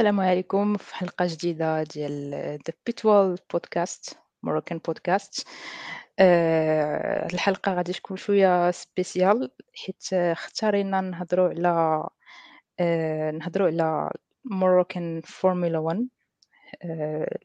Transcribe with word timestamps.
السلام 0.00 0.20
عليكم 0.20 0.76
في 0.76 0.94
حلقة 0.94 1.26
جديدة 1.28 1.82
ديال 1.82 2.58
The 2.68 2.72
Pitwall 2.72 3.38
Podcast 3.56 4.14
Moroccan 4.46 4.76
Podcast. 4.88 5.44
آه، 6.18 7.26
الحلقة 7.32 7.74
غادي 7.74 7.92
تكون 7.92 8.16
شوية 8.16 8.70
spéciale 8.70 9.50
حيت 9.74 10.12
اختارينا 10.12 11.00
نهضروا 11.00 11.48
على 11.48 12.08
آه، 12.80 13.30
نهضروا 13.30 13.66
على 13.68 14.10
Moroccan 14.48 15.22
1 15.44 16.08
آه، 16.84 17.38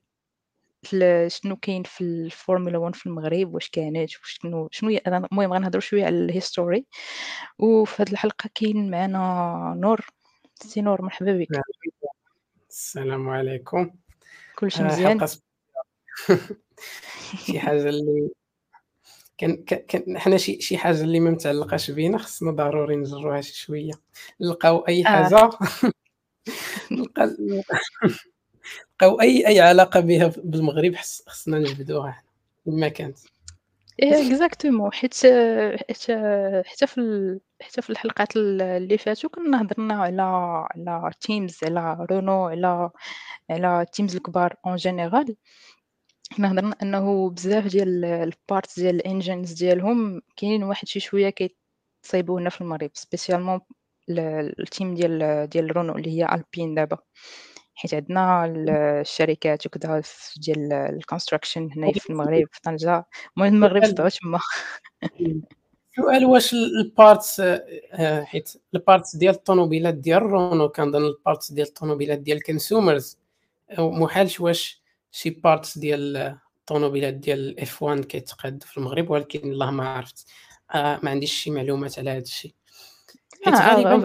ل- 0.94 1.32
شنو 1.32 1.56
كاين 1.56 1.84
في 1.84 2.02
الفورمولا 2.02 2.78
1 2.78 2.96
في 2.96 3.06
المغرب؟ 3.06 3.54
واش 3.54 3.70
كانت؟ 3.70 4.10
وشنو 4.24 4.70
شنو؟ 4.72 4.90
المهم 5.08 5.54
غنهضروا 5.54 5.82
شوية 5.82 6.06
على 6.06 6.16
ال 6.26 6.33
history 6.33 6.86
وفي 7.60 8.02
هاد 8.04 8.10
الحلقة 8.10 8.50
كاين 8.56 8.92
معنا 8.92 9.74
نور. 9.78 10.06
سي 10.56 10.82
نور 10.82 11.02
مرحبا 11.02 11.38
بك. 11.38 11.48
السلام 12.80 13.30
عليكم. 13.30 13.92
كلشي 14.56 14.84
آه، 14.84 14.86
مزيان. 14.88 15.28
شي 17.46 17.60
حاجة 17.60 17.90
اللي 17.90 18.30
كان 19.38 19.64
كان- 19.64 20.18
حنا 20.20 20.38
شي 20.38 20.62
شي 20.62 20.78
حاجة 20.78 21.02
اللي 21.02 21.20
ما 21.20 21.32
متعلقاش 21.32 21.92
بينا 21.92 22.18
خصنا 22.18 22.52
ضروري 22.52 22.96
نجروها 22.96 23.42
شي 23.42 23.54
شوية. 23.56 23.92
نلقاو 24.42 24.80
أي 24.88 25.02
آه. 25.02 25.06
حاجة. 25.08 25.50
نلقى- 26.96 27.64
نلقاو 29.02 29.22
أي 29.22 29.48
أي 29.48 29.60
علاقة 29.60 30.00
بها 30.00 30.32
بالمغرب 30.44 30.96
خص- 30.96 31.24
خصنا 31.30 31.60
نجبدوها 31.60 32.12
حنا. 32.12 32.24
ما 32.66 32.88
كانت. 32.88 33.20
إيه 34.04 34.28
exactement. 34.28 34.94
حيت 34.94 35.14
حيت 35.88 36.12
حتى 36.68 36.88
في 36.88 36.98
ال- 36.98 37.40
حتى 37.62 37.82
في 37.82 37.90
الحلقات 37.90 38.36
ال- 38.38 38.62
اللي 38.62 38.98
فاتوا 38.98 39.30
كنا 39.30 39.62
هضرنا 39.62 39.94
على 39.94 40.22
على 40.76 41.12
teams 41.22 41.60
على 41.64 42.08
رونو 42.12 42.48
على 42.48 42.90
على 43.50 43.86
teams 43.94 44.16
الكبار 44.16 44.56
en 44.66 44.76
général 44.76 45.36
كنا 46.38 46.52
هضرنا 46.52 46.76
أنه 46.82 47.30
بزاف 47.30 47.68
ديال 47.68 48.06
ال 48.06 48.18
parts 48.18 48.80
ديال 48.80 48.96
ال 48.96 49.03
engines 49.03 49.54
ديالهم 49.54 50.22
كاينين 50.38 50.64
واحد 50.64 50.88
شي 50.88 51.00
شوية 51.00 51.30
كيتصايبوا 51.30 52.40
هنا 52.40 52.50
في 52.50 52.62
المغرب 52.62 52.92
spécialement 52.94 53.60
ال 54.10 54.26
team 54.26 54.94
ديال 54.96 55.48
ديال 55.50 55.78
رونو 55.78 55.96
اللي 55.98 56.10
هي 56.22 56.30
Alpine 56.36 56.76
دابا. 56.76 56.98
حيت 57.76 57.94
عندنا 57.94 58.46
ال- 58.46 58.70
الشركات 58.70 59.66
وكذا 59.66 60.02
ديال 60.38 60.74
ال 60.74 60.81
construction 60.81 61.70
هنايا 61.72 61.94
في 61.94 62.10
المغرب 62.10 62.48
في 62.52 62.62
طنجة. 62.62 63.06
المهم 63.38 63.54
المغرب 63.56 63.84
تبعو 63.86 64.10
تما. 64.10 64.40
سؤال 65.96 66.26
واش 66.26 66.54
ال- 66.54 66.80
ال 66.80 66.90
parts 66.90 67.40
آه، 67.40 68.24
حيت 68.24 68.54
ال 68.76 68.82
parts 68.82 69.16
ديال 69.16 69.34
الطوموبيلات 69.36 69.94
ديال 69.94 70.22
رونو 70.22 70.70
كنظن 70.70 71.06
ال 71.06 71.13
parts 71.13 71.52
ديال 71.52 71.68
الطوموبيلات 71.68 72.20
ديال 72.20 72.38
ال 72.38 72.46
consumers 72.46 73.18
محالش 73.80 74.40
واش 74.40 74.82
شي 75.12 75.30
parts 75.30 75.78
ديال 75.78 76.18
الطوموبيلات 76.60 77.14
ديال 77.14 77.60
F 77.60 77.84
1 77.84 78.06
كيتقاد 78.06 78.64
في 78.64 78.78
المغرب 78.78 79.10
ولكن 79.10 79.40
الله 79.52 79.72
ما 79.72 79.90
عرفت. 79.90 80.28
آه 80.76 81.00
ما 81.04 81.10
عنديش 81.10 81.34
شي 81.34 81.52
معلومات 81.52 82.00
على 82.00 82.10
هذا 82.10 82.20
الشيء 82.20 82.54
حيت 83.46 83.54
غالبا 83.76 84.04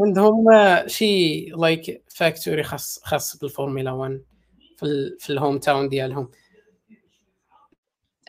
عندهم 0.00 0.44
شي 0.86 1.44
like 1.46 2.04
factory 2.08 2.62
خاص 2.62 3.00
خاص 3.04 3.36
بالفورمولا 3.36 3.92
1 3.92 4.22
في 4.76 5.16
في 5.18 5.30
ال 5.30 5.36
home 5.36 5.58
town 5.58 5.88
ديالهم. 5.88 6.30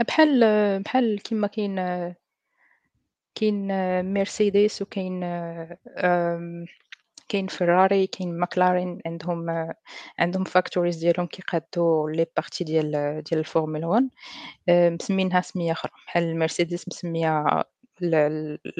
بحال 0.08 0.40
بحال 0.84 1.22
كيما 1.22 1.48
كاين 1.48 1.76
كاين 3.36 3.68
مرسيدس 4.14 4.82
وكاين 4.82 5.20
كاين 7.30 7.48
فيراري 7.48 8.08
كاين 8.08 8.40
ماكلارين 8.40 9.02
عندهم 9.06 9.70
عندهم 10.20 10.44
factories 10.44 10.98
ديالهم 10.98 11.26
كيقادو 11.28 12.08
les 12.08 12.26
parties 12.38 12.64
ديال 12.64 12.92
ديال 13.24 13.40
الفورمولا 13.40 13.88
1 13.88 14.10
آه، 14.70 14.90
مسمينها 14.90 15.42
سمية 15.42 15.72
أخرى. 15.72 15.92
بحال 16.08 16.40
مرسيدس 16.40 16.88
مسمية 16.88 17.64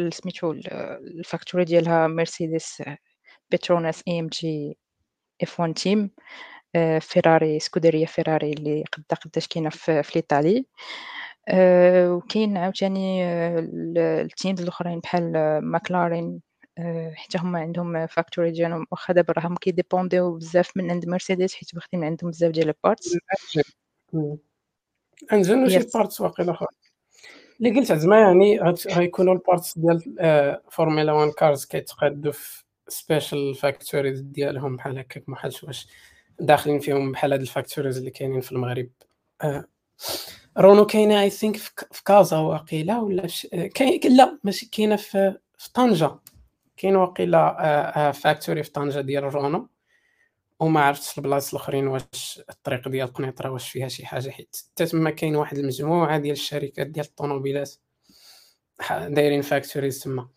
سميتو 0.10 0.52
ال- 0.52 0.74
ال 1.20 1.25
factory 1.25 1.64
ديالها 1.64 2.08
مرسيدس 2.08 2.84
بتروناس 3.52 4.04
AMG 4.08 4.78
F 5.44 5.60
1 5.60 5.74
team 5.74 6.10
فيراري 7.02 7.60
سكوديريا 7.60 8.06
فيراري 8.06 8.52
اللي 8.54 8.84
قدا 8.94 9.16
قداش 9.26 9.48
كاينة 9.48 9.70
في, 9.70 10.04
في 10.04 10.10
الإيطالي. 10.10 10.66
آه، 11.50 12.14
وكاين 12.14 12.58
عاوتاني 12.58 13.26
آه، 13.26 13.60
ال- 13.60 13.98
ال 13.98 14.09
teams 14.09 14.62
الأخرين 14.62 15.00
بحال 15.00 15.32
ماكلارين 15.64 16.42
آه، 16.78 17.14
حتى 17.16 17.38
هما 17.38 17.60
عندهم 17.60 18.08
factory 18.08 18.52
ديالهم. 18.52 18.86
واخا 18.92 19.14
دابا 19.14 19.34
راهم 19.34 19.56
كيديبونديو 19.56 20.38
بزاف 20.38 20.78
من 20.78 20.92
عند 20.92 21.08
مرسيدس 21.10 21.56
حيت 21.56 21.76
واخدين 21.76 22.04
عندهم 22.04 22.32
بزاف 22.32 22.52
ديال 22.52 22.68
ال 22.70 22.77
parts. 22.77 23.18
engine 25.34 25.64
وشي. 25.64 25.80
parts 25.94 26.22
واقيلا 26.22 26.52
أخرى 26.52 26.68
اللي 27.60 27.80
قلت 27.80 27.94
زعما 27.94 28.20
يعني 28.20 28.60
غيكونوا 28.88 29.34
ال 29.34 29.41
parts 29.41 29.78
ديال 29.78 30.16
آه، 30.20 30.62
فورمولا 30.72 31.12
1 31.12 31.32
cars 31.32 31.66
كيتقادوا 31.66 32.32
في 32.32 32.64
special 32.88 33.56
factories 33.56 34.20
ديالهم 34.20 34.76
بحال 34.76 34.98
هكاك 34.98 35.30
ما 35.30 35.38
واش 35.64 35.88
داخلين 36.40 36.80
فيهم 36.80 37.12
بحال 37.12 37.32
هاد 37.32 37.42
ال 37.42 37.48
factories 37.48 37.98
اللي 37.98 38.12
كاينين 38.12 38.42
في 38.42 38.52
المغرب 38.52 38.90
آه، 39.42 39.66
رونو 40.58 40.86
كاينة 40.86 41.22
I 41.22 41.30
think 41.30 41.58
في 41.92 42.04
كازا 42.06 42.38
واقيلا 42.38 43.00
ولا. 43.00 43.28
آه، 43.54 43.68
كاين 43.68 44.00
لا 44.18 44.40
ماشي 44.44 44.70
كاينة 44.70 44.96
في 44.96 45.38
في 45.58 45.74
طنجة 45.74 46.12
كاين 46.78 46.96
واقيلا 46.96 48.12
factory 48.12 48.64
في 48.64 48.72
طنجة 48.72 49.02
ديال 49.02 49.36
رونو 49.36 49.68
وما 50.60 50.82
عرفتش 50.82 51.18
البلايص 51.18 51.54
الأخرين 51.54 51.88
واش 51.88 52.42
الطريق 52.50 52.88
ديال 52.88 53.08
قنيطرة 53.14 53.50
واش 53.50 53.70
فيها 53.70 53.88
شي 53.88 54.06
حاجة 54.06 54.30
حيت 54.30 54.56
حتى 54.72 54.86
تما 54.86 55.10
كاين 55.10 55.36
واحد 55.36 55.58
المجموعة 55.58 56.18
ديال 56.18 56.34
الشركات 56.34 56.88
ديال 56.88 57.06
الطوموبيلات 57.06 57.72
دايرين 59.08 59.42
factories 59.42 60.00
تما 60.00 60.28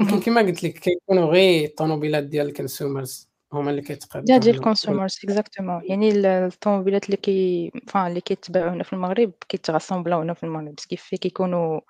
ولكن. 0.00 0.20
كما 0.20 0.40
قلت 0.40 0.64
لك 0.64 0.72
كيكونوا 0.78 1.24
غير 1.24 1.64
الطوموبيلات 1.68 2.24
ديال 2.24 2.46
ال 2.48 2.56
consumers 2.56 3.28
هما 3.52 3.70
اللي 3.70 3.80
لا 3.80 3.86
كيتقادوا 3.88 4.26
ديال 4.26 4.42
هنا. 4.48 4.50
ال 4.58 4.64
consumers 4.64 5.18
exactement 5.24 5.80
يعني 5.84 6.08
ال- 6.08 6.26
الطوموبيلات 6.26 7.04
اللي 7.06 7.16
كي 7.16 7.70
فان 7.88 8.06
اللي 8.06 8.20
كيتباعوا 8.20 8.70
هنا 8.70 8.82
في 8.84 8.92
المغرب 8.92 9.32
كيتغاسومبلاو 9.48 10.20
هنا 10.20 10.34
في 10.34 10.44
المغرب 10.44 10.74
بس 10.74 10.86
كيف 10.86 11.14
كيكونوا 11.14 11.80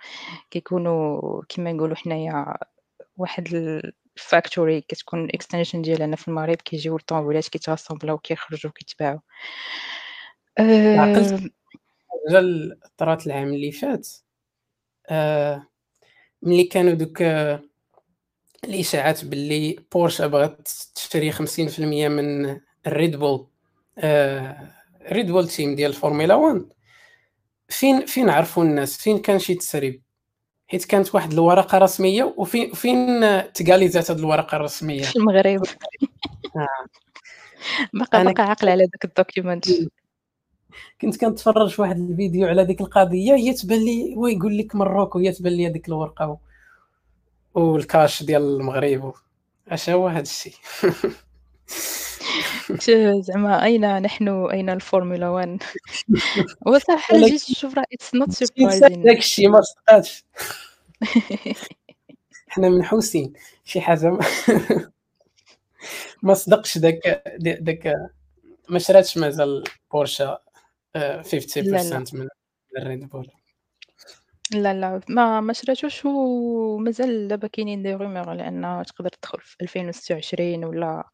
كيكونوا 0.50 1.42
كيما 1.48 1.72
نقولوا 1.72 1.96
حنايا 1.96 2.54
واحد 3.16 3.48
ال 4.18 4.26
factory 4.26 4.80
كتكون 4.80 5.28
extension 5.34 5.82
ديالها 5.82 6.06
هنا 6.06 6.16
في 6.16 6.28
المغرب 6.28 6.56
كيجيو 6.56 6.96
الطوموبيلات 6.96 7.48
كيتغاسومبلاو 7.48 8.18
كيخرجوا 8.18 8.72
كيتباعوا 8.74 9.20
عقلت 10.58 11.52
حاجة 12.28 12.78
طرات 12.96 13.26
العام 13.26 13.54
اللي 13.54 13.72
فات 13.72 14.08
آه 15.06 15.66
ملي 16.42 16.64
كانوا 16.64 16.92
دوك 16.92 17.22
آه، 17.22 17.62
الاشاعات 18.64 19.24
باللي 19.24 19.76
بورشه 19.92 20.26
بغات 20.26 20.68
تشتري 20.94 21.32
50% 21.32 21.80
من 21.80 22.60
الريد 22.86 23.16
بول 23.16 23.46
آه 23.98 24.72
ريد 25.02 25.30
بول 25.30 25.48
team 25.48 25.74
ديال 25.76 25.90
الفورمولا 25.90 26.34
1 26.34 26.72
فين 27.68 28.06
فين 28.06 28.28
عرفوا 28.28 28.64
الناس؟ 28.64 28.96
فين 28.96 29.18
كان 29.18 29.38
شي 29.38 29.54
تسريب؟ 29.54 30.02
حيت 30.68 30.84
كانت 30.84 31.14
واحد 31.14 31.32
الورقة 31.32 31.78
رسمية 31.78 32.34
وفين 32.36 32.72
فين 32.72 33.20
تليغاليزات 33.52 34.10
هاد 34.10 34.18
الورقة 34.18 34.56
الرسمية 34.56 35.02
في 35.02 35.16
المغرب 35.16 35.62
آه. 36.56 36.86
باقا 37.92 38.20
أنا 38.20 38.30
باقا 38.30 38.42
عاقلة 38.42 38.70
على 38.70 38.86
داك 38.86 39.04
ال 39.04 39.11
document 39.11 39.64
كنت 41.00 41.20
كنتفرج 41.20 41.68
في 41.68 41.82
واحد 41.82 41.98
الفيديو 41.98 42.48
على 42.48 42.64
ديك 42.64 42.80
القضية 42.80 43.34
هي 43.34 43.52
تبان 43.52 43.84
لي 43.84 44.14
ويقول 44.16 44.58
لك 44.58 44.74
Morocco 44.74 45.18
هي 45.18 45.32
تبان 45.32 45.52
لي 45.52 45.66
هذيك 45.66 45.88
الورقة 45.88 46.28
و... 46.28 46.38
وال 47.54 47.71
cachet 47.71 48.22
ديال 48.22 48.42
المغرب. 48.42 49.14
اش 49.68 49.90
هو 49.90 50.08
هذا 50.08 50.20
الشيء 50.20 50.54
زعما 53.26 53.64
أين 53.64 54.02
نحن 54.02 54.28
اين 54.28 54.70
الفورمولا 54.70 55.28
1 55.28 55.62
هو 56.68 56.78
صراحة 56.78 57.14
ولكن- 57.14 57.26
جيت 57.28 57.50
نشوف 57.50 57.74
راه 57.74 57.84
it's 57.92 58.14
not 58.14 58.28
that 58.28 58.36
surprising 58.48 59.10
الشيء 59.10 59.48
ما 59.48 59.60
صدقاتش 59.60 60.24
حنا 62.48 62.68
منحوسين 62.68 63.32
شي 63.64 63.80
حاجة 63.80 64.10
ما, 64.10 64.18
ما 66.22 66.34
صدقش 66.34 66.78
داك 66.78 67.22
داك 67.38 67.92
ما 68.68 68.78
شراتش 68.78 69.18
مازال 69.18 69.64
بورشا 69.92 70.38
آه، 70.96 71.22
50% 71.22 71.56
لا. 71.58 72.04
من 72.12 72.28
الريد 72.78 73.08
بول 73.08 73.28
لا 74.52 74.74
لا 74.74 75.00
ما 75.08 75.40
ما 75.40 75.52
شراتوش 75.52 76.04
ومازال 76.04 77.28
دابا 77.28 77.48
كاينين 77.48 77.82
des 77.82 77.94
rumeurs 77.94 78.32
انها 78.32 78.82
تقدر 78.82 79.08
تدخل 79.10 79.38
في 79.40 79.56
2026 79.62 80.64
ولا 80.64 81.04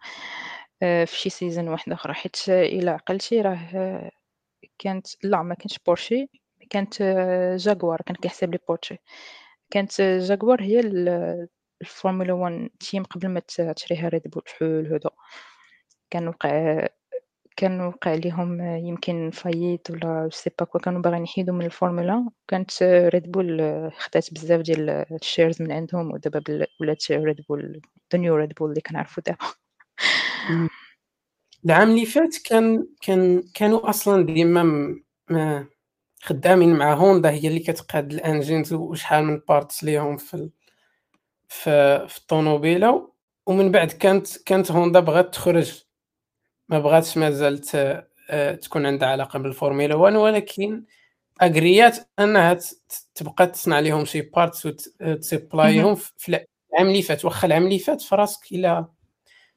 في 0.80 1.06
شي 1.18 1.30
season 1.31 1.69
واحدة 1.68 1.94
أخرى 1.94 2.14
حيت 2.14 2.36
إلا 2.48 2.92
عقلتي 2.92 3.40
راه 3.40 3.58
آه، 3.74 4.10
كانت 4.78 5.06
لا 5.24 5.42
ما 5.42 5.54
كانش 5.54 5.78
بورشي 5.86 6.26
كانت 6.70 7.00
آه، 7.02 7.56
جاكوار 7.56 8.02
كان 8.06 8.16
كيحسب 8.16 8.52
لي 8.52 8.58
بورشي. 8.68 8.98
كانت 9.70 10.00
آه، 10.00 10.18
جاكوار 10.18 10.62
هي 10.62 10.80
ال- 10.80 11.48
الفورمولا 11.82 12.32
1 12.32 12.70
team 12.81 13.04
قبل 13.04 13.28
ما 13.28 13.40
تشريها 13.76 14.08
ريد 14.08 14.22
بول 14.28 14.42
شحال 14.46 14.86
هذا 14.86 15.10
كان 16.10 16.28
وقع 16.28 16.88
كان 17.56 17.80
وقع 17.80 18.14
ليهم 18.14 18.60
يمكن 18.62 19.30
فايت 19.30 19.90
ولا 19.90 20.28
sais 20.32 20.50
pas 20.60 20.66
quoi 20.66 20.81
كانوا 20.80 21.02
باغيين 21.02 21.24
يحيدو 21.24 21.52
من 21.52 21.64
الفورمولا. 21.66 22.30
كانت 22.48 22.82
ريد 22.84 23.32
بول 23.32 23.60
خدات 23.98 24.34
بزاف 24.34 24.60
ديال 24.62 24.90
ال 24.90 25.01
shares 25.01 25.62
من 25.62 25.72
عندهم 25.72 26.12
ودابا 26.12 26.66
ولات 26.80 27.12
ريد 27.12 27.40
بول 27.48 27.82
ذا 28.12 28.18
نيو 28.20 28.36
ريد 28.36 28.52
بول 28.54 28.70
اللي 28.70 28.80
كنعرفو 28.80 29.20
دابا. 29.26 29.63
العام 31.64 31.91
اللي 31.91 32.06
فات 32.06 32.37
كان 32.44 32.87
كان 33.00 33.43
كانوا 33.55 33.91
أصلا 33.91 34.26
ديما 34.26 34.94
خدامين 36.23 36.76
مع 36.76 36.94
هوندا 36.94 37.31
هي 37.31 37.49
اللي 37.49 37.61
كتقاد 37.61 38.12
الانجينز 38.12 38.73
وشحال 38.73 39.25
من 39.25 39.41
بارتس 39.49 39.85
ليهم 39.85 40.17
في 40.17 40.50
في, 41.49 42.06
في 42.08 42.19
الطوموبيلة. 42.19 43.11
ومن 43.46 43.70
بعد 43.73 43.93
كانت 43.93 44.38
كانت 44.43 44.70
هوندا 44.73 45.00
بغات 45.00 45.35
تخرج. 45.35 45.85
ما 46.69 46.79
بغاتش 46.79 47.19
مازال 47.19 47.61
تكون 48.62 48.87
عندها 48.87 49.08
علاقة 49.08 49.38
بالفورمولا 49.38 49.94
1 49.94 50.17
ولكن 50.17 50.85
اغريات 51.43 51.96
أنها 52.19 52.58
تبقى 53.14 53.46
تصنع 53.46 53.81
لهم 53.81 54.05
شي 54.05 54.20
بارتس 54.20 54.67
وتسبلايهم 54.67 55.94
في 55.94 56.29
العام 56.29 56.88
اللي 56.88 57.02
فات. 57.02 57.25
واخا 57.25 57.46
العام 57.46 57.64
اللي 57.64 57.79
فات 57.79 58.02
فراسك 58.02 58.52
الا 58.52 58.87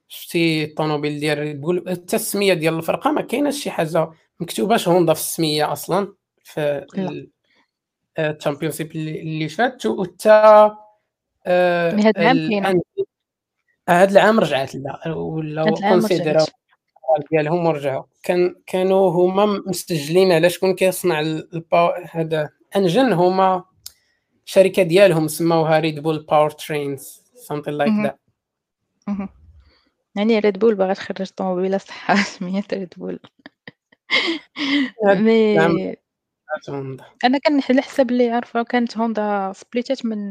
شفتي 0.07 0.63
الطوموبيل 0.63 1.19
ديال 1.19 1.39
ريد 1.39 1.61
بول 1.61 1.85
حتى 1.89 2.15
السمية 2.15 2.53
ديال 2.53 2.73
الفرقة 2.77 3.11
ما 3.11 3.21
كايناش 3.21 3.63
شي 3.63 3.71
حاجة 3.71 4.09
مكتوباش 4.39 4.87
هوندا 4.87 5.13
في 5.13 5.19
السمية 5.19 5.71
أصلا 5.71 6.13
في 6.43 6.85
الشامبيونشيب 8.19 8.91
اللي 8.91 9.49
فات. 9.49 9.85
وحتى 9.85 10.29
هذا 11.45 12.21
العام 12.21 12.49
كاينة. 12.49 12.81
هذا 13.89 14.11
العام 14.11 14.39
رجعت 14.39 14.75
لا 14.75 15.13
ولا 15.13 15.71
كونسيديرا 15.89 16.45
ديالهم 17.31 17.65
ورجعوا. 17.65 18.03
كان 18.23 18.55
كانوا 18.65 19.11
هما 19.11 19.45
مستجلين 19.67 20.31
على 20.31 20.49
شكون 20.49 20.75
كيصنع 20.75 21.41
هذا 22.11 22.49
انجن 22.75 23.13
هما 23.13 23.63
شركة 24.45 24.83
ديالهم 24.83 25.27
سموها 25.27 25.79
ريد 25.79 25.99
بول 25.99 26.25
باور 26.25 26.49
ترينز 26.49 27.23
something 27.51 27.69
لايك 27.69 27.93
ذات 28.03 28.19
يعني 30.17 30.39
ريد 30.39 30.59
بول 30.59 30.75
باغا 30.75 30.93
تخرج 30.93 31.27
طوموبيله 31.27 31.77
صحه 31.77 32.15
سميتها 32.15 32.79
ريد 32.79 32.93
بول 32.97 33.19
مي 35.05 35.95
أنا 37.25 37.37
كان 37.37 37.61
الحساب 37.69 38.11
اللي 38.11 38.29
عارفه 38.29 38.63
كانت 38.63 38.97
هوندا 38.97 39.51
سبليتات 39.55 40.05
من 40.05 40.29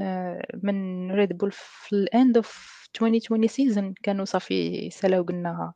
من 0.62 1.10
ريد 1.12 1.38
بول 1.38 1.50
في 1.52 1.92
الاند 1.92 2.36
اوف 2.36 2.76
2020 2.96 3.46
سيزون 3.46 3.94
كانوا 4.02 4.24
صافي 4.24 4.90
سالاو 4.90 5.22
قلنا 5.22 5.72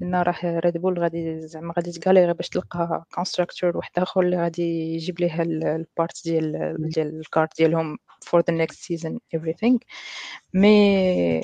قلنا 0.00 0.22
راه 0.22 0.58
ريد 0.58 0.78
بول 0.78 0.98
غادي 0.98 1.40
زعما 1.40 1.74
غادي 1.76 1.92
تغاليري 1.92 2.34
باش 2.34 2.48
تلقى 2.48 3.04
كونستراكتور 3.14 3.76
واحد 3.76 3.90
آخر 3.98 4.20
اللي 4.20 4.36
غادي 4.36 4.94
يجيب 4.94 5.20
ليها 5.20 5.42
البارت 5.42 6.24
ديال 6.24 6.76
ديال 6.78 7.20
الكارت 7.20 7.56
ديالهم 7.56 7.98
فور 8.22 8.40
ذا 8.40 8.54
نيكست 8.54 8.82
سيزون 8.82 9.18
everything. 9.36 9.78
مي 10.54 11.40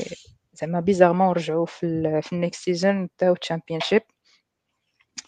زعما 0.63 0.81
بيزارمون 0.81 1.33
رجعوا 1.33 1.67
في 1.67 2.21
في 2.23 2.33
النيكست 2.33 2.65
سيزون 2.65 3.09
داو 3.21 3.35
تشامبيونشيب 3.35 4.03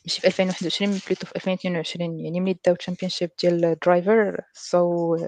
ماشي 0.04 0.20
في 0.20 0.26
2021 0.26 0.90
بلوتو 0.90 1.26
في 1.26 1.36
2022 1.36 2.20
يعني 2.20 2.40
ملي 2.40 2.58
داو 2.66 2.75
تشامبيونشيب 2.75 3.31
ديال 3.42 3.78
درايفر 3.86 4.40
سو 4.52 5.16
جو 5.16 5.26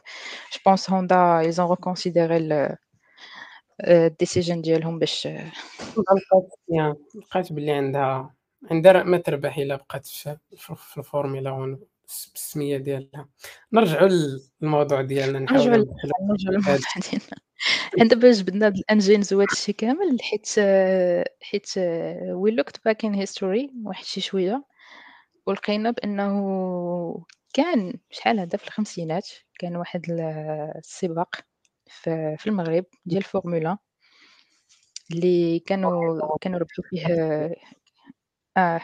بونس 0.66 0.90
هوندا 0.90 1.38
ايزون 1.38 1.70
ريكونسيديري 1.70 2.76
الديسيجن 3.88 4.60
ديالهم 4.60 4.98
باش 4.98 5.28
لقات 7.14 7.52
بلي 7.52 7.72
عندها 7.72 8.34
عندها 8.70 9.02
ما 9.02 9.18
تربح 9.18 9.58
إلا 9.58 9.76
بقات 9.76 10.06
في, 10.06 10.36
في 10.56 10.98
الفورمولا 10.98 11.50
1 11.50 11.78
بالسميه 12.06 12.76
ديالها. 12.76 13.28
نرجعوا 13.72 14.08
للموضوع 14.60 15.02
ديالنا 15.02 15.38
نحاولوا 15.38 15.66
نرجعوا 15.66 16.52
للموضوع 16.52 16.76
ديالنا. 17.10 17.45
عند 18.00 18.14
باش 18.14 18.40
بدنا 18.40 18.68
الانجينز 18.68 19.32
وهذا 19.32 19.48
الشيء 19.52 19.74
كامل 19.74 20.18
حيت 20.22 20.48
حيت 21.42 21.72
وي 22.28 22.50
لوكت 22.50 22.84
باك 22.84 23.04
ان 23.04 23.14
هيستوري 23.14 23.70
واحد 23.84 24.04
شي 24.04 24.20
شوية 24.20 24.64
ولقينا 25.46 25.90
بأنه 25.90 27.24
كان 27.54 27.98
شحال 28.10 28.40
هذا 28.40 28.58
في 28.58 28.64
الخمسينات؟ 28.66 29.28
كان 29.58 29.76
واحد 29.76 30.02
السباق 30.76 31.36
في 32.36 32.46
المغرب 32.46 32.84
ديال 33.04 33.18
الفورمولا 33.18 33.78
اللي 35.10 35.58
كانوا 35.58 36.36
كانوا 36.40 36.58
ربحوا 36.58 36.84
فيه 36.90 37.06
آه 38.56 38.80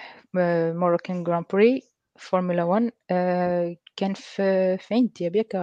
موروكان 0.73 1.25
جراند 1.25 1.47
بري 1.53 1.83
فورمولا 2.19 2.65
1 2.65 2.93
آه 3.11 3.77
كان 3.97 4.15
في 4.15 4.79
في 4.79 4.95
عين 4.95 5.13
دياب 5.17 5.37
ياك 5.37 5.55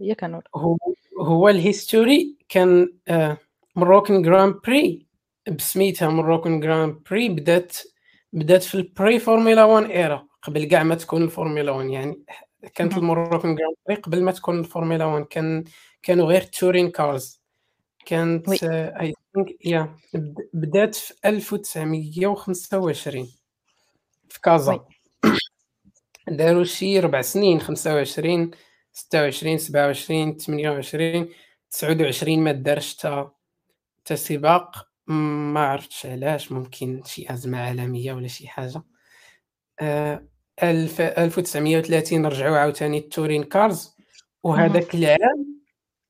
ياك 0.00 0.24
نور 0.24 0.42
هو 0.56 0.78
هو 1.20 1.48
الهيستوري 1.48 2.36
كان 2.54 2.88
آه 3.08 3.38
مروكن 3.76 4.22
جراند 4.22 4.54
بري. 4.66 5.06
بسميتها 5.50 6.08
مروكن 6.08 6.60
جراند 6.60 7.02
بري 7.10 7.28
بدأت 7.28 7.76
بدأت 8.32 8.62
في 8.62 8.74
البري 8.74 9.18
فورمولا 9.18 9.64
1 9.64 9.90
ايرا 9.90 10.26
قبل 10.42 10.64
كاع 10.64 10.82
ما 10.82 10.94
تكون 10.94 11.22
الفورمولا 11.22 11.72
1 11.72 11.90
يعني 11.90 12.22
كانت 12.74 12.96
المروكن 12.96 13.54
جراند 13.54 13.74
بري 13.88 13.96
قبل 13.96 14.22
ما 14.22 14.32
تكون 14.32 14.58
الفورمولا 14.58 15.04
1 15.04 15.24
كان 15.24 15.64
كانوا 16.02 16.26
غير 16.26 16.42
تورين 16.42 16.90
كارز 16.90 17.42
كانت 18.06 18.64
اي 18.64 19.14
ثينك 19.34 19.66
يا 19.66 19.96
بدأت 20.54 20.94
في 20.94 21.14
1925 21.24 23.28
في 24.28 24.40
كازا. 24.40 24.84
داروا 26.28 26.64
شي 26.64 27.00
ربع 27.00 27.22
سنين 27.22 27.60
25 27.60 28.50
26 28.92 29.58
27 29.58 30.36
28 30.36 31.28
29 31.74 32.38
ما 32.38 32.52
دارش 32.52 32.96
حتى 32.96 33.28
حتى 33.98 34.16
سباق 34.16 34.88
ما 35.06 35.60
عرفتش 35.60 36.06
علاش 36.06 36.52
ممكن 36.52 37.02
شي 37.04 37.32
أزمة 37.32 37.58
عالمية 37.58 38.12
ولا 38.12 38.28
شي 38.28 38.48
حاجة. 38.48 38.82
آه 39.80 40.24
1930 40.62 42.26
رجعوا 42.26 42.56
عاوتاني 42.56 42.98
التورين 42.98 43.44
كارز 43.44 43.96
وهذاك 44.42 44.94
العام 44.94 45.54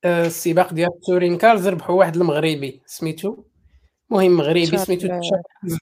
آه، 0.04 0.26
السباق 0.26 0.72
ديال 0.72 0.88
التورين 0.88 1.38
كارز 1.38 1.68
ربحوا 1.68 1.94
واحد 1.98 2.16
المغربي 2.16 2.82
سميتو؟ 2.86 3.44
مهم 4.10 4.36
مغربي 4.36 4.66
سميتو 4.66 5.06
تشارلز 5.06 5.78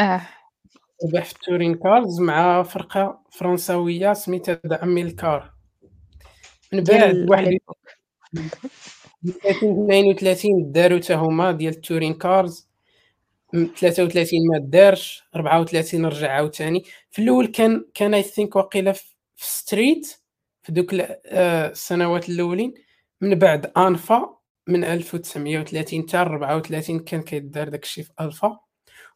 آه. 0.00 0.20
ربح 1.04 1.24
في 1.24 1.32
التورين 1.32 1.74
كارز 1.74 2.20
مع 2.20 2.62
فرقة 2.62 3.20
فرنساوية 3.30 4.12
سميتها 4.12 4.60
ذا 4.66 4.82
أميلكار. 4.82 5.52
من 6.72 6.84
بعد 6.84 7.30
واحد 7.30 7.58
32 9.26 10.72
داروا 10.72 10.98
حتى 10.98 11.14
هما 11.14 11.52
ديال 11.52 11.74
التورين 11.74 12.14
كارز 12.14 12.68
33 13.52 14.38
ما 14.52 14.58
دارش 14.58 15.22
34 15.36 16.06
رجع 16.06 16.32
عاوتاني. 16.32 16.84
في 17.10 17.22
الأول 17.22 17.46
كان 17.46 17.84
كان 17.94 18.14
اي 18.14 18.22
ثينك 18.22 18.56
واقيلا 18.56 18.92
في 18.92 19.04
ستريت 19.36 20.06
في 20.62 20.72
دوك 20.72 20.94
آه، 20.94 21.70
السنوات 21.70 22.28
الأولين. 22.28 22.74
من 23.20 23.34
بعد 23.34 23.72
انفا 23.76 24.38
من 24.68 24.84
1930 24.84 26.02
حتى 26.08 26.16
34 26.18 26.98
كان 27.00 27.22
كيدار 27.22 27.68
داكشي 27.68 28.02
في 28.02 28.10
الفا 28.20 28.58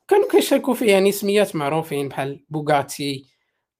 وكانوا 0.02 0.28
كيشاركوا 0.30 0.74
فيه 0.74 0.92
يعني 0.92 1.12
سميات 1.12 1.56
معروفين 1.56 2.08
بحال 2.08 2.44
بوغاتي 2.50 3.26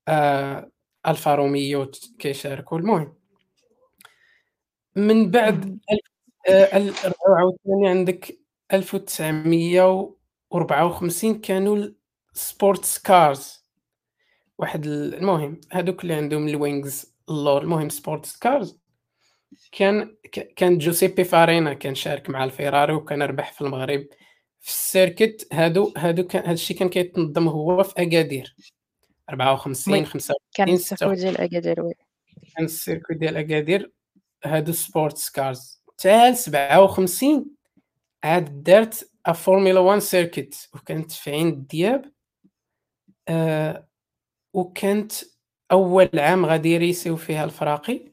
آه 0.09 0.71
الفا 1.09 1.35
روميو 1.35 1.91
كيشاركوا. 2.19 2.79
المهم 2.79 3.22
من 4.97 5.31
بعد 5.31 5.79
آه 6.49 6.93
عاوتاني 7.29 7.89
عندك 7.89 8.39
1954 8.73 11.41
كانوا 11.41 11.87
سبورتس 12.33 12.99
كارز 12.99 13.67
واحد 14.59 14.87
المهم 14.87 15.61
هذوك 15.73 16.03
اللي 16.03 16.15
عندهم 16.15 16.49
الوينجز 16.49 17.15
اللور 17.29 17.63
المهم 17.63 17.89
سبورتس 17.89 18.37
كارز 18.37 18.83
كان 19.73 20.17
كان 20.57 20.79
جوسيبي 20.79 21.25
فارينا 21.25 21.75
كان 21.75 21.95
شارك 21.95 22.31
مع 22.31 22.45
الفيراري 22.45 22.93
وكان 22.93 23.23
ربح 23.23 23.53
في 23.53 23.61
المغرب. 23.61 24.07
في 24.61 24.69
السيركت 24.69 25.49
هادو 25.53 25.93
هادو 25.97 26.27
كان 26.27 26.43
هذا 26.43 26.53
الشيء 26.53 26.79
كان 26.79 26.89
كيتنظم 26.89 27.49
هو 27.49 27.83
في 27.83 28.03
أكادير. 28.03 28.57
54 29.31 30.07
55 30.07 30.37
كان 30.55 30.69
السيركو 30.69 31.15
ديال 31.15 31.37
أكادير 31.37 31.83
وي. 31.83 31.95
كان 32.57 32.65
السيركو 32.65 33.15
ديال 33.15 33.37
أكادير. 33.37 33.93
هادو 34.45 34.73
سبورتس 34.73 35.31
كارز. 35.31 35.83
حتى 35.99 36.35
57 36.35 37.47
عاد 38.25 38.63
دارت 38.63 39.11
فورمولا 39.35 39.81
1 39.81 39.99
سيركت 40.01 40.69
وكانت 40.75 41.13
في 41.13 41.31
عين 41.31 41.67
دياب 41.67 42.13
آه 43.29 43.89
وكانت 44.55 45.13
أول 45.73 46.11
عام 46.15 46.47
غادي 46.47 46.69
يريسيو 46.69 47.17
فيها 47.17 47.45
الفراقي. 47.45 48.13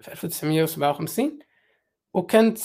في 0.00 0.12
1957 0.12 1.38
وكانت 2.14 2.58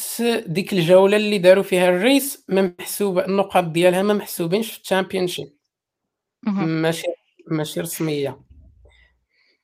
ديك 0.47 0.73
الجولة 0.73 1.17
اللي 1.17 1.37
داروا 1.37 1.63
فيها 1.63 1.89
الريس 1.89 2.45
ما 2.49 2.75
محسوبه 2.79 3.25
النقاط 3.25 3.63
ديالها 3.63 4.01
ما 4.03 4.13
محسوبينش 4.13 4.71
في 4.71 4.81
الشامبيونشيب. 4.81 5.53
ماشي 6.43 7.07
ماشي 7.51 7.81
رسمية. 7.81 8.41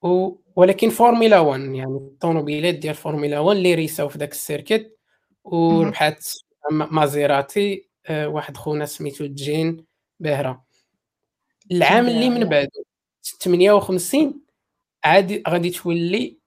و 0.02 0.36
ولكن 0.56 0.90
فورمولا 0.90 1.40
1 1.40 1.62
يعني 1.62 1.96
الطوموبيلات 1.96 2.76
ديال 2.76 2.96
فورمولا 2.96 3.40
1 3.40 3.58
اللي 3.58 3.76
ريساو 3.76 4.10
في 4.10 4.18
داك 4.18 4.32
السيركيت 4.32 5.00
وربحات 5.44 6.28
مازيراتي 6.72 7.90
آه، 8.06 8.28
واحد 8.28 8.58
خونا 8.58 8.86
سميتو 8.86 9.26
جين 9.26 9.86
باهره 10.20 10.66
العام 11.72 12.08
اللي 12.08 12.30
من 12.30 12.46
بعد 12.46 12.70
58 13.42 14.42
عادي 15.04 15.44
غادي 15.48 15.70
تولي 15.70 16.40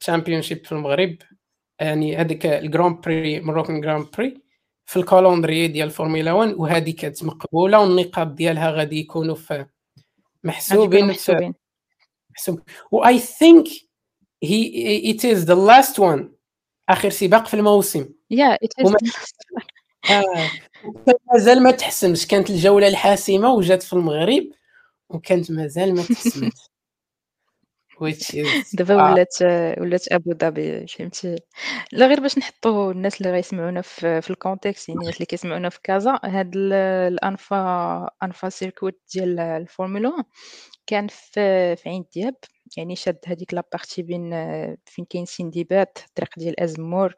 تشامبيونشيب 0.00 0.66
في 0.66 0.72
المغرب. 0.72 1.16
يعني 1.80 2.16
هذيك 2.16 2.46
الجراند 2.46 3.00
بري 3.00 3.40
مروكن 3.40 3.80
جراند 3.80 4.06
بري 4.18 4.42
في 4.86 4.96
الكالندري 4.96 5.68
ديال 5.68 5.90
فورمولا 5.90 6.32
1 6.32 6.54
وهذه 6.54 6.90
كانت 6.90 7.24
مقبولة 7.24 7.80
والنقاط 7.80 8.26
ديالها 8.26 8.70
غادي 8.70 9.00
يكونوا 9.00 9.34
في 9.34 9.66
محسوبين 10.44 11.06
محسوبين. 11.06 11.54
محسوب 12.38 12.60
و 12.92 13.06
اي 13.06 13.18
ثينك 13.18 13.68
هي 14.42 15.10
it 15.10 15.24
is 15.24 15.44
the 15.44 15.54
last 15.54 15.98
one 15.98 16.32
آخر 16.88 17.10
سباق 17.10 17.46
في 17.46 17.54
الموسم. 17.54 18.08
yeah 18.30 18.54
it 18.54 18.72
آه. 20.10 20.50
مازال 21.32 21.62
ما 21.62 21.70
تحسمش 21.70 22.26
كانت 22.26 22.50
الجولة 22.50 22.88
الحاسمة 22.88 23.52
وجات 23.52 23.82
في 23.82 23.92
المغرب 23.92 24.44
وكانت 25.08 25.50
مازال 25.50 25.94
ما 25.94 26.02
تحسمت 26.02 26.52
دابا 28.78 28.94
آه. 28.94 29.12
ولات 29.12 29.34
ولات 29.80 30.12
أبو 30.12 30.32
ظبي 30.42 30.86
فهمتي؟ 30.86 31.36
لا 31.92 32.06
غير 32.06 32.20
باش 32.20 32.38
نحطوا 32.38 32.92
الناس 32.92 33.20
اللي 33.20 33.32
غيسمعونا 33.32 33.82
في, 33.82 34.20
في 34.20 34.30
ال 34.30 34.37
context 34.37 34.88
يعني 34.88 35.00
الناس 35.00 35.14
اللي 35.14 35.26
كيسمعونا 35.26 35.68
في 35.68 35.80
كازا. 35.82 36.18
هاد 36.24 36.52
الأنفا 36.56 38.10
أنفا 38.22 38.48
circuit 38.48 39.00
ديال 39.14 39.40
الفورمولا 39.40 40.08
1 40.08 40.24
كان 40.86 41.08
في 41.08 41.76
في 41.76 41.88
عين 41.88 42.04
دياب 42.14 42.34
يعني 42.76 42.96
شاد 42.96 43.18
هذيك 43.26 43.54
la 43.54 43.66
partie 43.66 44.02
بين 44.02 44.30
فين 44.86 45.04
كاين 45.10 45.24
سندباد 45.26 45.98
الطريق 46.08 46.30
ديال 46.38 46.60
أزمور 46.60 47.14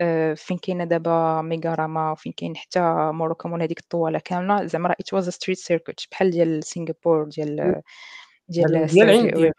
آه، 0.00 0.34
فين 0.34 0.58
كاينة 0.58 0.84
دابا 0.84 1.42
ميغاراما 1.42 2.12
وفين 2.12 2.32
كاين 2.32 2.56
حتى 2.56 2.80
موروكو 3.14 3.46
مول 3.46 3.62
هذيك 3.62 3.80
الطوالة 3.80 4.18
كاملة. 4.18 4.66
زعما 4.66 4.88
راه 4.88 4.96
it 5.00 5.14
was 5.14 5.28
street 5.28 5.58
circuit 5.58 6.06
بحال 6.12 6.30
ديال 6.30 6.64
سنغافور 6.64 7.24
ديال 7.24 7.82
ديال 8.48 8.86
ديال 8.86 9.52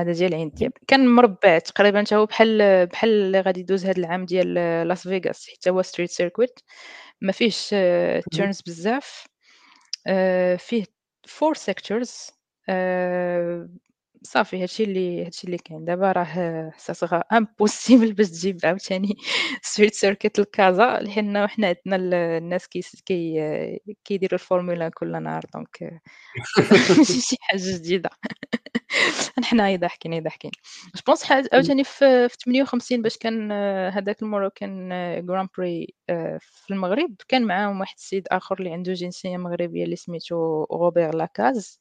هذا 0.00 0.12
ديال 0.12 0.34
عين 0.34 0.50
دياب 0.50 0.72
كان 0.88 1.08
مربع 1.08 1.58
تقريبا 1.58 2.00
حتى 2.00 2.16
هو 2.16 2.26
بحال 2.26 2.86
بحال 2.86 3.10
اللي 3.10 3.40
غادي 3.40 3.60
يدوز 3.60 3.86
هذا 3.86 3.98
العام 3.98 4.24
ديال 4.26 4.54
لاس 4.88 5.08
فيغاس 5.08 5.48
حتى 5.48 5.70
هو 5.70 5.82
street 5.82 6.10
circuit 6.10 6.60
ما 7.20 7.32
فيهش 7.32 7.68
turns 8.32 8.60
بزاف. 8.66 9.26
آه، 10.06 10.56
فيه 10.56 10.84
four 11.26 11.54
sectors 11.54 12.30
آه، 12.68 13.68
صافي 14.22 14.62
هادشي 14.62 14.84
اللي 14.84 15.24
هادشي 15.26 15.46
اللي 15.46 15.58
كاين. 15.58 15.84
دابا 15.84 16.12
راه 16.12 16.70
ça 16.76 16.90
sera 16.90 17.18
impossible 17.32 18.12
باش 18.12 18.30
تجيب 18.30 18.58
عاوتاني 18.64 19.16
street 19.62 19.94
circuit 19.94 20.38
لكازا 20.38 20.98
لأن 21.00 21.46
حنا 21.48 21.66
عندنا 21.86 21.96
الناس 22.38 22.68
كي 22.68 22.80
كي 23.06 23.80
كيديروا 24.04 24.34
الفورمولا 24.40 24.88
كل 24.88 25.22
نهار 25.22 25.42
donc 25.54 26.02
شي 27.28 27.36
حاجة 27.40 27.60
جديدة. 27.76 28.10
حنا 29.44 29.76
ضاحكين 29.76 30.22
ضاحكين 30.22 30.50
je 30.96 31.02
pense 31.06 31.32
عاوتاني 31.32 31.84
في, 31.84 32.28
في 32.28 32.36
58 32.44 33.02
باش 33.02 33.16
كان 33.18 33.52
هذاك 33.92 34.22
المره 34.22 34.52
كان 34.54 34.88
grand 35.26 35.48
prix 35.58 35.94
في 36.40 36.70
المغرب 36.70 37.14
كان 37.28 37.44
معاهم 37.44 37.80
واحد 37.80 37.94
السيد 37.98 38.28
آخر 38.30 38.58
اللي 38.58 38.72
عنده 38.72 38.92
جنسية 38.92 39.36
مغربية 39.36 39.84
اللي 39.84 39.96
سميتو 39.96 40.64
روبير 40.64 41.14
لاكاز 41.14 41.80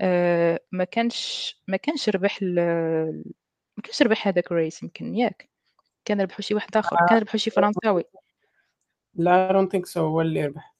آه، 0.00 0.60
ما 0.72 0.84
كانش 0.84 1.54
ما 1.68 1.76
كانش 1.76 2.08
ربح 2.08 2.42
ما 2.42 3.82
كانش 3.84 4.02
ربح 4.02 4.28
هذاك 4.28 4.52
ال 4.52 4.58
race 4.58 4.82
يمكن 4.82 5.14
ياك. 5.14 5.50
كان 6.04 6.20
ربحو 6.20 6.42
شي 6.42 6.54
واحد 6.54 6.76
آخر 6.76 6.96
كان 7.08 7.18
ربحو 7.18 7.38
شي 7.38 7.50
فرنساوي. 7.50 8.04
لا 9.14 9.52
don't 9.52 9.68
think 9.68 9.86
so 9.86 10.06
هو 10.06 10.20
اللي 10.20 10.46
ربح. 10.46 10.77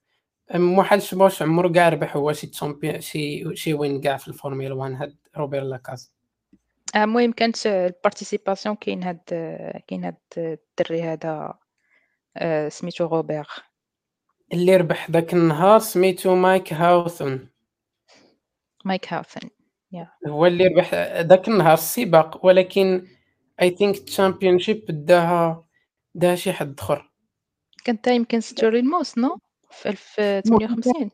محال 0.54 1.02
شباش 1.02 1.42
عمر 1.42 1.72
كاع 1.72 1.88
ربح 1.88 2.16
هو 2.16 2.32
شي 2.32 2.46
champion 2.46 3.00
شي 3.00 3.56
شي 3.56 3.74
win 3.74 4.00
كاع 4.00 4.16
في 4.16 4.28
الفورمولا 4.28 4.74
1 4.74 4.92
هاد 4.92 5.16
روبير 5.36 5.62
لاكاز. 5.62 6.12
المهم 6.96 7.32
كانت 7.32 7.66
ال 7.66 7.74
participation 7.74 8.76
كاين 8.76 9.02
هاد 9.02 9.20
كاين 9.88 10.04
هاد 10.04 10.16
الدري 10.36 11.02
هذا 11.02 11.54
آه، 12.36 12.68
سميتو 12.68 13.06
روبير 13.06 13.46
اللي 14.52 14.76
ربح 14.76 15.10
ذاك 15.10 15.34
النهار 15.34 15.78
سميتو 15.78 16.34
مايك 16.34 16.72
هاوثون 16.72 17.48
مايك 18.84 19.12
هاوثن 19.12 19.48
هو 20.28 20.46
اللي 20.46 20.66
ربح 20.66 20.94
ذاك 21.20 21.48
النهار 21.48 21.74
السباق 21.74 22.46
ولكن 22.46 23.06
I 23.62 23.70
think 23.70 23.96
ال 23.96 24.03
championship 24.03 24.84
داها 24.88 25.64
داها 26.14 26.34
شي 26.34 26.52
حد 26.52 26.80
آخر. 26.80 27.10
كانت 27.84 28.06
يمكن 28.06 28.40
ستيرلينغ 28.40 28.78
موس 28.78 29.18
no؟ 29.18 29.38
في 29.70 29.88
1058 29.88 31.10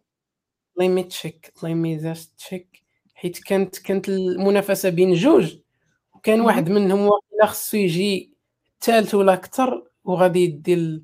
let 0.79 0.89
me 0.89 1.03
check 1.03 1.53
let 1.63 1.75
me 1.75 1.97
just 1.97 2.39
check 2.39 2.83
حيت 3.15 3.39
كانت 3.39 3.79
كانت 3.79 4.09
المنافسة 4.09 4.89
بين 4.89 5.15
جوج. 5.15 5.57
وكان 6.15 6.41
واحد 6.41 6.71
منهم 6.71 7.01
واقيلا 7.01 7.47
خصو 7.47 7.77
يجي 7.77 8.35
الثالث 8.75 9.15
ولا 9.15 9.33
أكثر 9.33 9.85
وغادي 10.05 10.41
يدي 10.45 11.03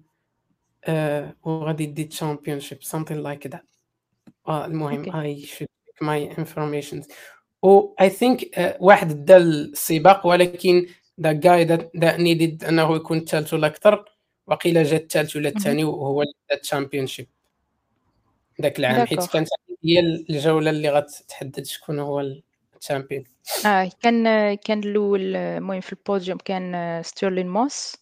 آه 0.85 1.37
وغادي 1.43 1.85
يدي 1.85 2.03
ال 2.03 2.09
championship 2.09 2.79
something 2.83 3.13
like 3.13 3.47
that 3.47 3.65
المهم 4.49 5.17
I 5.17 5.41
should 5.41 5.69
my 6.01 6.39
information 6.39 7.03
و 7.63 7.95
I 8.01 8.11
think 8.11 8.41
واحد 8.81 9.25
دا 9.25 9.37
السباق 9.37 10.27
ولكن 10.27 10.87
the 11.21 11.33
guy 11.33 11.65
that 11.65 11.91
needed 11.97 12.65
أنه 12.65 12.97
يكون 12.97 13.19
الثالث 13.19 13.55
ولا 13.55 13.67
أكثر 13.67 14.05
وقيل 14.47 14.85
جا 14.85 14.97
الثالث 14.97 15.37
ولا 15.37 15.49
الثاني 15.49 15.85
وهو 15.85 16.25
ال 16.53 16.59
championship 16.59 17.29
ذاك 18.61 18.79
العام 18.79 19.07
حيت 19.07 19.31
كانت 19.31 19.49
هي 19.85 20.01
الجولة 20.01 20.71
اللي 20.71 20.91
غتحدد 20.91 21.65
شكون 21.67 21.99
هو 21.99 22.21
ال 22.81 22.85
champion. 22.85 23.25
آه 23.67 23.91
كان 24.03 24.55
كان 24.55 24.79
الأول 24.79 25.37
المهم 25.37 25.81
في 25.81 25.93
البوديوم 25.93 26.39
كان 26.39 27.03
ستيرلين 27.03 27.49
موس 27.49 27.97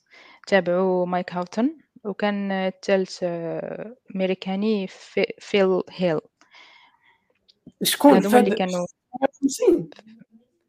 تابعو 0.46 1.04
مايك 1.04 1.32
هاوتن 1.32 1.78
وكان 2.04 2.52
الثالث 2.52 3.18
أمريكاني 4.14 4.86
في 4.86 5.26
فيل 5.38 5.82
هيل. 5.90 6.20
شكون 7.82 8.12
هادو 8.12 8.38
اللي 8.38 8.56
كانوا 8.56 8.86
58 9.20 9.90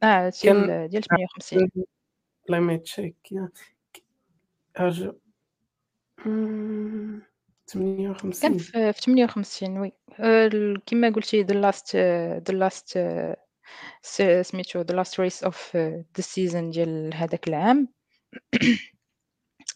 آه 0.04 0.32
ديال 0.44 0.90
ديال 0.90 1.04
58 1.04 1.72
let 2.50 2.60
me 2.60 2.78
check 2.78 3.16
ارجع 4.80 5.12
58 7.70 8.32
كان 8.42 8.58
في 8.58 9.02
58 9.02 9.78
oui. 9.78 9.92
كما 10.86 11.10
قلتي 11.10 11.44
the 11.44 11.54
last 11.54 11.96
the 12.48 12.54
last 12.54 13.00
سميتو 14.42 14.82
the 14.82 14.96
last 14.96 15.20
race 15.20 15.44
of 15.44 15.76
the 15.78 16.22
season 16.22 16.70
ديال 16.70 17.14
هذاك 17.14 17.48
العام. 17.48 17.88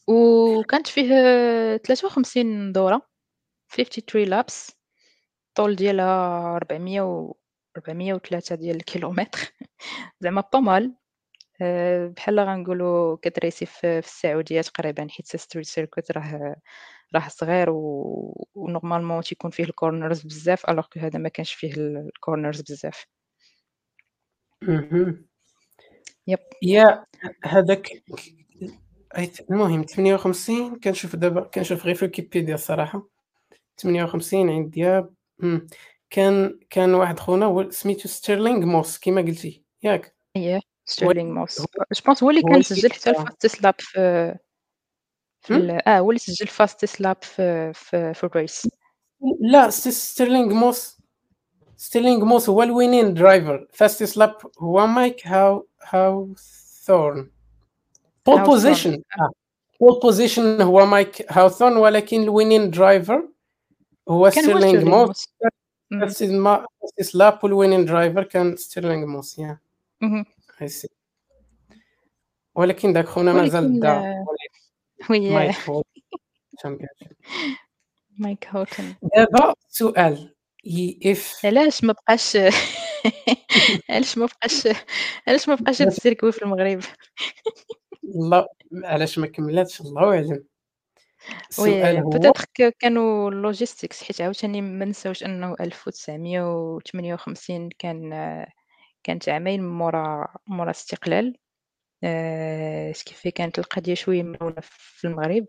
وكانت 0.08 0.88
فيه 0.88 1.08
53 1.78 2.72
دورة 2.72 3.02
53 3.70 4.24
laps 4.24 4.72
الطول 5.50 5.76
ديالها 5.76 6.56
400 6.56 7.02
و 7.02 7.36
403 7.78 8.56
ديال 8.56 8.76
الكيلومتر. 8.76 9.54
زعما 10.22 10.44
pas 10.54 10.60
mal 10.60 10.96
آه، 11.62 12.08
بحال 12.08 12.40
غنقولوا 12.40 13.18
كتريسي 13.22 13.66
في 13.66 14.00
السعودية 14.00 14.62
تقريبا 14.62 15.08
حيت 15.10 15.36
street 15.36 15.66
circuit 15.66 16.12
راه 16.12 16.56
راه 17.16 17.28
صغير 17.28 17.70
و 17.70 18.48
و 18.56 18.61
normalement 18.61 19.22
تيكون 19.22 19.52
فيه 19.52 19.64
ال 19.64 19.71
corners 19.71 20.22
بزاف 20.22 20.70
alors 20.70 20.86
que 20.94 21.00
هذا 21.00 21.20
ما 21.20 21.30
كانش 21.30 21.54
فيه 21.54 21.74
ال 21.78 21.88
corners 21.88 22.62
بزاف. 22.62 23.06
yep 26.28 26.40
yeah 26.62 27.06
هذاك 27.44 27.90
المهم 29.52 29.84
58 29.84 30.80
كنشوف 30.80 31.16
دابا 31.16 31.42
كنشوف 31.42 31.86
غير 31.86 31.96
في 31.96 32.06
ويكيبيديا 32.06 32.56
الصراحة. 32.56 33.08
58 33.78 34.50
عين 34.50 34.72
دياب 34.72 35.14
كان 36.10 36.60
كان 36.70 36.94
واحد 36.94 37.20
خونا 37.20 37.70
سميتو 37.70 38.08
ستيرلينغ 38.08 38.66
موس 38.66 38.98
كيما 38.98 39.22
قلتي 39.22 39.64
ياك. 39.84 40.16
اييه 40.36 40.60
ستيرلينغ 40.86 41.32
موس 41.32 41.62
je 41.62 41.66
pense 42.06 42.24
هو 42.24 42.30
اللي 42.30 42.42
كان 42.42 42.62
سجل 42.62 42.92
حتى 42.92 43.10
ال 43.10 43.20
fast 43.20 43.62
lap 43.62 43.76
في 43.78 44.36
في 45.44 45.82
آه 45.88 46.00
هو 46.00 46.12
اللي 46.12 46.20
سجل 46.20 46.48
fast 46.48 47.02
lap 47.02 47.18
في 47.22 47.74
في, 47.74 48.14
في 48.14 48.24
ال 48.24 48.33
race 48.33 48.68
لا 49.40 49.70
ستيرلينغ 49.70 50.54
موس 50.54 50.98
ستيرلينغ 51.78 52.26
موس 52.26 52.50
هو 52.50 52.64
ال 52.64 52.70
winning 52.70 53.14
driver 53.14 53.68
fast 53.74 54.18
lap 54.18 54.38
هو 54.60 54.88
مايك 54.88 55.28
هاو 55.28 55.68
هاوثورن 55.84 57.32
pole 58.26 58.42
position 58.42 59.02
pole 59.80 60.00
position 60.00 60.62
هو 60.62 60.86
مايك 60.86 61.26
هاوثون 61.30 61.78
ولكن 61.78 62.24
ال 62.24 62.29
winning 62.30 62.70
driver 62.70 63.28
هو 64.10 64.30
ستيرلينغ 64.30 64.86
موس 64.86 65.34
ما 66.22 66.66
سلاب 67.02 67.40
وال 67.44 67.53
winning 67.53 67.86
driver 67.86 68.24
كان 68.24 68.56
ستيرلينغ 68.56 69.06
موس 69.06 69.40
yeah 69.40 69.60
si 70.66 70.90
ولكن 72.56 72.94
داك 72.94 73.06
خونا 73.06 73.34
مازال 73.34 73.80
دا 73.80 74.26
oui 75.10 75.30
مايك 75.30 75.56
مايك 78.20 78.48
هوتن 78.48 78.96
دابا 79.16 79.54
سؤال. 79.70 80.36
اف 81.06 81.40
علاش 81.46 81.84
ما 81.84 81.94
بقاش 81.94 82.38
علاش 83.90 84.18
ما 84.18 84.26
بقاش 84.26 84.68
علاش 85.28 85.50
ما 85.50 85.56
بقاش 85.56 85.82
ال 85.82 85.88
circuit 85.88 86.32
في 86.32 86.42
المغرب؟ 86.42 86.80
الله 88.16 88.48
علاش 88.84 89.20
ما 89.20 89.28
كملاتش؟ 89.28 89.82
الله 89.82 90.14
اعلم 90.14 90.44
السؤال 91.50 91.98
هو 91.98 92.10
peut-être 92.10 92.70
كانوا 92.80 93.32
logistics 93.32 94.04
حيت 94.04 94.22
عاوتاني 94.22 94.62
ما 94.62 94.86
نساوش 94.86 95.24
انه 95.24 95.56
1958 95.60 97.70
كان 97.80 98.10
كانت 99.04 99.30
عامين 99.30 99.68
مورا 99.68 100.28
مورا 100.48 100.72
استقلال. 100.72 101.38
ce 102.94 103.02
qui 103.02 103.15
fait 103.15 103.32
كانت 103.32 103.60
القضية 103.60 103.94
شوية 103.94 104.24
مرونه 104.24 104.56
في 104.62 105.08
المغرب. 105.08 105.46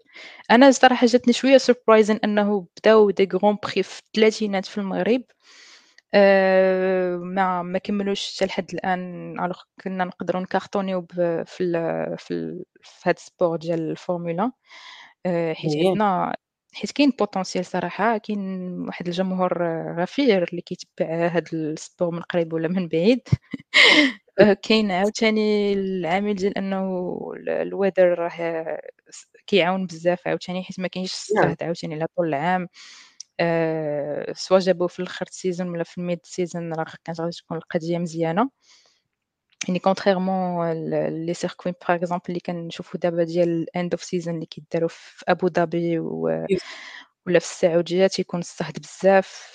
أنا 0.51 0.71
صراحة 0.71 1.07
جاتني 1.07 1.33
شوية 1.33 1.59
surprising 1.59 2.19
أنه 2.25 2.67
بداو 2.81 3.11
des 3.11 3.29
grands 3.35 3.59
prix 3.63 3.83
في 3.83 4.01
الثلاثينات 4.07 4.67
في 4.67 4.79
المغرب. 4.79 5.23
ما 7.25 7.63
ما 7.63 7.79
كملوش 7.79 8.37
حتى 8.37 8.47
لحد 8.47 8.71
الآن. 8.75 9.01
alors 9.41 9.63
كنا 9.85 10.05
نقدروا 10.05 10.43
نكارطونيو 10.43 11.07
في 11.11 11.45
في 11.47 12.65
في 12.83 13.09
هاد 13.09 13.15
ال 13.19 13.25
sport 13.25 13.57
ديال 13.57 13.91
الفورمولا. 13.91 14.53
حيت 15.53 15.77
عندنا 15.87 16.37
حيت 16.75 16.93
كاين 16.93 17.11
potentiel 17.11 17.67
صراحة. 17.67 18.19
كاين 18.19 18.41
واحد 18.89 19.07
الجمهور 19.09 19.65
غفير 20.03 20.45
اللي 20.51 20.63
كيتبع 20.63 21.29
هاد 21.29 21.49
sport 21.55 22.11
من 22.11 22.23
قريب 22.23 22.53
ولا 22.53 22.69
من 22.69 22.89
بعيد. 22.89 23.23
كاين 24.63 24.91
عاوتاني 24.91 25.73
العامل 25.73 26.35
ديال 26.35 26.59
أنه 26.59 27.19
ال 27.49 27.58
weather 27.58 28.19
راه 28.19 28.79
كيعاون 29.47 29.87
بزاف 29.87 30.29
عاوتاني 30.29 30.65
حيت 30.65 30.81
ما 30.81 30.89
كاينش 30.89 31.13
الصهد 31.13 31.47
نعم. 31.47 31.57
عاوتاني 31.63 31.95
على 31.95 32.07
طول 32.17 32.29
العام. 32.29 32.69
أه 33.41 34.33
soit 34.33 34.59
جابوه 34.59 34.89
في 34.89 35.01
الأخر 35.01 35.27
saison 35.31 35.69
ولا 35.69 35.85
في 35.85 35.99
ال 35.99 36.04
mid 36.04 36.21
saison 36.25 36.73
راه 36.75 36.85
كانت 37.05 37.21
غادي 37.21 37.33
تكون 37.37 37.57
القضية 37.59 37.99
مزيانة. 37.99 38.51
يعني 39.69 39.79
contrairement 39.79 40.73
les 41.27 41.35
circuits 41.35 41.73
par 41.89 41.97
exemple 41.97 42.25
اللي 42.29 42.41
كنشوفو 42.41 42.99
دابا 42.99 43.25
ديال 43.25 43.49
ال 43.49 43.60
end 43.60 43.95
of 43.95 44.05
season 44.05 44.35
اللي 44.35 44.47
كيداروا 44.47 44.89
في 44.89 45.25
ابو 45.29 45.49
ظبي 45.49 45.99
و... 45.99 46.23
ولا 47.27 47.39
في 47.39 47.47
السعوديه 47.53 48.07
تيكون 48.07 48.41
الصهد 48.41 48.79
بزاف. 48.79 49.55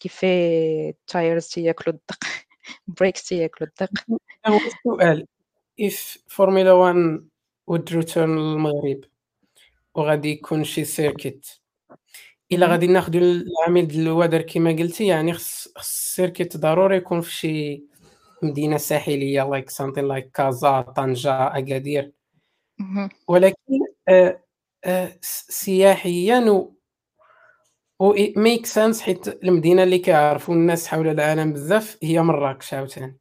كيفي 0.00 0.94
tires 1.06 1.48
تياكلو 1.48 1.94
الدق 1.94 2.24
brakes 2.86 3.28
تياكلو 3.28 3.66
الدق 3.66 3.90
السؤال 4.46 5.26
if 5.82 6.18
Formula 6.28 6.72
1 6.72 7.28
would 7.70 7.92
return 7.92 8.18
للمغرب 8.18 9.04
وغادي 9.94 10.30
يكون 10.30 10.64
شي 10.64 10.84
circuit 10.84 11.46
إلا 12.52 12.66
غادي 12.66 12.86
ناخذ 12.86 13.16
العامل 13.16 13.86
ديال 13.86 14.02
ال 14.06 14.11
weather 14.11 14.42
كما 14.42 14.70
قلتي 14.70 15.06
يعني 15.06 15.32
خص 15.32 15.68
ال 15.76 15.86
circuit 15.86 16.56
ضروري 16.56 16.96
يكون 16.96 17.20
في 17.20 17.32
شي 17.32 17.84
مدينة 18.42 18.76
ساحلية 18.76 19.50
like 19.50 19.70
something 19.70 20.08
like 20.08 20.30
كازا 20.34 20.80
طنجه 20.80 21.58
اكادير 21.58 22.12
ولكن 23.28 23.56
آه 24.08 24.42
آه 24.84 25.18
سياحيا 25.22 26.70
و 28.00 28.14
make 28.36 28.66
sense 28.66 29.00
حيت 29.00 29.28
المدينة 29.44 29.82
اللي 29.82 29.98
كيعرفوا 29.98 30.54
الناس 30.54 30.86
حول 30.86 31.08
العالم 31.08 31.52
بزاف 31.52 31.98
هي 32.02 32.22
مراكش 32.22 32.74
عاوتاني. 32.74 33.18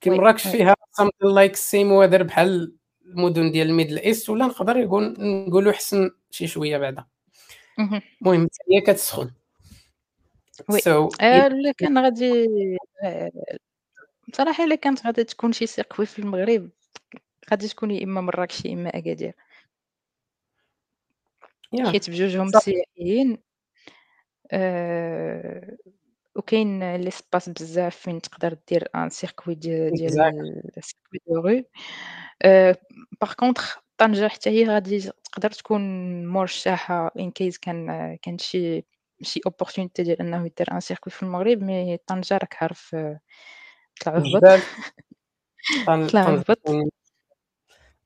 كي 0.00 0.10
مراكش 0.10 0.48
فيها 0.48 0.76
something 0.92 1.34
like 1.34 1.56
same 1.56 1.92
weather 1.92 2.22
بحال 2.22 2.76
المدن 3.06 3.50
ديال 3.50 3.68
ال 3.68 3.72
Middle 3.72 3.98
East 3.98 4.30
ولا 4.30 4.46
نقدر 4.46 4.76
يقول 4.76 5.16
نقولوا 5.18 5.72
حسن 5.72 6.10
شي 6.30 6.46
شوية 6.46 6.78
بعدا. 6.78 7.04
المهم 8.22 8.48
هي 8.70 8.80
كتسخن. 8.80 9.30
Oui. 10.68 10.80
So, 10.80 11.08
آه 11.20 11.72
كان 11.78 11.98
غادي 11.98 12.46
آه، 13.02 13.32
بصراحه 14.28 14.64
إلا 14.64 14.74
كانت 14.74 15.06
غادي 15.06 15.24
تكون 15.24 15.52
شي 15.52 15.66
circuit 15.66 16.06
في 16.06 16.18
المغرب 16.18 16.70
غادي 17.50 17.68
تكون 17.68 17.90
يا 17.90 18.04
إما 18.04 18.20
مراكش 18.20 18.64
يا 18.64 18.72
إما 18.72 18.98
أكادير. 18.98 19.32
Yeah. 21.76 21.88
حيت 21.88 22.10
بجوجهم 22.10 22.50
سياحيين. 22.50 23.38
أه 24.52 25.76
وكاين 26.36 26.96
les 26.96 27.10
espaces 27.10 27.48
بزاف 27.48 27.96
فين 27.96 28.20
تقدر 28.20 28.56
دير 28.68 28.88
un 28.94 29.10
circuit 29.10 29.54
ديال 29.54 29.92
ديال 29.94 30.12
circuit 30.80 31.20
de 31.26 31.40
route. 31.40 31.62
par 33.20 33.32
contre 33.38 33.78
طنجة 33.98 34.28
حتى 34.28 34.50
هي 34.50 34.64
غادي 34.64 35.10
تقدر 35.24 35.50
تكون 35.50 35.80
مرشحة 36.26 37.10
in 37.18 37.30
case 37.30 37.58
كان 37.58 38.16
كان 38.22 38.38
شي 38.38 38.84
شي 39.22 39.40
opportunité 39.46 40.02
ديال 40.02 40.20
إنه 40.20 40.46
يدير 40.46 40.72
un 40.72 40.80
circuit 40.80 41.12
في 41.12 41.22
المغرب 41.22 41.62
mais 41.62 41.96
طنجة 41.96 42.36
راك 42.36 42.56
عارف 42.60 42.96
طلع 44.00 44.16
هبط 44.16 44.42
طلع 46.12 46.22
هبط 46.22 46.60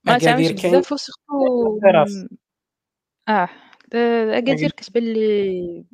ما 0.04 0.18
تعاونش 0.18 0.52
بزاف 0.52 0.92
و 0.92 1.03
surtout 1.03 1.80
آه 3.28 3.48
أكادير. 3.92 4.70
كتبان 4.70 5.04
لي 5.04 5.84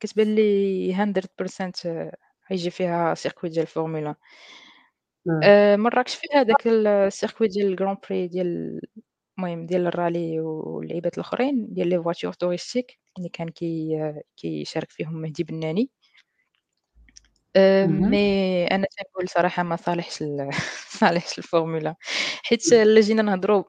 كتبان 0.00 0.34
لي 0.34 0.92
100% 0.94 2.12
غيجي 2.50 2.70
فيها 2.70 3.14
circuit 3.14 3.50
ديال 3.50 3.62
الفورمولا. 3.62 4.14
آه 5.44 5.76
مراكش 5.76 6.14
فيها 6.14 6.42
داك 6.42 6.66
ال 6.66 6.76
circuit 6.76 7.48
ديال 7.48 7.66
ال 7.66 7.71
Grand 7.71 7.96
Prix 8.10 8.28
ديال 8.28 8.80
المهم 9.38 9.66
ديال 9.66 9.86
ال 9.86 9.94
rallye 9.94 10.40
واللعيبات 10.40 11.14
الأخرين 11.14 11.66
ديال 11.74 11.88
les 11.88 12.02
voitures 12.02 12.32
touristiques 12.32 12.98
اللي 13.18 13.28
كان 13.28 13.48
كي 13.48 13.88
كيشارك 14.36 14.90
فيهم 14.90 15.14
مهدي 15.22 15.44
بناني. 15.44 15.90
mais 17.86 18.66
أنا 18.66 18.86
تنقول 18.98 19.28
صراحة 19.28 19.62
ما 19.62 19.76
صالحش 19.76 20.24
صالحش 21.00 21.38
الفورمولا. 21.38 21.96
حيت 22.44 22.72
إلا 22.72 23.00
جينا 23.00 23.22
نهضروا 23.22 23.64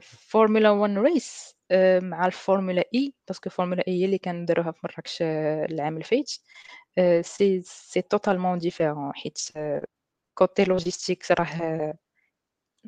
فورمولا 0.00 0.70
1 0.70 0.98
race 0.98 1.56
مع 2.02 2.26
ال 2.26 2.33
Formula 2.33 2.84
E 2.94 3.14
parce 3.28 3.42
que 3.42 3.50
Formula 3.50 3.84
E 3.88 4.00
هي 4.00 4.04
اللي 4.04 4.18
كنديروها 4.18 4.70
في 4.72 4.78
مراكش 4.84 5.18
العام 5.22 5.96
الفايت 5.96 6.30
c'est 7.20 7.62
c'est 7.64 8.02
totalement 8.02 8.58
différent 8.58 9.12
حيت 9.14 9.38
côté 10.34 10.64
logistique 10.64 11.24
راه 11.30 11.94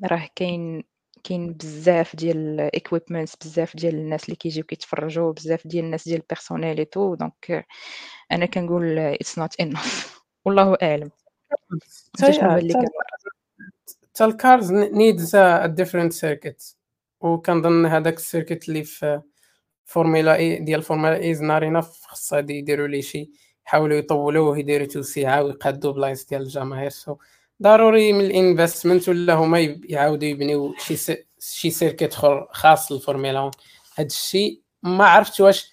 راه 0.04 0.28
كاين 0.36 0.84
كاين 1.24 1.52
بزاف 1.52 2.16
ديال 2.16 2.36
ال 2.36 2.46
equipments 2.46 3.36
بزاف 3.36 3.76
ديال 3.76 3.94
الناس 3.94 4.24
اللي 4.24 4.36
كيجيو 4.36 4.64
كيتفرجوا 4.64 5.32
بزاف 5.32 5.66
ديال 5.66 5.84
الناس 5.84 6.08
ديال 6.08 6.20
ال 6.20 6.26
personnel 6.26 6.78
et 6.78 7.14
tout 7.14 7.40
donc 7.40 7.66
أنا 8.32 8.46
كنقول 8.46 8.98
it's 8.98 9.38
not 9.38 9.60
enough 9.60 10.22
والله 10.44 10.76
أعلم. 10.82 11.10
حتى 14.14 14.24
ال 14.24 14.34
cars 14.34 14.72
needs 14.72 15.36
a 15.36 15.66
different 15.66 16.12
circuit 16.12 16.76
وكنظن 17.22 17.86
هذاك 17.86 18.16
ال 18.16 18.23
circuit 18.23 18.68
اللي 18.68 18.84
في 18.84 19.20
Formula 19.84 20.36
E 20.36 20.56
ديال 20.58 20.82
Formula 20.82 21.16
E 21.16 21.34
زنارينا 21.34 21.80
خصها 21.80 22.38
يديروا 22.38 22.86
ليه 22.86 23.00
شي 23.00 23.30
يحاولوا 23.66 23.96
يطولوه 23.96 24.58
يديروا 24.58 24.86
توسيعة 24.86 25.42
ويقادوا 25.42 25.92
بلايص 25.92 26.26
ديال 26.26 26.42
الجماهير. 26.42 26.90
so 26.90 27.16
ضروري 27.62 28.12
من 28.12 28.20
ال 28.20 28.28
investment 28.28 29.08
ولا 29.08 29.34
هما 29.34 29.78
يعاودوا 29.88 30.28
يبنيو 30.28 30.74
شي 30.78 31.16
شي 31.40 31.70
circuit 31.70 32.12
اخر 32.12 32.48
خاص 32.52 32.92
للفورمولا 32.92 33.40
1 33.40 33.54
هذا 33.94 34.06
الشيء 34.06 34.62
ما 34.82 35.04
عرفت 35.04 35.40
واش 35.40 35.72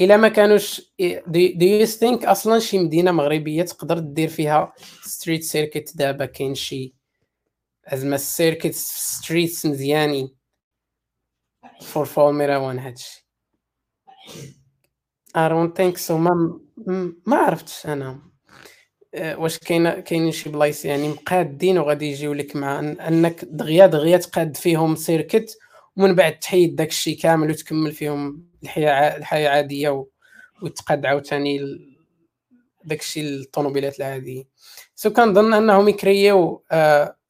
إلا 0.00 0.16
ما 0.16 0.28
كانوش 0.28 0.92
do 1.26 1.66
you 1.66 1.86
think 1.86 2.24
أصلا 2.24 2.58
شي 2.58 2.78
مدينة 2.78 3.12
مغربية 3.12 3.62
تقدر 3.62 3.98
دير 3.98 4.28
فيها 4.28 4.72
street 5.02 5.42
circuit 5.42 5.96
دابا؟ 5.96 6.24
كاين 6.24 6.54
شي 6.54 6.94
زعما 7.92 8.14
ال 8.14 8.21
circuit 8.21 8.74
streets 8.74 9.66
مزيانين. 9.66 10.41
for 11.80 12.04
Formula 12.04 12.56
1 12.56 12.78
هادشي 12.78 13.26
I 15.36 15.48
don't 15.48 15.74
think 15.78 15.98
so 16.08 16.10
ما 16.10 16.60
ما 17.26 17.36
عرفتش 17.36 17.86
أنا 17.86 18.18
واش 19.14 19.58
كاين 19.58 19.90
كاينين 19.90 20.32
شي 20.32 20.50
بلايص 20.50 20.84
يعني 20.84 21.08
مقادين 21.08 21.78
وغادي 21.78 22.10
يجيو 22.10 22.32
لك 22.32 22.56
مع 22.56 22.78
انك 22.80 23.44
دغيا 23.44 23.86
دغيا 23.86 24.16
تقاد 24.16 24.56
فيهم 24.56 24.96
circuit 24.96 25.58
ومن 25.96 26.14
بعد 26.14 26.38
تحيد 26.38 26.76
داك 26.76 26.88
الشيء 26.88 27.18
كامل 27.18 27.50
وتكمل 27.50 27.92
فيهم 27.92 28.46
الحياة 28.62 29.16
الحياة 29.16 29.50
عاديه 29.50 30.06
وتقاد 30.62 31.06
عاوتاني 31.06 31.58
داك 32.84 33.00
الشيء 33.00 33.22
للطوموبيلات 33.22 33.98
العاديه 33.98 34.44
so 34.94 35.10
كنظن 35.10 35.54
انهم 35.54 35.88
يكريو 35.88 36.64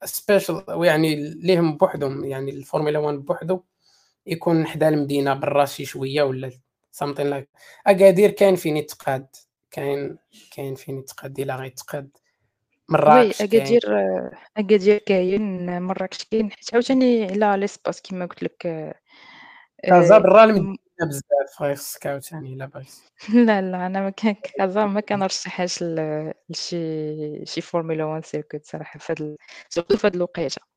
special 0.05 0.65
يعني 0.69 1.17
ليهم 1.35 1.77
بوحدهم 1.77 2.25
يعني 2.25 2.51
الفورمولا 2.51 2.99
1 2.99 3.19
بوحدو 3.19 3.63
يكون 4.27 4.67
حدا 4.67 4.89
المدينة 4.89 5.35
برا 5.35 5.65
شي 5.65 5.85
شوية 5.85 6.23
ولا 6.23 6.51
something 6.93 7.27
like 7.31 7.49
أكادير 7.87 8.31
كاين 8.31 8.57
فين 8.57 8.77
يتقاد 8.77 9.27
كاين 9.71 10.19
كاين 10.57 10.75
فين 10.75 10.99
يتقاد 10.99 11.41
إلا 11.41 11.57
غيتقاد 11.57 12.11
مراكش 12.89 13.43
أكادير 13.43 13.81
أكادير 14.57 14.99
كاين 14.99 15.83
مراكش 15.83 16.25
كاين. 16.25 16.51
حيت 16.53 16.75
عاوتاني 16.75 17.45
على 17.45 17.61
l'espace 17.61 18.01
كيما 18.03 18.27
قلت 18.27 18.43
لك 18.43 18.57
كازا 19.85 20.19
برا 20.19 20.45
المدينة 20.45 20.77
بزاف 21.01 21.63
غيخصك 21.63 22.07
عاوتاني 22.07 22.53
إلا 22.55 22.67
بغيتي 22.67 23.03
لا 23.47 23.61
لا 23.63 23.87
أنا 23.87 24.01
ما 24.01 24.11
كان 24.11 24.35
كازا 24.35 24.87
ما 24.87 25.01
كنرشحهاش 25.01 25.85
لشي 26.51 27.47
شي 27.47 27.61
فورمولا 27.61 28.05
1 28.05 28.25
circuit 28.25 28.65
صراحة 28.65 28.99
فهاد 28.99 29.37
surtout 29.69 29.97
فهاد 29.97 30.15
الوقيتة. 30.15 30.72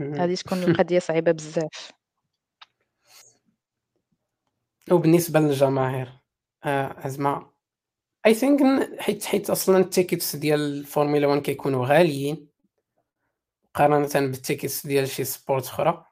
غادي 0.00 0.36
تكون 0.36 0.62
القضية 0.62 0.98
صعيبة 0.98 1.32
بزاف. 1.32 1.92
وبالنسبه 4.90 5.40
للجماهير 5.40 6.08
آه 6.64 7.08
زعما 7.08 7.50
I 8.26 8.34
think 8.34 8.60
حيت 9.00 9.24
حيت 9.24 9.50
أصلا 9.50 9.78
ال 9.78 9.85
tickets 9.85 10.36
ديال 10.36 10.60
الفورمولا 10.60 11.26
1 11.26 11.42
كيكونوا 11.42 11.86
غاليين 11.86 12.48
مقارنة 13.64 14.26
بال 14.30 14.42
tickets 14.42 14.86
ديال 14.86 15.08
شي 15.08 15.24
sport 15.24 15.64
أخرى. 15.64 16.04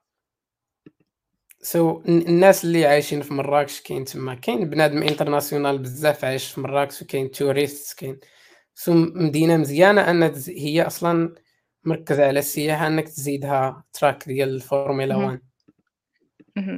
so 1.62 2.02
so, 2.02 2.08
الناس 2.08 2.64
اللي 2.64 2.86
عايشين 2.86 3.22
في 3.22 3.34
مراكش 3.34 3.80
كاين 3.80 4.04
تما. 4.04 4.34
كاين 4.34 4.70
بنادم 4.70 5.02
international 5.02 5.78
بزاف 5.78 6.24
عايش 6.24 6.50
في 6.50 6.60
مراكش 6.60 7.02
وكاين 7.02 7.30
touristes 7.30 7.98
كاين. 7.98 8.20
so 8.74 8.94
مدينة 8.94 9.56
مزيانة 9.56 10.10
أن 10.10 10.22
هي 10.48 10.82
أصلا 10.86 11.34
مركزه 11.84 12.26
على 12.26 12.38
السياحة 12.38 12.86
إنك 12.86 13.08
تزيدها 13.08 13.84
track 13.92 14.28
ديال 14.28 14.48
الفورمولا 14.48 15.16
1 15.16 15.40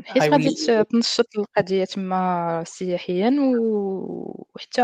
حيت 0.04 0.22
غادي 0.22 0.84
تنشط 0.84 1.38
القضية 1.38 1.84
تما 1.84 2.64
سياحيا 2.66 3.36
وحتى 3.40 4.82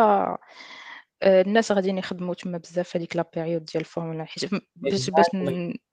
آه، 1.22 1.42
الناس 1.42 1.72
غاديين 1.72 1.98
يخدموا 1.98 2.34
تما 2.34 2.58
بزاف 2.58 2.96
هذيك 2.96 3.16
la 3.16 3.30
période 3.34 3.64
ديال 3.64 3.80
الفورمولا 3.80 4.24
حيت 4.24 4.50
باش 4.76 5.10
باش 5.10 5.26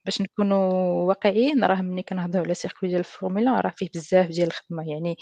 باش 0.04 0.20
نكونوا 0.20 0.72
واقعيين 1.02 1.64
راه 1.64 1.82
ملي 1.82 2.02
كنهضروا 2.02 2.44
على 2.44 2.54
circuit 2.54 2.88
ديال 2.88 3.00
الفورمولا 3.00 3.60
راه 3.60 3.72
فيه 3.76 3.88
بزاف 3.94 4.26
ديال 4.26 4.46
الخدمة. 4.46 4.90
يعني 4.90 5.16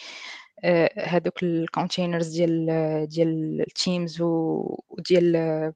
آه، 0.65 0.91
هادوك 0.97 1.43
ال 1.43 1.50
containers 1.50 2.29
ديال 2.29 2.67
ديال 3.09 3.61
ال 3.61 3.71
teams 3.71 4.21
وديال 4.21 5.73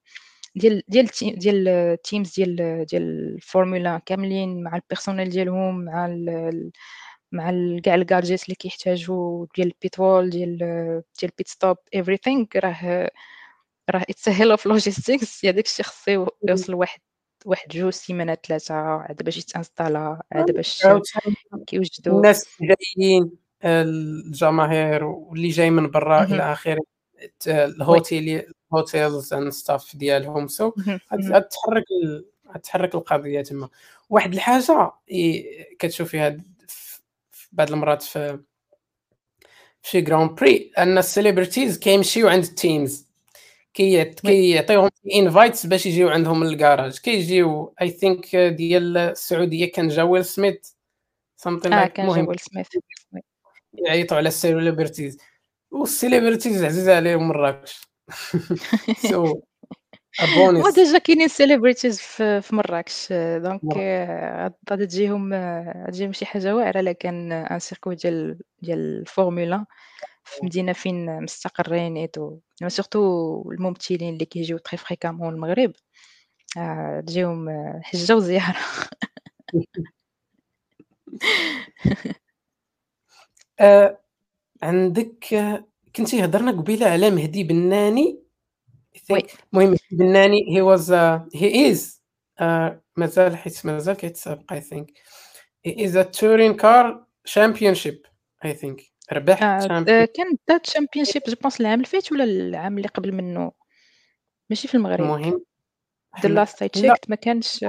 ديال 0.57 0.83
ديال 0.89 1.07
ديال 1.39 1.69
ال 1.69 1.80
teams 1.80 2.35
ديال 2.35 2.85
ديال 2.85 3.03
الفورمولا 3.03 3.99
كاملين 4.07 4.63
مع 4.63 4.77
ال 4.77 4.82
personnel 4.82 5.31
ديالهم 5.31 5.85
مع 5.85 6.07
مع 7.33 7.51
كاع 7.85 7.95
الكارجيت 7.95 8.45
اللي 8.45 8.55
كيحتاجوا 8.55 9.47
ديال 9.57 9.67
البيترول 9.67 10.31
ديال 10.31 10.59
ديال 11.21 11.33
pit 11.39 11.49
stop 11.49 11.77
everything 11.95 12.47
راه 12.57 13.11
راه 13.91 14.05
يتسهل 14.09 14.59
في 14.59 14.69
logistics 14.69 15.45
هذاك 15.45 15.65
الشيء 15.65 15.87
خصو 15.87 16.27
يوصل 16.49 16.75
واحد 16.75 17.01
واحد 17.45 17.69
جوج 17.69 17.93
سيمانات 17.93 18.47
ثلاثة 18.47 18.75
عاد 18.75 19.23
باش 19.23 19.39
يتانستالا 19.39 20.23
عاد 20.33 20.51
باش 20.51 20.87
كيوجدوا 21.67 22.17
الناس 22.17 22.49
جايين 22.61 23.31
الجماهير 23.65 25.05
واللي 25.05 25.49
جاي 25.49 25.71
من 25.71 25.91
برا 25.91 26.25
إلى 26.25 26.53
آخره 26.53 26.83
ال 27.47 27.64
hotel 27.64 28.53
ال 28.73 28.81
hotels 28.81 29.33
and 29.33 29.53
staff 29.53 29.97
ديالهم. 29.97 30.49
so 30.49 30.73
غتحرك 31.15 31.85
غتحرك 32.55 32.95
القضية 32.95 33.43
تما. 33.43 33.69
واحد 34.11 34.35
الحاجة 34.35 34.93
كتشوفيها 35.79 36.39
في 37.33 37.49
بعض 37.53 37.73
المرات 37.73 38.03
في 38.03 38.39
في 39.83 39.91
شي 39.91 40.01
Grand 40.01 40.31
Prix 40.31 40.73
أن 40.79 40.99
ال 40.99 41.05
celebrities 41.05 41.79
كيمشيو 41.79 42.29
عند 42.29 42.45
ال 42.45 42.55
teams 42.55 43.07
كي 43.75 44.05
كيعطيهم 44.05 44.91
invites 45.15 45.67
باش 45.67 45.87
يجيو 45.87 46.09
عندهم 46.09 46.43
الكراج 46.43 46.99
كيجيو 46.99 47.75
I 47.81 47.91
think 47.91 48.37
ديال 48.37 48.97
السعودية 48.97 49.73
كان 49.73 49.89
جا 49.89 50.03
ويل 50.03 50.25
سميث 50.25 50.73
something 51.37 51.73
آه 51.73 51.87
كان 51.87 52.09
جا 52.09 52.13
ويل 52.29 52.41
سميث 52.41 52.67
يعيطوا 53.73 54.17
على 54.17 54.29
ال 54.29 54.36
celebrities 54.36 55.19
وال 55.71 55.85
celebrities 55.85 56.65
عزيز 56.65 56.89
عليهم 56.89 57.29
مراكش. 57.29 57.88
so 59.11 59.41
هو 60.21 60.71
déjà 60.71 60.99
كاينين 60.99 61.29
celebrities 61.29 62.01
في 62.01 62.49
مراكش 62.53 63.13
donc 63.13 63.77
غادي 64.71 64.87
تجيهم 64.87 65.35
تجيهم 65.87 66.13
شي 66.13 66.27
حاجة 66.27 66.57
واعرة 66.57 66.81
الا 66.81 66.93
كان 66.93 67.33
un 67.33 67.59
circuit 67.59 67.93
ديال 67.93 68.39
ديال 68.63 68.79
الفورمولا 68.79 69.67
في 70.25 70.45
مدينة 70.45 70.73
فين 70.73 71.23
مستقرين 71.23 71.97
et 71.97 72.39
surtout 72.67 73.51
الممثلين 73.51 74.15
اللي 74.15 74.25
كيجيو 74.25 74.59
très 74.59 74.77
fréquemment 74.77 75.35
المغرب. 75.35 75.73
آه، 76.59 77.01
تجيهم 77.07 77.49
حجة 77.83 78.17
وزيارة. 78.17 78.59
عندك 84.63 85.35
كنتي 85.97 86.25
هضرنا 86.25 86.51
قبيلة 86.51 86.87
على 86.87 87.11
مهدي 87.11 87.45
بناني 87.45 88.23
المهم 89.55 89.77
بناني 89.91 90.57
he 90.57 90.61
was 90.61 90.93
he 91.35 91.71
is 91.71 92.03
مازال 92.97 93.37
حيت 93.37 93.67
مازال 93.67 93.97
كيتسابق 93.97 94.53
I 94.53 94.61
think 94.61 94.91
he 95.65 95.85
is 95.85 95.97
a 95.97 96.03
touring 96.03 96.55
car 96.55 97.05
championship 97.25 98.03
I 98.45 98.55
think 98.55 98.83
ربح 99.13 99.39
كان 99.87 100.37
that 100.49 100.67
championship 100.67 101.23
je 101.29 101.35
pense 101.43 101.61
العام 101.61 101.81
الفايت 101.81 102.13
ولا 102.13 102.25
العام 102.25 102.77
اللي 102.77 102.89
قبل 102.89 103.13
منه؟ 103.13 103.53
ماشي 104.51 104.69
في 104.69 104.75
المغرب. 104.75 105.01
المهم 105.01 105.45
the 106.23 106.29
last 106.29 106.63
I 106.63 106.69
checked 106.69 107.11
ما 107.11 107.17
كانش 107.17 107.65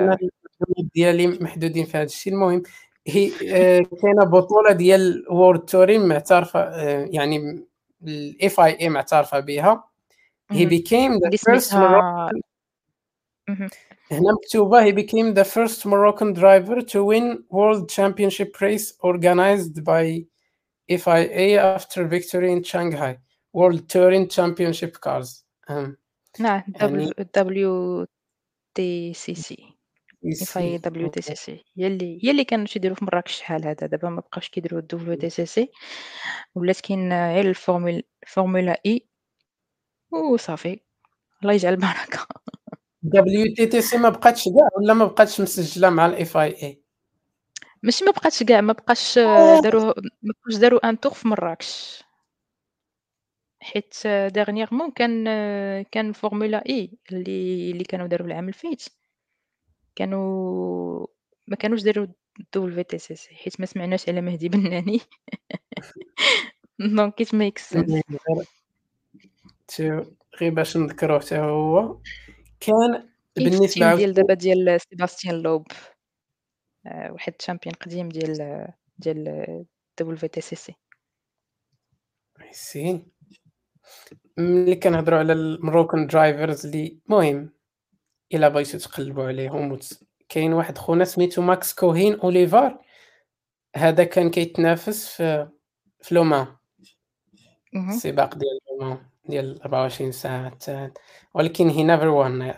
ديالي 0.96 1.28
محدودين 1.28 1.86
في 1.86 1.98
هذا 1.98 2.04
الشيء. 2.04 2.34
المهم 2.34 2.64
هي 3.08 3.28
آه 3.28 3.82
كاينة 4.02 4.24
بطولة 4.24 4.72
ديال 4.72 5.26
World 5.30 5.60
Touring 5.66 6.08
معترفة 6.08 6.60
آه 6.60 7.10
يعني 7.12 7.69
ال 8.04 8.60
FIA 8.60 8.90
معترفه 8.90 9.40
بها 9.40 9.84
he 10.54 10.66
became 10.66 11.20
the 11.20 11.38
first 11.38 11.74
Moroccan 11.74 12.42
هنا 14.12 14.34
مكتوبة 14.34 14.86
he 14.86 14.94
became 14.94 15.34
the 15.34 15.46
first 15.46 15.86
Moroccan 15.86 16.34
driver 16.34 16.82
to 16.82 17.04
win 17.04 17.44
world 17.50 17.90
championship 17.90 18.62
race 18.62 18.94
organized 19.00 19.84
by 19.84 20.26
FIA 20.90 21.60
after 21.76 22.08
victory 22.08 22.52
in 22.52 22.64
Shanghai 22.64 23.18
World 23.54 23.88
Touring 23.90 24.28
Championship 24.28 24.98
cars 25.00 25.46
نعم 26.40 26.64
دبليو 27.36 28.06
تي 28.76 29.14
سي 29.14 29.36
سي 29.36 29.69
فاي 30.48 30.78
دبليو 30.78 31.08
تي 31.08 31.22
سي 31.22 31.36
سي 31.36 31.66
هي 31.78 31.88
اللي 31.88 32.20
هي 32.24 32.32
اللي 32.32 32.44
كانوا 32.44 32.66
تيديروا 32.66 32.96
في 32.96 33.06
مراكش 33.06 33.32
شحال 33.38 33.66
هذا؟ 33.68 33.88
دابا 33.88 34.10
ما 34.10 34.22
بقاوش 34.22 34.50
كيديروا 34.50 34.80
ال 34.80 35.16
WTCC 35.16 35.72
ولات 36.56 36.82
كاين 36.82 37.14
غير 37.14 37.50
ال 37.50 37.56
Formula 37.56 38.02
Formula 38.28 38.82
E 38.86 39.08
وصافي 40.12 40.80
الله 41.42 41.54
يجعل 41.54 41.74
البركة. 41.74 42.28
WTTC 43.02 43.98
ما 43.98 44.10
بقاتش 44.10 44.46
كاع 44.46 44.70
ولا 44.78 44.94
ما 44.94 45.06
بقاتش 45.06 45.42
مسجلة 45.42 45.90
مع 45.90 46.06
ال 46.06 46.38
FIA 46.38 46.82
ماشي 47.84 48.06
ما 48.06 48.12
بقاتش 48.12 48.44
كاع 48.44 48.62
ما 48.62 48.74
بقاش 48.74 49.20
داروا 49.64 49.86
ما 50.22 50.34
بقاش 50.44 50.60
داروا 50.60 50.90
un 50.90 51.00
tour 51.00 51.14
في 51.14 51.28
مراكش. 51.28 52.04
حيت 53.62 54.08
dernièrement 54.08 54.92
كان 54.92 55.24
كان 55.84 56.12
Formula 56.12 56.64
E 56.70 56.92
اللي 57.12 57.72
اللي 57.72 57.84
كانوا 57.84 58.08
داروا 58.08 58.28
العام 58.28 58.48
الفايت 58.48 58.84
كانوا 59.96 61.08
ما 61.48 61.56
كانوش 61.56 61.82
داروا 61.82 62.08
TCC 62.90 63.36
حيت 63.36 63.60
ما 63.60 63.66
سمعناش 63.66 64.10
على 64.10 64.22
مهدي 64.22 64.50
بناني. 64.54 65.00
donc 66.80 67.22
it 67.22 67.36
make 67.36 67.58
sense 67.58 68.02
غير 70.42 70.54
باش 70.54 70.78
نذكروه 70.78 71.20
حتى 71.20 71.38
هو 71.38 72.02
كان 72.60 73.10
بالنسبة 73.36 73.96
ديال 73.96 74.14
دابا 74.14 74.34
ديال 74.34 74.82
سيباستيان 74.90 75.36
لوب 75.36 75.68
آه، 76.86 77.12
واحد 77.12 77.34
ال 77.40 77.44
champion 77.44 77.76
قديم 77.76 78.10
ديال 78.10 78.68
ديال 78.98 79.66
WTCC. 80.00 80.76
سي. 82.52 83.06
ملي 84.38 84.76
كنهضروا 84.76 85.20
على 85.20 85.34
ال 85.34 85.42
Moroccan 85.42 86.08
drivers 86.08 86.66
اللي 86.66 87.00
مهم. 87.08 87.59
إلا 88.34 88.48
بغيتو 88.48 88.78
تقلبوا 88.78 89.28
عليهم 89.28 89.80
كاين 90.30 90.54
واحد 90.54 90.78
خونا 90.78 91.06
سميتو 91.06 91.42
ماكس 91.42 91.74
كوهين 91.74 92.20
أوليفار 92.20 92.80
هذا 93.76 94.04
كان 94.04 94.30
كيتنافس 94.30 95.08
في 95.08 95.50
في 96.02 96.16
لومان 96.16 96.48
السباق 97.76 98.36
ديال 98.36 98.60
لومان 98.72 98.98
ديال 99.26 99.62
24 99.62 100.12
ساعة 100.12 100.58
ولكن 101.34 101.70
he 101.70 101.76
never 101.76 102.10
won 102.10 102.56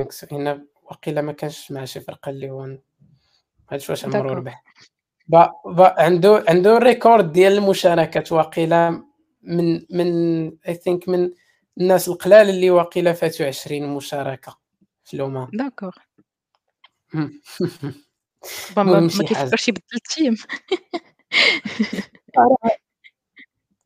he 0.00 0.60
وقيلا 0.84 1.20
ما 1.20 1.32
كانش 1.32 1.70
مع 1.72 1.84
شي 1.84 2.00
فرقة 2.00 2.30
اللي 2.30 2.50
ما 2.50 2.78
عرفتش 3.72 3.90
واش 3.90 4.04
عمرو. 4.04 4.32
ربح. 4.32 4.64
ب 5.28 5.36
ب 5.66 5.80
عنده 5.80 6.44
عنده 6.48 6.76
الريكورد 6.76 7.32
ديال 7.32 7.52
المشاركات 7.52 8.32
واقيلا 8.32 9.04
من 9.42 9.86
من 9.90 10.50
I 10.50 10.72
think 10.72 11.08
من 11.08 11.30
الناس 11.80 12.08
القلال 12.08 12.50
اللي 12.50 12.70
واقيلا 12.70 13.12
فاتوا 13.12 13.46
20 13.46 13.96
مشاركة. 13.96 14.63
الأمم. 15.14 15.48
داكوغ. 15.52 15.92
إمم. 17.14 17.40
با 18.76 18.82
ما 18.82 18.82
المهم 18.82 19.02
ما 19.02 19.08
شي 19.08 19.34
حاجة. 19.34 19.44
كيفكرش 19.44 19.68
يبدل 19.68 19.82
التيم. 19.94 20.36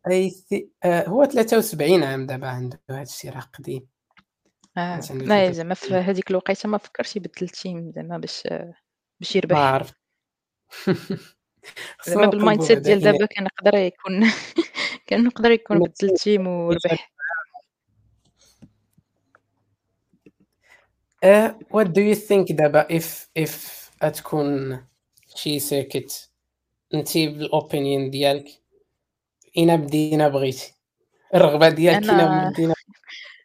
thi 0.08 0.66
آآ 0.84 1.08
هو 1.08 1.24
73 1.24 2.02
عام 2.02 2.26
دابا 2.26 2.48
عنده 2.48 2.80
هاد 2.90 3.06
الشي 3.06 3.28
راه 3.28 3.40
قديم. 3.40 3.88
آه، 4.76 5.00
عنده 5.10 5.24
لا 5.24 5.52
زعما 5.52 5.74
في 5.74 5.86
73. 5.86 6.08
هاديك 6.08 6.30
الوقيتة 6.30 6.68
ما 6.68 6.78
فكرش 6.78 7.16
يبدل 7.16 7.32
ال 7.42 7.52
team 7.52 7.92
زعما 7.96 8.18
باش 8.18 8.42
باش 9.20 9.36
ما 9.36 9.36
يربح. 9.36 9.56
عرفت. 9.58 9.94
زعما 12.06 12.26
نقلبوا 12.26 12.52
بال 12.54 12.58
mindset 12.58 12.72
ديال 12.72 13.00
دابا 13.00 13.26
كان 13.26 13.46
يقدر 13.46 13.74
يكون 13.74 14.20
كان 15.06 15.26
يقدر 15.26 15.50
يكون 15.50 15.78
بدل 15.78 16.08
ال 16.10 16.17
team 16.17 16.46
وربح. 16.46 17.12
آآ 21.24 21.58
what 21.74 21.86
do 21.86 22.00
you 22.00 22.14
think 22.14 22.52
دابا 22.56 22.86
if 22.88 23.28
if 23.38 23.52
غتكون 24.04 24.80
شي 25.36 25.60
circuit 25.60 26.12
أنتِ 26.94 27.08
بال 27.18 27.38
opinion 27.38 28.10
ديالك. 28.10 28.48
أين 29.56 29.76
بدينا 29.76 30.28
بغيتي؟ 30.28 30.74
الرغبة 31.34 31.68
ديالك 31.68 32.10
أنا 32.10 32.50
بدينا 32.50 32.74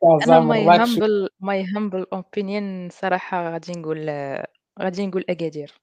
my 0.04 0.66
مراكش 0.66 0.90
humble 1.00 1.30
my 1.42 1.64
humble 1.76 2.06
opinion 2.20 2.92
صراحة 2.92 3.52
غادي 3.54 3.72
نقول 3.72 4.10
غادي 4.82 5.08
نقول 5.08 5.26
أكادير، 5.30 5.74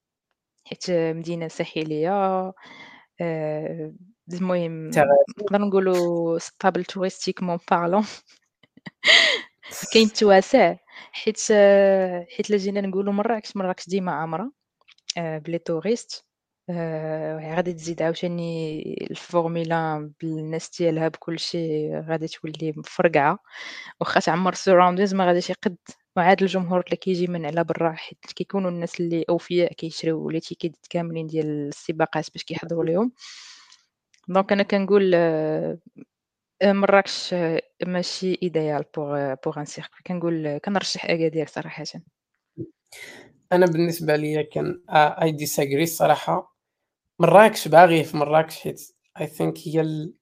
حيت 0.64 0.90
مدينة 0.90 1.48
ساحلية 1.48 2.10
آآ 3.20 3.94
المهم. 4.32 4.88
نقدروا 4.88 5.68
نقولوا 5.68 6.38
stable 6.38 6.82
touristiquement 6.92 7.58
parlant. 7.72 8.06
كاين 9.92 10.06
التواسع 10.06 10.76
حيت 11.12 11.38
حيت 12.36 12.50
إلا 12.50 12.56
جينا 12.58 12.80
نقولوا 12.80 13.12
مراكش، 13.12 13.56
مراكش 13.56 13.88
ديما 13.88 14.12
عامرة 14.12 14.52
آآ 15.18 15.38
بلي 15.38 15.58
touriste 15.70 16.22
آآ 16.70 17.54
غادي 17.56 17.72
تزيد 17.72 18.02
عاوتاني 18.02 18.82
الفورمولا 19.10 19.94
1 19.96 20.12
بالناس 20.22 20.70
ديالها 20.78 21.08
بكلشي 21.08 21.94
غادي 22.00 22.28
تولي 22.28 22.72
مفرقعة، 22.76 23.38
واخا 24.00 24.20
تعمر 24.20 24.54
surroundings 24.54 25.14
ما 25.14 25.26
غاديش 25.26 25.50
يقد 25.50 25.76
وعاد 26.16 26.42
الجمهور 26.42 26.80
اللي 26.86 26.96
كيجي 26.96 27.26
من 27.26 27.46
على 27.46 27.64
برا 27.64 27.92
حيت 27.92 28.18
كيكونوا 28.36 28.70
الناس 28.70 29.00
اللي 29.00 29.24
أوفياء 29.30 29.72
كيشريو 29.72 30.30
les 30.30 30.40
tickets 30.40 30.76
كاملين 30.90 31.26
ديال 31.26 31.68
السباقات 31.68 32.30
باش 32.32 32.44
كيحضروا 32.44 32.84
ليهم. 32.84 33.12
donc 34.28 34.52
أنا 34.52 34.62
كنقول 34.62 35.12
آآ 35.14 35.78
مراكش 36.64 37.34
ماشي 37.86 38.34
idéal 38.34 38.82
pour 38.82 39.36
pour 39.44 39.58
un 39.58 39.64
circuit 39.64 40.02
كنقول 40.06 40.58
كنرشح 40.58 41.04
أكادير 41.04 41.46
صراحةً. 41.46 41.84
أنا 43.52 43.66
بالنسبة 43.66 44.16
ليا 44.16 44.42
كان 44.42 44.82
I 45.18 45.30
disagree 45.44 45.82
الصراحة، 45.82 46.56
مراكش 47.18 47.68
باغي 47.68 48.04
في 48.04 48.16
مراكش 48.16 48.60
حيت. 48.60 48.80
I 49.18 49.22
think 49.22 49.58
هي 49.66 49.80
ال 49.80 50.14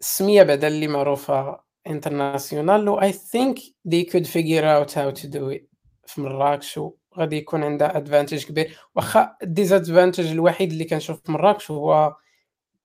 السمية 0.00 0.42
بعدا 0.42 0.68
اللي 0.68 0.88
معروفة 0.88 1.60
international 1.88 2.88
و 2.88 3.10
think 3.10 3.56
they 3.88 4.04
could 4.04 4.26
figure 4.26 4.64
out 4.64 4.90
how 4.90 5.20
to 5.20 5.26
do 5.28 5.56
it. 5.56 5.62
في 6.06 6.20
مراكش 6.20 6.78
وغادي 6.78 7.36
يكون 7.36 7.64
عندها 7.64 8.04
advantage 8.04 8.46
كبير، 8.46 8.78
واخا 8.94 9.36
الdisadvantage 9.44 10.30
الوحيد 10.30 10.72
اللي 10.72 10.84
كنشوف 10.84 11.22
في 11.22 11.32
مراكش 11.32 11.70
هو 11.70 12.16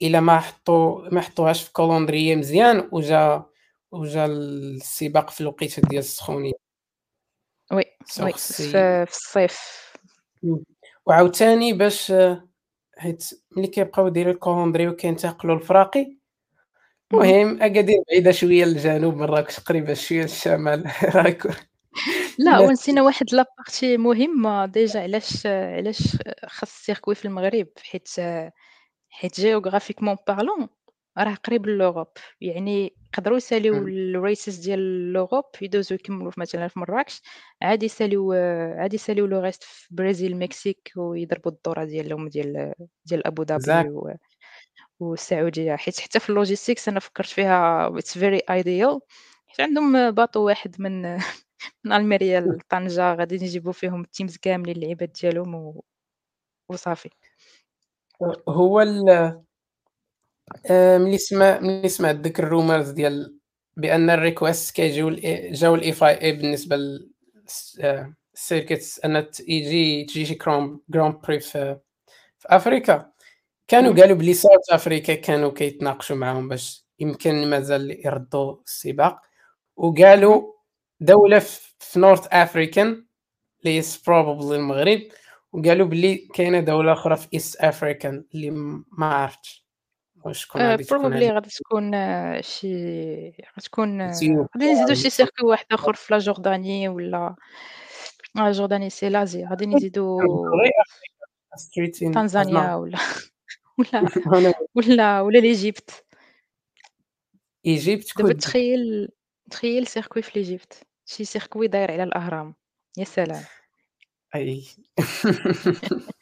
إلا 0.02 0.20
ما 0.20 0.40
حطوا 0.40 1.10
ما 1.10 1.22
حطوهاش 1.22 1.64
في 1.64 1.70
calendrier 1.70 2.38
مزيان 2.38 2.90
وجا 2.92 3.46
وجا 3.92 4.26
السباق 4.26 5.30
في 5.30 5.42
الوقيتة 5.42 5.82
ديال 5.82 6.00
السخونية. 6.00 6.54
oui, 7.72 7.86
oui 8.22 8.34
في 8.34 9.06
الصيف. 9.10 9.60
وعاوتاني 11.06 11.74
باش 11.74 12.14
حيت 12.98 13.30
ملي 13.58 13.68
كيبقاو 13.68 14.08
يديروا 14.08 14.34
ال 14.34 14.39
calendrier 14.39 14.88
وكينتقلوا 14.88 15.56
لفراقي، 15.56 16.18
اهم. 17.14 17.22
المهم 17.22 17.62
أكادير 17.62 17.98
بعيدة 18.10 18.32
شوية 18.32 18.66
للجنوب، 18.66 19.16
مراكش 19.16 19.60
قريبة 19.60 19.94
شوية 19.94 20.22
للشمال 20.22 20.84
لا 22.40 22.60
ونسينا 22.60 23.02
واحد 23.02 23.26
partie 23.30 23.84
مهمة 23.84 24.66
déjà 24.66 25.02
علاش 25.02 25.46
علاش 25.46 26.18
خاص 26.48 26.92
ال 26.92 26.94
circuit 26.95 27.14
في 27.14 27.26
المغرب 27.26 27.68
حيت 27.84 28.10
حيت 29.14 29.42
géographiquement 29.42 30.18
parlant 30.32 30.68
راه 31.18 31.36
قريب 31.36 31.66
لل 31.68 31.77
Europe، 31.77 32.08
يعني 32.42 32.98
يقدروا 33.14 33.38
يساليو. 33.38 33.86
ال 33.88 34.00
races 34.00 34.62
ديال 34.64 34.80
ال 34.80 34.89
Europe 34.89 35.46
يدوزو 35.62 35.96
يكملوا 35.96 36.32
مثلًا 36.38 36.68
في 36.68 36.80
مراكش، 36.80 37.22
عاد 37.62 37.84
يساليو 37.84 38.34
عاد 38.80 38.94
يساليو 38.94 39.28
le 39.28 39.52
reste 39.54 39.64
في 39.64 39.92
البرازيل، 39.92 40.32
المكسيك 40.34 40.92
ويضربوا 40.98 41.52
الدورة 41.52 41.84
ديالهم 41.86 42.28
ديال 42.30 42.74
ديال 43.06 43.28
أبو 43.28 43.44
ظبي. 43.46 43.90
و 43.90 44.10
والسعودية، 45.02 45.76
حيت 45.78 46.00
حتى 46.02 46.20
في 46.22 46.30
الlogistics 46.34 46.88
أنا 46.90 47.00
فكرت 47.02 47.28
فيها 47.28 47.90
it's 47.92 48.14
very 48.20 48.42
ideal 48.62 49.00
حيت 49.48 49.62
عندهم 49.62 50.12
باطو 50.12 50.46
واحد 50.48 50.76
من 50.82 51.02
من 51.86 51.94
ألميريا 51.94 52.42
لطنجة 52.42 53.16
غادي 53.16 53.36
يجيبوا 53.36 53.74
فيهم 53.74 54.06
الteams 54.06 54.40
كاملين 54.42 54.76
اللعيبات 54.78 55.18
ديالهم 55.24 55.56
و 55.56 55.84
وصافي. 56.70 57.10
هو 58.50 58.82
ال 58.82 59.06
ملي 60.72 61.18
سما 61.18 61.60
ملي 61.60 61.90
سمعت 61.90 62.16
ديك 62.16 62.42
الrumours 62.42 62.90
ديال 62.94 63.38
بأن 63.78 64.18
الrequests 64.36 64.72
كيجيو 64.74 65.10
جاو 65.52 65.78
لFIA 65.78 66.24
بالنسبة 66.26 66.76
ل 66.76 67.10
الس 67.48 67.80
آآ 67.82 68.14
الcircuits 68.38 69.06
أن 69.06 69.30
ت 69.32 69.40
يجي 69.40 70.06
تجي 70.06 70.26
شي 70.26 70.36
كرون 70.36 70.82
grand 70.98 71.14
prix 71.28 71.40
في 71.40 71.80
في 72.40 72.48
أفريكا، 72.50 73.12
كانوا. 73.68 73.94
قالوا 73.94 74.18
بلي 74.18 74.34
South 74.34 74.76
Africa 74.76 75.12
كانوا 75.12 75.52
كيتناقشوا 75.52 76.16
معاهم 76.16 76.50
باش 76.50 76.86
يمكن 77.00 77.48
مازال 77.50 78.06
يردوا 78.08 78.56
السباق،. 78.68 79.22
وقالوا 79.76 80.54
دولة 81.00 81.40
ف 81.40 81.76
في 81.80 82.00
North 82.02 82.26
African 82.28 83.06
اللي 83.66 83.82
probably 83.84 84.52
المغرب، 84.54 85.02
وقالوا 85.54 85.88
بلي 85.88 86.16
كاينة 86.34 86.60
دولة 86.60 86.94
أخرى 86.94 87.16
في 87.18 87.28
East 87.40 87.66
African 87.66 88.24
اللي 88.36 88.52
ما 88.98 89.06
عرفتش 89.06 89.66
وشكون 90.26 90.62
آآ 90.62 90.70
غادي 90.72 90.84
تكون 90.84 91.14
هاديك 91.14 91.32
غادي 91.32 91.50
تكون 91.50 91.92
شي 92.42 93.30
غتكون 93.58 94.02
إثيوبيا 94.02 94.48
غادي 94.58 94.72
نزيدو 94.74 94.94
شي 94.94 95.24
circuit 95.24 95.44
واحد 95.44 95.66
آخر 95.72 95.94
في 95.94 96.14
la 96.14 96.20
Jordanie 96.20 96.90
والّا 96.90 97.36
la 98.36 98.52
Jordanie 98.52 98.90
c'est 98.90 99.10
l'Asie 99.10 99.46
غادي 99.46 99.66
نزيدو 99.66 100.20
تنزانيا 102.14 102.76
أزمة 102.76 102.78
والّا 102.78 103.00
والّا 103.78 104.10
والّا 104.76 105.22
والّا 105.22 105.38
ليجيبت. 105.40 106.06
إيجيبت 107.66 108.18
دابا 108.18 108.34
تخيّل 108.34 109.10
تخيّل 109.52 109.88
circuit 109.88 110.20
في 110.20 110.32
l'Égypte، 110.40 110.84
شي 111.06 111.26
circuit 111.26 111.66
داير 111.66 111.92
على 111.92 112.04
الأهرام، 112.04 112.56
يا 112.98 113.04
سلام! 113.04 113.44
أي 114.36 114.64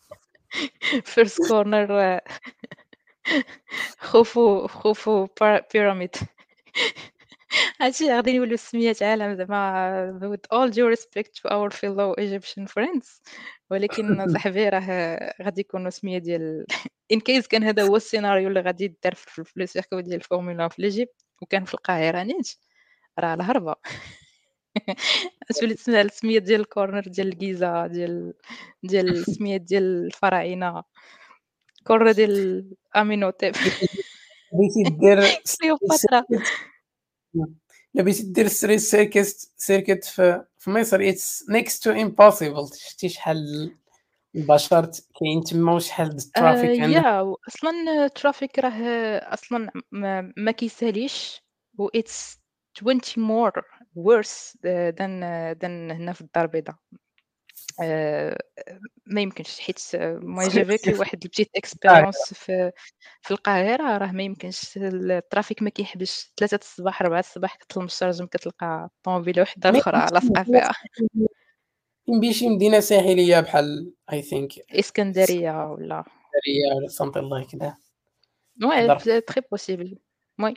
first 1.13 1.37
corner 1.47 2.19
خوفو 4.09 4.67
خوفو 4.67 5.27
pyramid. 5.73 6.23
هادشي 7.81 8.09
غادي 8.09 8.31
يوليو 8.31 8.57
سميات 8.57 9.03
عالم 9.03 9.35
زعما 9.35 10.19
with 10.35 10.57
all 10.57 10.69
due 10.69 10.87
respect 10.95 11.29
to 11.35 11.49
our 11.51 11.69
fellow 11.69 12.13
Egyptian 12.17 12.67
friends 12.67 13.21
ولكن 13.69 14.27
صاحبي 14.33 14.69
راه 14.69 15.19
غادي 15.41 15.61
يكونوا 15.61 15.89
سمية 15.89 16.17
ديال 16.17 16.65
in 17.13 17.17
case 17.17 17.47
كان 17.47 17.63
هذا 17.63 17.83
هو 17.83 17.95
السيناريو 17.95 18.47
اللي 18.49 18.61
غادي 18.61 18.83
يدار 18.85 19.15
في 19.15 19.43
le 19.43 19.67
circuit 19.81 19.99
ديال 19.99 20.15
الفورمولا 20.15 20.63
1 20.63 20.73
في 20.73 20.81
l'Égypte 20.81 21.25
وكان 21.41 21.65
في 21.65 21.73
القاهرة 21.73 22.23
نيت، 22.23 22.49
راه 23.19 23.33
الهضرة 23.33 23.75
غتولي 25.51 25.73
تسمع 25.73 26.01
السميات 26.01 26.43
ديال 26.43 26.65
ال 26.65 26.72
corner 26.72 27.09
ديال 27.09 27.27
الجيزة 27.27 27.87
ديال 27.87 28.33
ديال 28.83 29.09
السميات 29.17 29.61
ديال 29.61 29.83
الفراعنة، 30.05 30.83
corner 31.89 32.11
ديال 32.11 32.65
آمينوتيب 32.95 33.53
بغيتي 34.53 34.83
دير 34.99 35.19
كليوباترا. 35.61 36.23
إلا 37.95 38.03
بغيتي 38.03 38.23
دير 38.23 38.49
street 38.49 38.81
circus 38.81 39.47
circuit 39.67 40.05
في 40.59 40.69
مصر. 40.69 41.11
It's 41.11 41.43
next 41.51 41.77
to 41.83 41.91
impossible. 41.95 42.75
شتي 42.75 43.09
شحال 43.09 43.71
البشر 44.35 44.91
كاين 45.19 45.43
تما 45.43 45.73
وشحال 45.73 46.19
ال 46.21 46.29
traffic 46.29 46.81
عندهم. 46.81 47.03
yeah 47.03 47.07
وأصلًا 47.07 48.07
ال 48.07 48.14
traffic 48.14 48.59
راه 48.59 48.73
أصلًا 49.33 49.71
ما 49.91 50.33
ما 50.37 50.51
كيساليش. 50.51 51.41
و 51.77 51.87
it's 51.87 52.37
20 52.75 52.99
more. 53.17 53.80
Worse 53.95 54.57
than 54.97 55.21
than 55.61 55.91
هنا 55.91 56.13
في 56.13 56.21
الدار 56.21 56.45
البيضا. 56.45 56.75
ما 59.05 59.21
يمكنش 59.21 59.59
حيت 59.59 59.79
j'ai 59.79 60.65
vécu 60.65 60.99
واحد 60.99 61.23
la 61.23 61.30
petite 61.30 61.49
expérience 61.55 62.15
في 62.33 62.71
في 63.21 63.31
القاهرة 63.31 63.97
راه 63.97 64.11
ما 64.11 64.23
يمكنش 64.23 64.77
ال 64.77 64.88
traffic 64.88 65.61
ما 65.63 65.69
كيحبسش 65.69 66.33
3 66.37 66.57
الصباح 66.61 67.01
4 67.01 67.19
الصباح 67.19 67.55
كتطلب 67.55 67.81
من 67.81 67.85
الشارجم 67.85 68.25
كتلقى 68.25 68.89
طوموبيله 69.03 69.41
وحدة 69.41 69.69
أخرى 69.69 70.07
لاصقة 70.11 70.43
فيها. 70.43 70.71
يمكن 72.07 72.31
شي 72.31 72.49
مدينة 72.49 72.79
ساحلية 72.79 73.39
بحال 73.39 73.93
I 74.11 74.15
think 74.15 74.63
إسكندرية 74.79 75.65
ولا 75.71 76.03
إسكندرية 76.03 76.75
ولا 76.75 76.87
something 76.89 77.29
like 77.29 77.57
that. 77.59 77.75
Ouais, 78.61 79.21
très 79.21 79.41
possible. 79.41 79.97
Oui. 80.41 80.53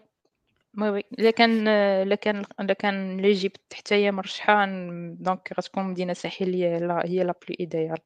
Oui، 0.79 0.91
oui، 0.91 1.05
إلا 1.19 1.31
كان 1.31 1.69
إلا 1.69 2.15
كان 2.15 2.45
إلا 2.61 2.73
كان 2.73 3.17
l'Égypte 3.21 3.75
حتى 3.75 3.95
هي 3.95 4.13
مرشحة 4.13 4.67
donc 5.15 5.53
غتكون 5.59 5.85
مدينة 5.85 6.13
ساحلية 6.13 6.79
لا 6.79 7.03
هي 7.07 7.25
la 7.25 7.33
plus 7.33 7.57
idéale. 7.61 7.99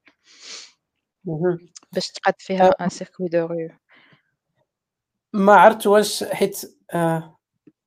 باش 1.93 2.11
تقاد 2.11 2.35
فيها 2.39 2.71
un 2.81 2.89
circuit 2.89 3.29
de 3.29 3.47
rue. 3.47 3.69
ما 5.33 5.53
عرفت 5.53 5.87
واش 5.87 6.25
حيت 6.25 6.61
آه 6.95 7.39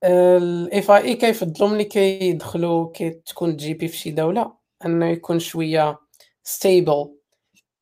الاف 0.04 0.91
اي 0.91 1.04
اي 1.04 1.15
كيفضلوا 1.15 1.70
ملي 1.70 1.84
كيدخلوا 1.84 2.91
كتكون 2.96 3.56
GP 3.58 3.88
في 3.88 3.98
شي 3.98 4.12
دولة؟ 4.12 4.58
إنه 4.86 5.10
يكون 5.10 5.39
شوية 5.39 6.00
stable 6.44 7.16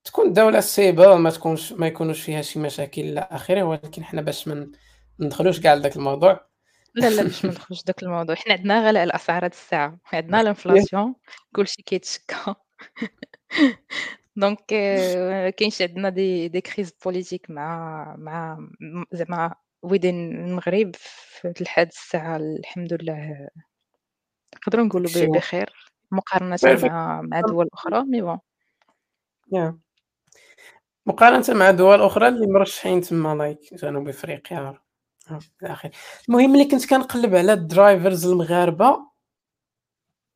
تكون 0.04 0.34
دولة 0.34 0.60
stable 0.60 1.16
ما 1.16 1.30
تكونش 1.30 1.74
ما 1.74 1.88
يكونوش 1.88 2.22
فيها 2.22 2.42
شي 2.42 2.60
مشاكل 2.60 3.02
إلى 3.02 3.28
آخره 3.32 3.64
ولكن 3.64 4.04
حنا 4.04 4.22
باش 4.22 4.48
ما 4.48 4.72
ندخلوش 5.20 5.60
كاع 5.60 5.74
لذاك 5.74 5.96
الموضوع. 5.96 6.49
لا 6.96 7.10
لا 7.10 7.24
باش 7.24 7.46
ما 7.46 7.52
ندخلوش 7.52 7.84
داك 7.84 8.04
الموضوع. 8.04 8.36
حنا 8.36 8.54
عندنا 8.54 8.88
غلاء 8.88 9.04
الأسعار 9.04 9.46
هاد 9.46 9.52
الساعة. 9.52 10.00
عندنا 10.14 10.42
ال 10.42 10.49
inflation 10.49 11.16
كلشي 11.56 11.82
كيتشكى. 11.82 12.56
donc 14.36 14.60
ما 14.60 14.66
كاينش 15.58 15.82
عندنا 15.82 16.10
des 16.10 16.48
des 16.48 16.62
crises 16.62 16.92
politiques 17.06 17.50
مع 17.50 18.16
مع 18.18 18.68
زعما 19.12 19.56
وي 19.82 20.02
دين 20.02 20.32
المغرب 20.46 20.96
في 20.96 21.54
لحد 21.62 21.88
الساعة 21.88 22.38
الحمد 22.38 22.94
لله. 22.94 23.48
نقدروا 24.56 24.86
نقولوا 24.86 25.38
بخير. 25.38 25.92
مقارنة 26.12 26.58
مع 26.64 27.22
مع 27.22 27.42
دول 27.42 27.70
أخرى 27.74 28.04
mais 28.04 28.22
bon 28.22 28.40
مقارنة 31.06 31.46
مع 31.50 31.72
دول 31.72 32.02
أخرى 32.02 32.28
اللي 32.28 32.48
مرشحين 32.48 33.02
تما 33.02 33.36
like 33.36 33.74
جنوب 33.74 34.08
إفريقيا. 34.10 34.78
الاخير 35.64 35.92
المهم 36.30 36.50
ملي 36.52 36.66
كنت 36.66 36.90
كنقلب 36.90 37.36
على 37.36 37.54
ال 37.54 37.63
drivers 37.63 38.28
المغاربة 38.28 39.10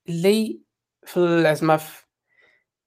اللي 0.10 0.60
في 1.06 1.56
زعما 1.56 1.79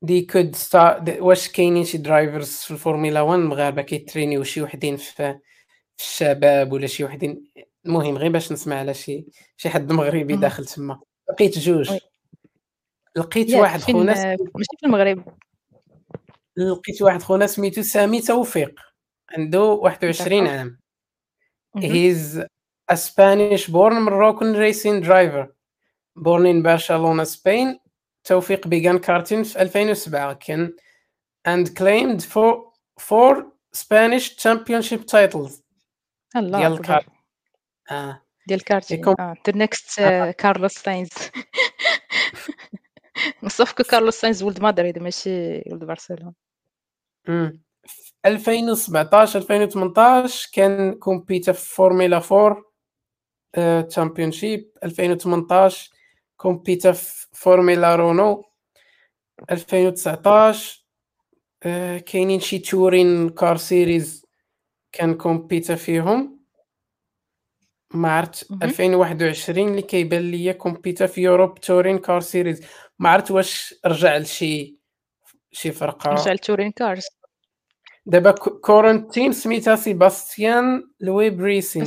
des 0.03 0.23
codes 0.23 0.57
stars 0.57 1.17
واش 1.21 1.49
كاينين 1.49 1.85
شي 1.85 1.99
drivers 1.99 2.51
في 2.51 2.71
الفورمولا 2.71 3.21
1 3.21 3.39
المغاربة 3.41 3.83
كيترينيو 3.83 4.45
شي 4.45 4.63
وحدين 4.63 4.97
في, 4.97 5.13
في 5.97 6.05
الشباب 6.05 6.73
ولا 6.73 6.87
شي 6.87 7.05
وحدين. 7.05 7.45
المهم 7.87 8.19
غير 8.19 8.31
باش 8.33 8.53
نسمع 8.53 8.77
على 8.77 8.95
شي 8.95 9.27
شي 9.57 9.69
حد 9.69 9.93
مغربي 9.93 10.37
داخل 10.37 10.65
تما. 10.65 11.01
لقيت 11.31 11.59
جوج. 11.59 11.99
لقيت 13.17 13.55
واحد 13.55 13.81
خونا 13.81 14.15
ماشي 14.55 14.77
في 14.81 14.87
المغرب. 14.87 15.25
لقيت 16.57 17.03
واحد 17.03 17.23
خونا 17.23 17.47
سميتو 17.47 17.83
سامي 17.83 18.21
توفيق. 18.21 18.81
عنده 19.31 19.63
21 19.63 20.47
عام. 20.47 20.79
He's 21.78 22.38
a 22.92 22.98
Spanish 22.98 23.68
born 23.68 24.02
Moroccan 24.04 24.54
racing 24.54 25.02
driver. 25.02 25.48
Born 26.16 26.46
in 26.46 26.62
Barcelona, 26.62 27.26
Spain. 27.26 27.80
توفيق 28.24 28.68
began 28.68 29.00
karting 29.00 29.44
في 29.44 29.62
2007 29.62 30.34
كان 30.34 30.74
and 31.48 31.68
claimed 31.76 32.22
for 32.22 32.72
four 33.00 33.46
Spanish 33.76 34.36
championship 34.38 35.06
titles. 35.06 35.62
الله 36.36 36.60
ديال 36.60 36.74
الكار 36.74 37.06
اه 37.92 38.22
ديال 38.48 38.60
الكارتين 38.60 39.08
اه 39.08 39.36
the 39.50 39.54
next 39.54 40.02
كارلوس 40.38 40.74
ساينز 40.74 41.10
صافي 43.48 43.84
كارلوس 43.84 44.16
ساينز 44.16 44.44
ولد 44.44 44.62
مدريد 44.62 45.00
ماشي 45.00 45.64
ولد 45.68 45.84
برشلونه 45.84 46.34
2017 48.27 49.39
2018 49.39 50.49
كان 50.53 50.95
compéta 50.95 51.53
في 51.53 51.75
فورمولا 51.75 52.23
4 52.33 53.83
championship 53.83 54.71
2018 54.85 55.91
compéta 56.37 56.93
في 56.93 57.27
فورمولا 57.33 57.97
رونو 57.97 58.45
2019 59.51 60.87
uh, 61.65 61.69
كاينين 62.03 62.41
شي 62.41 62.59
touring 62.59 63.29
car 63.29 63.57
series 63.57 64.27
كان 64.93 65.15
compéta 65.15 65.75
فيهم. 65.75 66.37
ما 67.95 68.13
عرفت 68.13 68.51
2021 68.63 69.69
اللي 69.69 69.83
كيبان 69.83 70.31
ليا 70.31 70.53
compéta 70.53 71.07
في 71.07 71.23
Europe 71.23 71.61
touring 71.61 71.99
car 71.99 72.21
series 72.21 72.67
ما 72.99 73.09
عرفت 73.09 73.31
واش 73.31 73.75
رجع 73.87 74.17
لشي 74.17 74.77
شي 75.53 75.73
فرقة؟ 75.73 76.11
رجع 76.11 76.33
ل 76.33 76.38
touring 76.38 76.73
cars. 76.73 77.05
دابا 78.07 78.31
current 78.61 79.07
team 79.07 79.33
سميتها 79.33 79.77
سيباستيان 79.77 80.91
لوي 81.01 81.31
بريسين. 81.31 81.85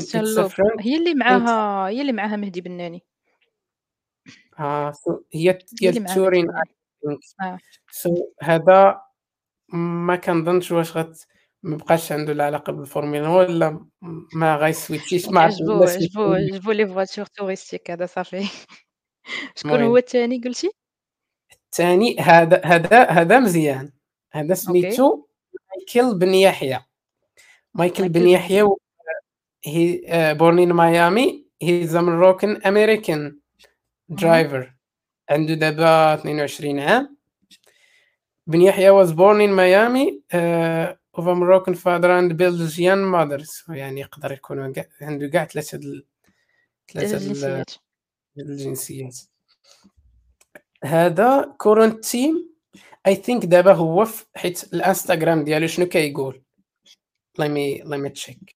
هي 0.79 0.97
اللي 0.97 1.13
معاها 1.13 1.88
هي 1.89 2.01
اللي 2.01 2.12
معاها 2.12 2.36
مهدي 2.36 2.62
بناني. 2.62 3.03
آه 4.60 4.93
هي 5.34 5.60
ديال 5.71 6.05
touring. 6.06 6.48
آه. 7.41 7.58
so 7.91 8.34
هذا 8.41 9.01
ما 9.73 10.15
كنظنش 10.15 10.71
واش 10.71 10.97
غت 10.97 11.25
ما 11.63 11.77
بقاش 11.77 12.12
عنده 12.12 12.32
العلاقة 12.32 12.73
بالفورمولا 12.73 13.29
ولا 13.29 13.86
ما 14.34 14.55
غيسويتيش 14.55 15.29
مع 15.29 15.41
عجبو 15.41 15.84
عجبو 15.84 16.34
عجبو 16.34 16.71
les 16.72 16.88
voitures 16.88 17.26
touristiques 17.26 17.91
هذا 17.91 18.05
صافي. 18.05 18.47
شكون 19.55 19.82
هو 19.82 19.97
الثاني 19.97 20.41
قلتي؟ 20.45 20.71
الثاني 21.65 22.19
هذا 22.19 22.62
هذا 22.65 23.03
هذا 23.03 23.39
مزيان. 23.39 23.91
هذا 24.32 24.53
سميتو 24.53 25.29
مايكل 25.80 26.20
بن 26.20 26.34
يحيى. 26.34 26.80
مايكل 27.74 28.10
بن 28.10 28.28
يحيى 28.28 28.68
هي 29.65 30.36
بورن 30.39 30.60
ان 30.60 30.74
ميامي 30.74 31.46
هي 31.62 31.84
ذا 31.84 32.02
مروكن 32.02 32.62
امريكان 32.62 33.39
درايفر 34.10 34.76
عنده 35.30 35.54
دابا 35.54 36.13
22 36.13 36.80
عام. 36.80 37.18
بن 38.48 38.62
يحيى 38.62 38.92
was 38.92 39.10
born 39.12 39.42
in 39.42 39.54
Miami 39.54 40.22
uh, 40.34 40.96
of 41.13 41.28
a 41.28 41.36
Moroccan 41.36 41.76
father 41.76 42.12
and 42.12 42.38
Belgian 42.38 43.04
mother. 43.04 43.44
So 43.44 43.70
يعني 43.70 44.02
يقدر 44.02 44.32
يكون 44.32 44.74
عنده 45.02 45.28
كاع 45.28 45.46
ثلاثة 45.46 46.04
ثلاثة 46.94 47.65
الجنسيات. 48.38 49.18
هذا 50.84 51.56
current 51.58 52.06
team 52.06 52.49
I 53.08 53.15
think 53.15 53.45
دابا 53.46 53.74
هو 53.74 54.08
حيت 54.36 54.74
الانستغرام 54.74 55.44
ديالو 55.44 55.68
شنو 55.68 55.86
كيقول؟ 55.86 56.44
let 57.39 57.65
me 57.65 57.82
let 57.86 58.10
me 58.10 58.23
check 58.23 58.56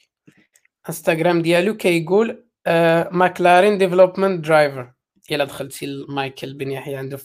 انستغرام 0.90 1.42
ديالو 1.42 1.78
كيقول 1.78 2.46
ماكلارين 3.12 3.78
development 3.78 4.46
driver 4.46 4.94
إلا 5.32 5.44
دخلتي 5.44 5.86
لمايكل 5.86 6.54
بن 6.54 6.72
يحيى 6.72 6.96
عنده 6.96 7.20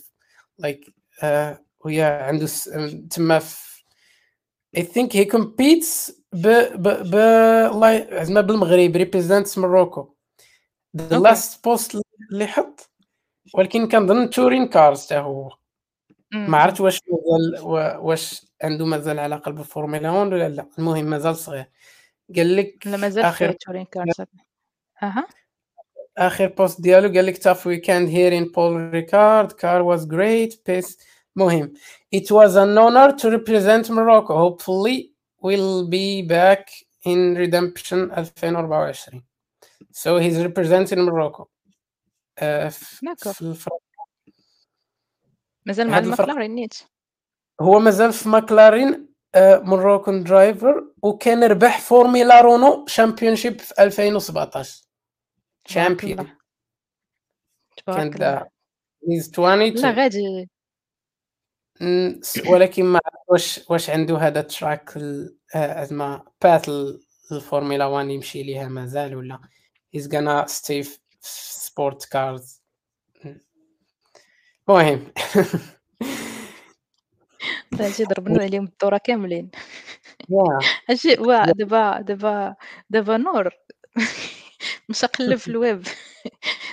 like 0.59 0.95
وهي 1.81 2.03
عنده 2.03 2.47
تما 3.11 3.41
I 4.77 4.83
think 4.83 5.17
he 5.17 5.25
competes 5.25 6.23
ب 6.33 6.49
ب 6.75 6.83
ب 6.83 7.15
زعما 8.25 8.41
بالمغرب 8.41 8.97
represent 8.97 9.59
Morocco 9.59 10.14
the 10.97 11.18
last 11.18 11.64
post 11.64 12.03
اللي 12.33 12.47
حط 12.47 12.91
ولكن 13.55 13.89
كنظن 13.89 14.31
touring 14.31 14.68
cars 14.68 15.07
حتى 15.07 15.19
هو. 15.19 15.58
ما 16.33 16.59
عرفت 16.59 16.81
واش 16.81 17.01
مازال 17.09 17.64
واش 18.01 18.47
عنده 18.62 18.85
مازال 18.87 19.18
علاقة 19.18 19.51
بالفورمولا 19.51 20.11
1 20.11 20.33
ولا 20.33 20.49
لا. 20.49 20.66
المهم 20.79 21.05
مازال 21.05 21.37
صغير. 21.37 21.66
قال 22.37 22.57
لك 22.57 22.87
لا 22.87 22.97
مازال 22.97 23.24
آخر 23.24 23.53
touring 23.53 23.85
cars 23.85 24.14
أها. 25.03 25.26
آخر 26.18 26.47
post 26.47 26.81
ديالو 26.81 27.09
قال 27.14 27.26
لك 27.26 27.39
tough 27.39 27.66
weekend 27.66 28.09
here 28.09 28.39
in 28.39 28.45
Paul 28.45 28.91
Ricard 28.91 29.53
car 29.53 29.83
was 29.83 30.07
great 30.07 30.62
pace 30.66 30.99
مهم. 31.37 31.72
It 32.16 32.24
was 32.31 32.53
an 32.57 32.79
honor 32.79 33.12
to 33.20 33.31
represent 33.31 33.91
Morocco. 33.91 34.35
Hopefully 34.37 35.12
we'll 35.43 35.87
be 35.89 36.22
back 36.22 36.64
in 37.07 37.35
redemption 37.37 38.11
2024 38.18 39.22
so 39.93 40.18
he's 40.18 40.37
representing 40.43 41.05
Morocco. 41.05 41.49
Uh, 42.41 42.68
في 42.68 43.41
الفرق 43.43 43.81
مازال 45.69 45.91
مع 45.91 45.99
المكلارين 45.99 46.55
نيت. 46.55 46.75
هو 47.61 47.79
مازال 47.79 48.12
في 48.12 48.29
ماكلارين 48.29 49.09
Moroccan 49.37 50.24
driver 50.24 50.93
وكان 51.03 51.45
ربح 51.45 51.81
Formula 51.81 52.41
Renault 52.41 52.87
championship 52.87 53.61
في 53.61 53.83
2017 53.83 54.83
champion. 55.66 56.37
كان 57.87 58.11
ذا 58.11 58.49
he's 59.09 59.33
20 59.33 59.61
لا 59.61 59.91
غادي. 59.91 60.49
ولكن 62.49 62.85
ما 62.85 63.01
واش 63.29 63.61
واش 63.71 63.91
عنده 63.91 64.19
هذا 64.19 64.41
ال 64.41 64.50
track 64.50 64.99
زعما 64.99 66.25
path 66.43 66.70
الفورمولا 67.33 67.87
1 67.87 68.07
يمشي 68.07 68.43
ليها 68.43 68.69
مازال 68.69 69.16
ولا؟ 69.16 69.41
He's 69.97 70.05
gonna 70.05 70.49
stay 70.49 70.83
في 70.83 70.99
sport 71.20 72.05
cars 72.05 72.58
المهم 74.69 75.12
هادشي 77.81 78.05
ضربنا 78.05 78.43
عليهم 78.43 78.64
الدورة 78.64 79.01
كاملين 79.05 79.51
هادشي 80.89 81.14
دابا 81.14 82.01
دابا 82.01 82.55
دابا 82.91 83.16
نور 83.16 83.51
مشى 84.89 85.07
قلب 85.07 85.37
في 85.37 85.49
الويب 85.49 85.83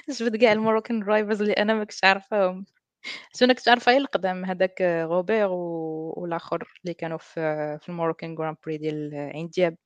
جبد 0.10 0.36
كاع 0.36 0.52
ال 0.52 0.57
Moroccan 0.57 1.00
drivers 1.00 1.42
اللي 1.42 1.54
أنا 1.54 1.74
ما 1.74 1.84
كنتش 1.84 2.04
عارفاهم 2.04 2.66
حيت 3.06 3.44
أنا 3.44 3.54
كنت 3.54 3.70
عارفه 3.70 3.92
غير 3.92 4.02
القدام 4.02 4.46
هذاك 4.46 4.82
غوبير 4.82 5.48
والاخر 5.52 6.80
اللي 6.84 6.94
كانوا 6.94 7.18
في 7.18 7.78
في 7.82 7.90
ال 7.90 7.95
Moroccan 7.95 8.36
Grand 8.36 8.58
Prix 8.66 8.78
ديال 8.78 9.12
عين 9.34 9.50
دياب 9.50 9.78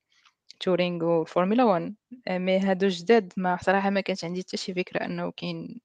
touring 0.60 1.06
والفورمولا 1.06 1.64
1 1.64 1.96
mais 2.30 2.60
هادو 2.60 2.88
جداد 2.88 3.34
ما 3.38 3.58
صراحة 3.62 3.90
ما 3.90 4.02
كانش 4.02 4.26
عندي 4.26 4.42
حتى 4.42 4.58
شي 4.58 4.74
فكره 4.74 5.06
انه 5.06 5.32
كاين 5.32 5.82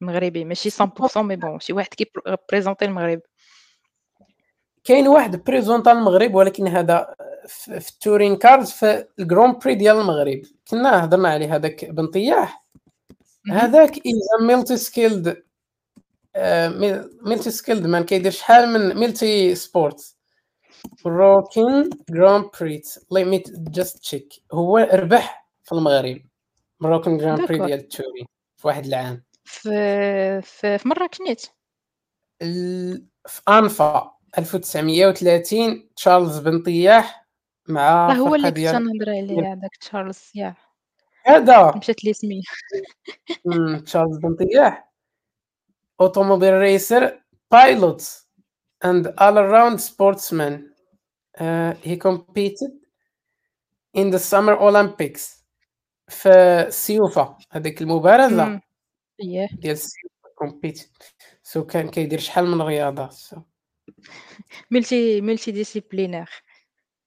مغربي 0.00 0.44
ماشي 0.44 0.70
100% 0.70 1.16
mais 1.16 1.36
bon 1.36 1.60
شي 1.60 1.72
واحد 1.72 1.88
كي 1.88 2.10
présenter 2.50 2.84
المغرب. 2.84 3.20
كاين 4.84 5.08
واحد 5.08 5.44
présenta 5.44 5.92
المغرب 5.92 6.34
ولكن 6.34 6.68
هذا 6.68 7.14
في 7.48 7.88
ال 7.90 7.96
touring 7.96 8.36
cars 8.36 8.70
في 8.70 9.06
ال 9.18 9.24
Grand 9.24 9.52
Prix 9.52 9.74
ديال 9.74 9.96
المغرب. 9.96 10.42
كنا 10.70 11.04
هضرنا 11.04 11.28
عليه 11.28 11.54
هذاك 11.56 11.84
بن 11.84 12.06
طياح. 12.06 12.64
هذاك 13.50 13.90
اذا 13.90 14.46
multi-skilled 14.46 15.42
multi-skilled 17.22 17.86
man 17.86 18.04
كيدير 18.04 18.32
شحال 18.32 18.68
من 18.68 18.96
multi-sport 18.96 20.16
Moroccan 21.06 21.90
Grand 22.10 22.50
Prix 22.60 22.88
let 23.10 23.26
me 23.26 23.42
just 23.48 23.98
check 23.98 24.34
هو 24.52 24.78
ربح 24.78 25.48
في 25.64 25.72
المغرب. 25.72 26.18
Moroccan 26.80 27.18
Grand 27.18 27.46
Prix 27.46 27.58
ديال 27.58 27.78
ال 27.78 27.84
touring 27.84 28.26
في 28.56 28.66
واحد 28.66 28.86
العام. 28.86 29.27
في 29.48 30.42
في, 30.42 30.78
في 30.78 30.88
مراكش 30.88 31.18
في 33.26 33.42
أنفا 33.48 34.12
1930 34.38 35.88
تشارلز 35.96 36.38
بن 36.38 36.62
طياح 36.62 37.28
مع 37.68 38.12
هو 38.12 38.34
اللي 38.34 38.50
كنت 38.50 38.58
نهضر 38.58 39.10
عليه 39.10 39.52
هذاك 39.52 39.76
تشارلز 39.80 40.30
يا. 40.34 40.54
هذا. 41.26 41.72
مشات 41.76 42.04
لي 42.04 42.12
سميه 42.12 42.42
تشارلز 43.84 44.18
بن 44.18 44.36
طياح. 44.36 44.92
automobile 46.00 46.54
racer 46.54 47.22
pilot 47.50 48.24
and 48.84 49.06
all 49.06 49.38
around 49.38 49.80
sportsman. 49.80 50.70
Uh, 51.40 51.72
he 51.82 51.96
competed 51.96 52.70
in 53.94 54.10
the 54.10 54.18
summer 54.18 54.56
olympics. 54.56 55.38
في 56.08 56.66
سيوفا 56.70 57.38
هذيك 57.52 57.82
ديال 59.52 59.78
combat. 60.34 60.90
so 61.42 61.66
كان 61.66 61.88
كيدير 61.88 62.18
شحال 62.18 62.46
من 62.46 62.62
رياضة. 62.62 63.08
so. 63.08 63.38
multi 64.70 65.20
multi-disciplinaire. 65.20 66.30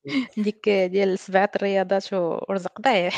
ديك 0.38 0.70
ديال 0.70 1.20
سبعة 1.20 1.52
الرياضات 1.56 2.14
ورزق 2.14 2.82
ضايع. 2.82 3.12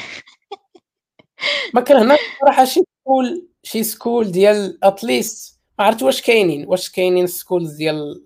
ما 1.73 1.81
كان 1.81 1.97
هنا 1.97 2.17
صراحة 2.41 2.65
شي 2.65 2.81
school 3.01 3.47
شي 3.63 3.83
school 3.83 4.31
ديال 4.31 4.83
at 4.83 5.05
least 5.05 5.59
ما 5.79 5.85
عرفت 5.85 6.03
واش 6.03 6.21
كاينين 6.21 6.67
واش 6.67 6.89
كاينين 6.89 7.27
schools 7.27 7.75
ديال 7.75 8.23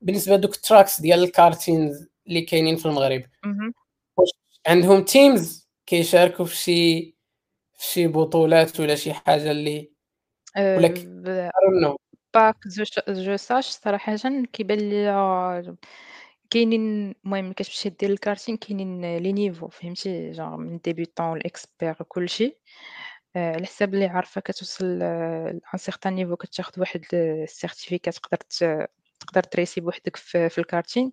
بالنسبة 0.00 0.36
دوك 0.36 0.54
ال 0.54 0.61
tracks 0.61 1.00
ديال 1.00 1.24
ال 1.24 1.33
kartings 1.33 2.08
اللي 2.26 2.40
كاينين 2.40 2.76
في 2.76 2.86
المغرب. 2.86 3.22
واش 4.16 4.30
عندهم 4.66 5.04
teams 5.04 5.68
كيشاركوا 5.86 6.44
في 6.44 6.56
شي 6.56 7.14
شي 7.78 8.06
بطولات 8.06 8.80
ولا 8.80 8.94
شي 8.94 9.12
حاجة 9.12 9.50
اللي 9.50 9.92
ولا 10.58 10.88
أه 10.88 11.96
pas 12.34 12.45
que 12.45 12.56
je 13.08 13.36
sache 13.36 13.66
صراحةً 13.66 14.16
كيبان 14.52 14.78
ليا 14.78 15.76
كاينين 16.50 17.14
المهم 17.24 17.52
كتمشي 17.52 17.88
دير 17.88 18.10
الكارتين 18.10 18.56
كاينين 18.56 19.16
les 19.16 19.32
niveaux 19.32 19.68
فهمتي؟ 19.68 20.30
جونغ 20.30 20.56
من 20.56 20.78
débutant 20.84 21.38
ل 21.38 21.46
expert 21.46 21.94
كلشي. 22.08 22.58
آه، 23.36 23.52
على 23.52 23.66
حساب 23.66 23.94
اللي 23.94 24.06
عارفة 24.06 24.40
كتوصل 24.40 24.98
ل 24.98 25.19
un 25.19 25.60
certain 25.76 26.14
niveau 26.14 26.36
كتاخد 26.36 26.78
واحد 26.78 27.04
ال 27.14 27.23
certificat 27.23 28.10
تقدر 28.10 28.38
تقدر 29.20 29.42
ت 29.42 29.48
racer 29.48 29.80
بوحدك 29.80 30.16
في, 30.16 30.48
في 30.48 30.58
ال 30.58 30.64
karting. 30.64 31.12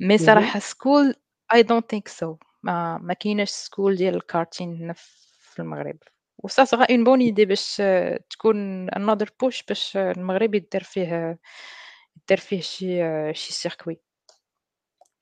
mais 0.00 0.18
صراحة 0.18 0.60
school 0.60 1.14
I 1.54 1.62
don't 1.62 1.90
think 1.90 2.08
so 2.08 2.36
ما 2.62 2.98
ما 2.98 3.14
كايناش 3.14 3.50
school 3.50 3.96
ديال 3.96 4.14
الكارتين 4.14 4.76
هنا 4.76 4.92
في 4.92 5.29
المغرب. 5.58 5.96
و 6.38 6.47
ça 6.47 6.64
sera 6.64 6.84
une 6.90 7.04
bonne 7.04 7.20
idée 7.20 7.44
باش 7.44 7.82
تكون 8.30 8.88
another 8.90 9.30
push 9.40 9.62
باش 9.62 9.96
المغرب 9.96 10.54
يدير 10.54 10.82
فيه 10.82 11.38
يدير 12.16 12.40
فيه 12.40 12.60
شي 12.60 13.02
شي 13.34 13.52
circuit 13.52 14.00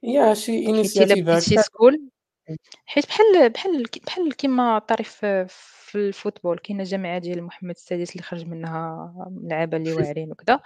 يا 0.03 0.35
شي 0.35 0.67
initiative 0.67 1.45
شي 1.45 1.63
school 1.63 2.09
حيت 2.87 3.07
بحال 3.07 3.51
بحال 3.51 3.85
بحال 4.07 4.35
كيما 4.35 4.79
طريف 4.79 5.25
في 5.89 5.95
ال 5.95 6.02
football 6.02 6.59
كاينة 6.59 6.85
جامعة 6.85 7.19
ديال 7.19 7.43
محمد 7.43 7.75
السادس 7.75 8.13
اللي 8.13 8.23
خرج 8.23 8.47
منها 8.47 9.15
لعابه 9.43 9.77
اللي 9.77 9.93
واعرين 9.97 10.31
وكذا 10.31 10.61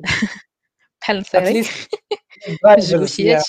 بحال 1.00 1.18
نصيري. 1.18 1.64
الجوشيات 2.68 3.44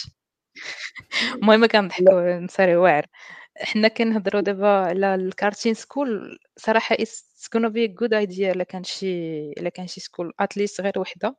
المهم 1.36 1.66
كنضحكوا 1.66 2.40
نصيري 2.40 2.76
واعر. 2.76 3.06
حنا 3.62 3.88
كنهضروا 3.88 4.42
دابا 4.42 4.68
على 4.68 5.16
ال 5.16 5.23
karting 5.23 5.74
school 5.74 6.40
صراحة 6.58 6.96
it's 7.00 7.50
gonna 7.56 7.68
be 7.70 7.88
good 7.88 8.14
idea 8.14 8.52
إلا 8.52 8.64
كان 8.64 8.84
شي 8.84 9.08
إلا 9.52 9.70
كان 9.70 9.88
شي 9.88 10.00
school 10.02 10.34
at 10.40 10.52
least 10.52 10.82
غير 10.82 11.00
وحدة 11.00 11.38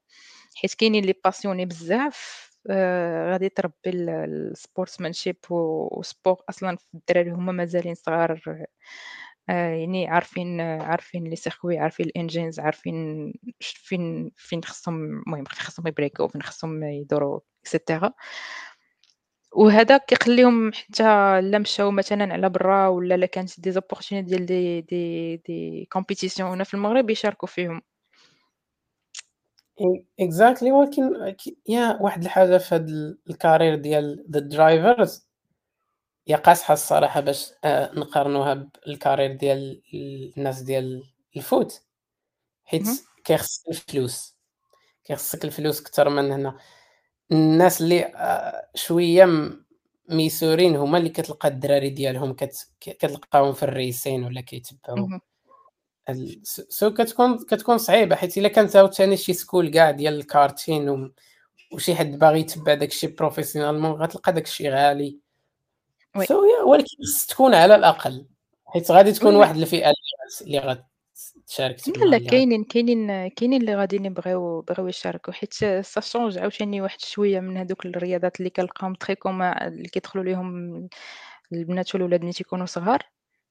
حيت 0.56 0.74
كاينين 0.74 1.04
les 1.04 1.14
passionnés 1.24 1.66
بزاف 1.66 2.50
آه 2.70 3.32
غادي 3.32 3.48
تربي 3.48 3.74
ال 3.86 3.97
sportsmanship 3.97 5.36
و 5.50 5.64
sport 5.64 6.36
أصلا 6.50 6.76
في 6.76 6.84
الدراري 6.94 7.30
هما 7.30 7.52
مازالين 7.52 7.94
صغار 7.94 8.40
آه 9.50 9.52
يعني 9.74 10.08
عارفين 10.08 10.60
عارفين 10.60 11.24
les 11.24 11.36
circuits 11.36 11.78
عارفين 11.78 12.06
ال 12.06 12.13
engines 12.13 12.60
عارفين 12.60 13.32
فين 13.60 14.30
فين 14.36 14.64
خصهم 14.64 14.94
المهم 15.04 15.44
خصهم 15.44 15.86
ي 15.86 15.92
brake 15.92 16.22
و 16.22 16.28
فين 16.28 16.42
خصهم 16.42 16.84
يدوروا 16.84 17.40
et 17.64 17.76
cetera 17.76 18.12
وهذا 19.52 19.96
كيخليهم 19.98 20.72
حتى 20.72 21.02
لا 21.40 21.58
مشاو 21.58 21.90
مثلا 21.90 22.32
على 22.32 22.48
برا 22.48 22.88
ولا 22.88 23.14
لا 23.16 23.26
كانت 23.26 23.60
des 23.60 23.70
opportunités 23.72 24.28
ديال 24.30 24.46
des 24.46 24.80
des 24.80 25.36
des 25.36 25.88
compétitions 25.92 26.50
هنا 26.50 26.64
في 26.64 26.74
المغرب 26.74 27.10
يشاركوا 27.10 27.48
فيهم. 27.48 27.82
exactly 30.20 30.72
ولكن 30.72 31.34
يا 31.68 31.98
واحد 32.00 32.22
الحاجة 32.24 32.58
في 32.58 32.74
هذا 32.74 33.16
ال 33.30 33.35
carrière 33.35 33.74
ديال 33.74 34.26
the 34.30 34.40
drivers 34.40 35.30
يا 36.26 36.36
قاصحة 36.36 36.74
الصراحة 36.74 37.20
باش 37.20 37.52
آه، 37.64 37.90
نقارنوها 37.94 38.54
بال 38.86 38.95
carrière 38.95 39.32
ديال 39.36 39.82
الناس 40.36 40.62
ديال 40.62 41.02
الفوت. 41.36 41.82
حيت 42.64 42.88
كيخص 43.24 43.64
الفلوس. 43.68 44.36
كيخصك 45.04 45.44
الفلوس 45.44 45.80
أكثر 45.80 46.08
من 46.08 46.32
هنا. 46.32 46.58
الناس 47.32 47.80
اللي 47.80 48.04
آه، 48.04 48.68
شوية 48.74 49.50
ميسورين 50.08 50.76
هما 50.76 50.98
اللي 50.98 51.08
كتلقى 51.08 51.48
الدراري 51.48 51.90
ديالهم 51.90 52.36
كتلقاهم 52.80 53.52
في 53.52 53.62
ال 53.62 53.71
racing 53.71 54.24
ولا 54.24 54.40
كيتبعوا. 54.40 55.18
so 56.44 56.94
كتكون 56.94 57.38
كتكون 57.38 57.78
صعيبة 57.78 58.16
حيت 58.16 58.38
إلا 58.38 58.48
كانت 58.48 58.76
عاوتاني 58.76 59.16
شي 59.16 59.32
school 59.32 59.68
كاع 59.70 59.90
ديال 59.90 60.14
الكارتين 60.14 61.12
وشي 61.72 61.94
حد 61.94 62.18
باغي 62.18 62.40
يتبع 62.40 62.74
داكشي 62.74 63.06
professionnellement 63.06 63.92
غتلقى 63.92 64.32
داكشي 64.32 64.70
غالي. 64.70 65.18
so 66.24 66.42
ولكن 66.66 66.86
تكون 67.28 67.54
على 67.54 67.74
الأقل 67.74 68.26
حيت 68.66 68.90
غادي 68.90 69.12
تكون 69.12 69.36
واحد 69.36 69.56
الفئة 69.56 69.92
اللي 70.40 70.58
غادي 70.58 70.89
تشارك 71.46 71.76
لا 71.88 72.04
لا 72.04 72.18
كاينين 72.18 72.64
كاينين 72.64 73.28
كاينين 73.28 73.60
اللي 73.60 73.74
غاديين 73.74 74.04
يبغيو 74.04 74.60
بغيو 74.60 74.88
يشاركوا 74.88 75.32
حيت 75.32 75.54
ça 75.54 76.00
change 76.00 76.38
عاوتاني 76.38 76.80
واحد 76.80 77.00
شوية 77.00 77.40
من 77.40 77.56
هذوك 77.56 77.86
الرياضات 77.86 78.40
اللي 78.40 78.50
كنلقاهم 78.50 78.94
très 78.94 79.14
commun 79.14 79.66
اللي 79.66 79.88
كيدخلوا 79.88 80.24
ليهم 80.24 80.88
البنات 81.52 81.94
والولاد 81.94 82.22
ملي 82.22 82.32
تيكونوا 82.32 82.66
صغار. 82.66 83.02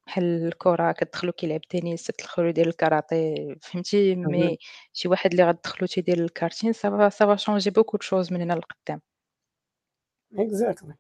بحال 0.08 0.48
الكرة 0.48 0.92
كتدخلوا 0.92 1.34
كيلعب 1.34 1.62
تنس 1.62 2.04
تدخلوا 2.04 2.50
يدير 2.50 2.68
الكاراتيه 2.68 3.56
فهمتي؟ 3.62 4.16
mais 4.16 4.58
شي 4.94 5.08
واحد 5.08 5.32
اللي 5.32 5.44
غتدخلوا 5.44 5.88
تيدير 5.88 6.18
ال 6.18 6.25
karting 6.25 6.74
ça 6.74 6.92
va 6.92 7.10
ça 7.10 7.23
va 7.23 7.36
changer 7.36 7.70
beaucoup 7.70 7.98
de 7.98 8.04
choses 8.04 8.34
من 8.34 8.42
هنا 8.42 8.54
لقدام. 8.54 9.02
exactly 10.38 10.96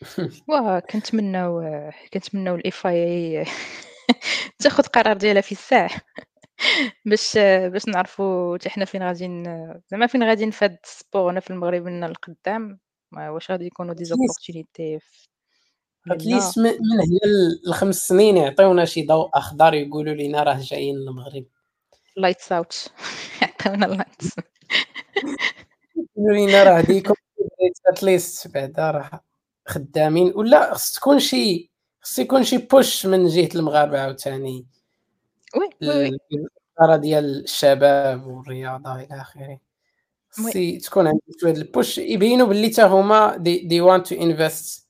واه 0.48 0.80
كنتمناو 0.80 1.62
كنتمناو 2.12 2.54
ال 2.54 2.86
FIA 2.86 3.44
تاخذ 4.58 4.82
قرار 4.82 5.16
ديالها 5.16 5.42
في 5.42 5.52
الساعة. 5.52 5.90
باش 7.06 7.38
باش 7.72 7.88
نعرفوا 7.88 8.58
حتى 8.58 8.68
حنا 8.70 8.84
فين 8.84 9.02
غادي 9.02 9.44
زعما 9.88 10.06
فين 10.06 10.22
غاديين 10.22 10.50
في 10.50 10.64
هاد 10.64 10.78
ال 10.84 10.92
sport 10.92 11.30
هنا 11.30 11.40
في 11.40 11.50
المغرب 11.50 11.86
لنا 11.86 12.06
القدام 12.06 12.78
واش 13.12 13.50
غادي 13.50 13.66
يكونوا 13.66 13.94
des 13.94 14.04
opportunités 14.04 14.98
at 16.10 16.24
least 16.24 16.58
من 16.58 16.66
هنا 16.66 17.18
الخمس 17.66 18.08
سنين 18.08 18.36
يعطيونا 18.36 18.84
شي 18.84 19.06
ضوء 19.06 19.30
أخضر 19.34 19.74
يقولوا 19.74 20.14
لنا 20.14 20.42
راه 20.42 20.58
جايين 20.60 20.96
للمغرب. 20.96 21.44
lights 22.16 22.52
out 22.52 22.92
يعطيونا 23.42 23.86
lights 23.86 24.36
يقولوا 26.16 26.46
لنا 26.46 26.62
راه 26.64 26.80
ديكم 26.80 27.14
at 27.86 28.04
least 28.04 28.48
بعدا 28.48 28.90
راه 28.90 29.20
خدامين 29.68 30.32
ولا 30.34 30.74
خص 30.74 30.92
تكون 30.92 31.18
شي 31.18 31.70
خص 32.06 32.18
يكون 32.18 32.44
شي 32.44 32.58
push 32.58 33.06
من 33.06 33.26
جهة 33.26 33.48
المغاربة 33.54 34.00
عاوتاني. 34.00 34.66
oui 35.56 35.70
الوزاره 35.82 36.96
ديال 36.96 37.44
الشباب 37.44 38.26
والرياضة 38.26 38.94
إلى 38.94 39.20
آخره. 39.20 39.58
خص 40.30 40.52
تكون 40.86 41.06
عندك 41.06 41.22
شوية 41.40 41.52
ال 41.52 41.61
push 41.61 41.98
يبينوا 41.98 42.46
باللي 42.46 42.70
حتى 42.70 42.82
هما 42.82 43.36
they 43.36 43.80
want 43.80 44.06
to 44.06 44.22
invest 44.22 44.88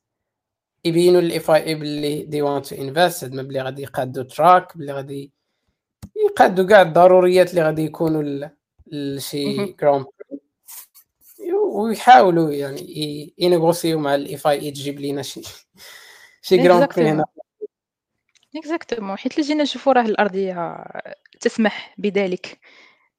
يبينوا 0.85 1.21
لل 1.21 1.51
FIA 1.51 1.75
باللي 1.75 2.23
they 2.23 2.43
want 2.43 2.67
to 2.67 2.83
invest 2.83 3.25
هاد 3.25 3.33
بلي 3.33 3.63
غادي 3.63 3.83
يقادوا 3.83 4.23
track 4.23 4.77
بلي 4.77 4.93
غادي 4.93 5.33
يقادوا 6.31 6.67
كاع 6.67 6.83
الضروريات 6.83 7.51
اللي 7.51 7.63
غادي 7.63 7.83
يكونوا 7.83 8.49
لشي 8.87 9.73
grand 9.73 10.07
ويحاولوا 11.73 12.51
يعني 12.53 13.35
ينغوسيو 13.39 13.99
مع 13.99 14.15
ال 14.15 14.47
FIA 14.47 14.71
تجيب 14.71 15.01
لينا 15.01 15.23
شي 15.23 15.43
شي 16.49 16.57
grand 16.57 16.89
prix 16.97 17.09
هنا 17.11 17.25
exactement 18.57 19.17
حيت 19.19 19.33
اللي 19.33 19.47
جينا 19.47 19.63
نشوفوا 19.63 19.93
راه 19.93 20.03
الأرضية 20.03 20.85
تسمح 21.41 21.95
بذلك 21.99 22.61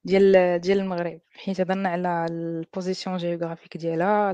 ديال 0.04 0.60
ديال 0.62 0.80
المغرب. 0.80 1.22
حيت 1.32 1.62
هضرنا 1.62 1.90
على 1.90 2.26
ال 2.30 2.40
position 2.40 3.18
géographique 3.18 3.78
ديالها 3.78 4.34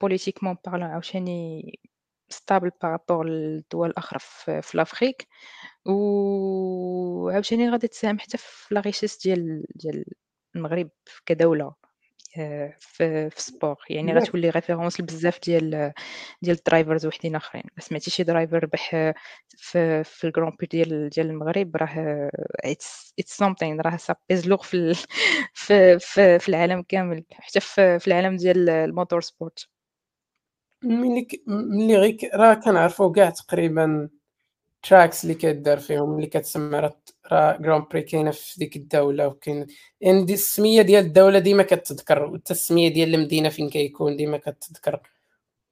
politiquement 0.00 0.56
parlant 0.66 0.90
عاوتاني 0.90 1.78
stable 2.28 2.70
par 2.82 2.95
rapport 2.95 3.26
للدول 3.28 3.90
الأخرى 3.90 4.18
في 4.62 4.70
l'Afrique 4.74 5.28
وعاوتاني 5.86 7.70
غادي 7.70 7.88
تساهم 7.88 8.18
حتى 8.18 8.38
في 8.38 8.74
la 8.74 8.80
richesse 8.80 9.22
ديال 9.22 9.64
ديال 9.74 10.04
المغرب 10.56 10.90
كدولة. 11.26 11.74
في 12.80 13.30
في 13.30 13.36
ال 13.36 13.43
sport 13.43 13.76
يعني 13.90 14.14
غتولي 14.14 14.50
référence 14.50 15.00
لبزاف 15.00 15.40
ديال 15.44 15.92
ديال 16.42 16.56
ال 16.56 16.62
drivers 16.62 17.06
وحدين 17.06 17.36
آخرين. 17.36 17.64
سمعتي 17.78 18.10
شي 18.10 18.22
driver 18.22 18.64
ربح 18.64 18.90
في 19.56 20.04
في 20.04 20.24
ال 20.26 20.31
grand 20.31 20.56
prix 20.60 20.66
ديال 20.66 21.08
ديال 21.08 21.26
المغرب؟ 21.30 21.76
راه 21.76 22.30
it's 22.64 23.14
something 23.18 23.80
راه 23.80 23.96
ça 23.96 24.13
pèse 24.13 24.48
lourd 24.48 24.62
في 24.62 24.94
في 25.54 25.98
في, 25.98 26.38
في 26.38 26.48
العالم 26.48 26.82
كامل. 26.82 27.24
حتى 27.32 27.60
في, 27.60 27.98
في 27.98 28.08
العالم 28.08 28.36
ديال 28.36 28.70
ال 28.70 29.20
motorsport. 29.20 29.68
ملي 30.84 31.26
ملي 31.46 31.96
غير 31.96 32.16
راه 32.34 32.54
كنعرفوا 32.54 33.12
كاع 33.12 33.30
تقريبا 33.30 34.08
tracks 34.82 35.24
اللي 35.24 35.34
كدار 35.34 35.78
فيهم 35.78 36.16
اللي 36.16 36.26
كتسمى 36.26 36.90
راه 37.32 37.56
grand 37.56 37.84
prix 37.90 38.02
كاينة 38.02 38.30
في 38.30 38.58
ديك 38.58 38.76
الدولة 38.76 39.26
وكاين 39.26 39.66
يعني 40.00 40.24
دي 40.24 40.34
السمية 40.34 40.82
ديال 40.82 41.04
الدولة 41.04 41.38
ديما 41.38 41.62
كتذكر 41.62 42.24
وحتى 42.24 42.52
السمية 42.52 42.88
ديال 42.88 43.14
المدينة 43.14 43.48
فين 43.48 43.70
كيكون 43.70 44.16
ديما 44.16 44.38
كتذكر. 44.38 45.00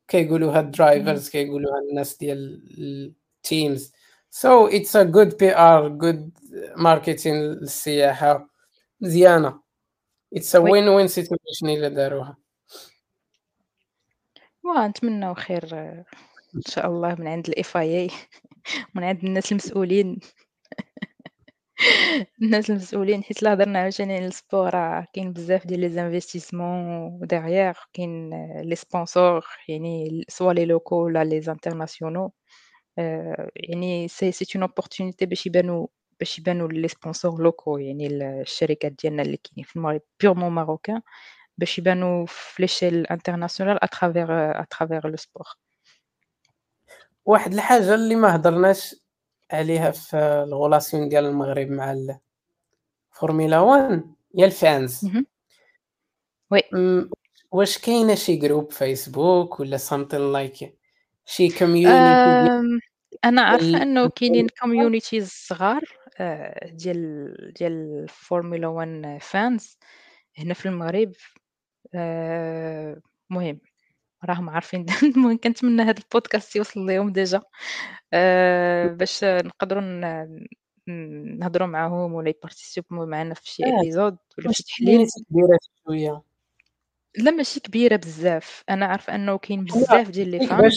كيقولوا 0.08 0.52
هاد 0.52 0.70
drivers 0.70 1.28
كيقولوا 1.28 1.76
هاد 1.76 1.88
الناس 1.90 2.16
ديال 2.18 2.62
ال 2.78 3.92
teams 4.30 4.66
so 4.66 4.96
it's 4.96 5.02
a 5.02 5.36
good 5.36 5.56
PR 5.56 5.88
good 5.88 6.30
marketing 6.76 7.34
للسياحة. 7.34 8.48
مزيانة. 9.00 9.60
it's 10.36 10.56
a 10.56 10.58
win 10.58 10.88
win 10.88 11.08
situation 11.08 11.68
الا 11.68 11.88
داروها. 11.88 12.36
ونتمناو 14.64 15.34
خير 15.34 16.04
إن 16.54 16.62
شاء 16.68 16.86
الله 16.86 17.14
من 17.14 17.28
عند 17.28 17.48
ال 17.48 17.76
FIA 17.76 18.10
من 18.94 19.04
عند 19.04 19.24
الناس 19.24 19.52
المسؤولين. 19.52 20.18
الناس 22.42 22.70
المسؤولين 22.70 23.22
حيت 23.24 23.42
لا 23.42 23.52
هضرنا 23.54 23.78
عاوتاني 23.78 24.16
على 24.16 24.26
ال 24.26 24.34
sport 24.34 24.74
راه 24.74 25.06
كاين 25.12 25.32
بزاف 25.32 25.66
ديال 25.66 25.80
les 25.80 25.90
investissements 25.90 27.18
derrière 27.26 27.74
كاين 27.92 28.30
les 28.62 28.74
sponsors 28.76 29.46
يعني 29.68 30.24
soit 30.28 30.52
les 30.52 30.64
locaux 30.64 30.96
ولا 31.04 31.24
les 31.24 31.40
internationaux 31.40 32.32
يعني 33.56 34.08
c'est 34.08 34.32
c'est 34.32 34.46
une 34.56 34.62
opportunité 34.62 35.26
باش 35.26 35.46
يبانو 35.46 35.90
باش 36.20 36.38
يبانو 36.38 36.66
les 36.68 36.88
sponsors 36.88 37.42
locaux 37.42 37.78
يعني 37.78 38.06
الشركات 38.06 38.92
ديالنا 38.92 39.22
اللي 39.22 39.36
كاينين 39.36 39.64
في 39.64 39.76
المغرب 39.76 40.00
purement 40.20 40.52
marocains 40.52 41.02
باش 41.58 41.78
يبانو 41.78 42.26
في 42.26 42.62
l'échelle 42.62 43.06
internationale 43.06 43.84
à 43.84 43.94
travers 43.94 44.60
à 44.62 44.68
travers 44.68 45.08
le 45.08 45.16
sport 45.16 45.46
واحد 47.26 47.54
الحاجة 47.54 47.94
اللي 47.94 48.14
ما 48.14 48.36
هضرناش 48.36 48.94
عليها 49.52 49.90
في 49.90 50.16
ال 50.48 50.55
relation 50.55 51.08
ديال 51.08 51.24
المغرب 51.24 51.68
مع 51.68 51.96
الفورمولا 53.12 53.60
1 53.60 54.14
هي 54.38 54.44
ال 54.44 54.54
fans. 54.54 55.04
oui. 56.50 56.62
واش 57.50 57.78
كاينة 57.78 58.14
شي 58.14 58.36
groupe 58.36 58.72
Facebook 58.72 59.60
ولا 59.60 59.76
something 59.76 60.32
like 60.32 60.78
شي 61.24 61.48
community 61.48 62.80
أنا 63.24 63.42
عارفة 63.42 63.82
أنه 63.82 64.08
كاينين 64.08 64.46
communities 64.60 65.28
صغار 65.30 65.82
آه، 66.20 66.70
ديال 66.70 67.52
ديال 67.58 67.72
الفورمولا 68.02 68.66
1 68.66 69.18
fans 69.20 69.78
هنا 70.38 70.54
في 70.54 70.66
المغرب 70.66 71.12
آه، 71.94 73.00
مهم. 73.30 73.60
راهم 74.24 74.50
عارفين 74.50 74.86
المهم 75.16 75.38
كنتمنى 75.38 75.82
هذا 75.82 75.98
البودكاست 75.98 76.56
يوصل 76.56 76.80
لهم 76.86 77.12
déjà. 77.12 77.40
أه 78.12 78.86
باش 78.98 79.24
نقدروا 79.24 79.82
نهضروا 81.38 81.66
معاهم 81.68 82.12
ولا 82.14 82.28
يبارتيسيبو 82.28 83.06
معنا 83.06 83.34
في 83.34 83.50
شي 83.50 83.62
épisode 83.64 84.12
آه، 84.12 84.18
ولا 84.38 84.48
في 84.48 84.54
شي 84.54 84.62
تحليل 84.62 85.06
كبيرة 85.30 85.58
شوية. 85.84 86.22
لا 87.18 87.30
ماشي 87.30 87.60
كبيرة 87.60 87.96
بزاف. 87.96 88.64
أنا 88.70 88.86
عارفة 88.86 89.14
أنه 89.14 89.38
كاين 89.38 89.64
بزاف 89.64 90.10
ديال 90.10 90.28
les 90.28 90.46
fans 90.46 90.70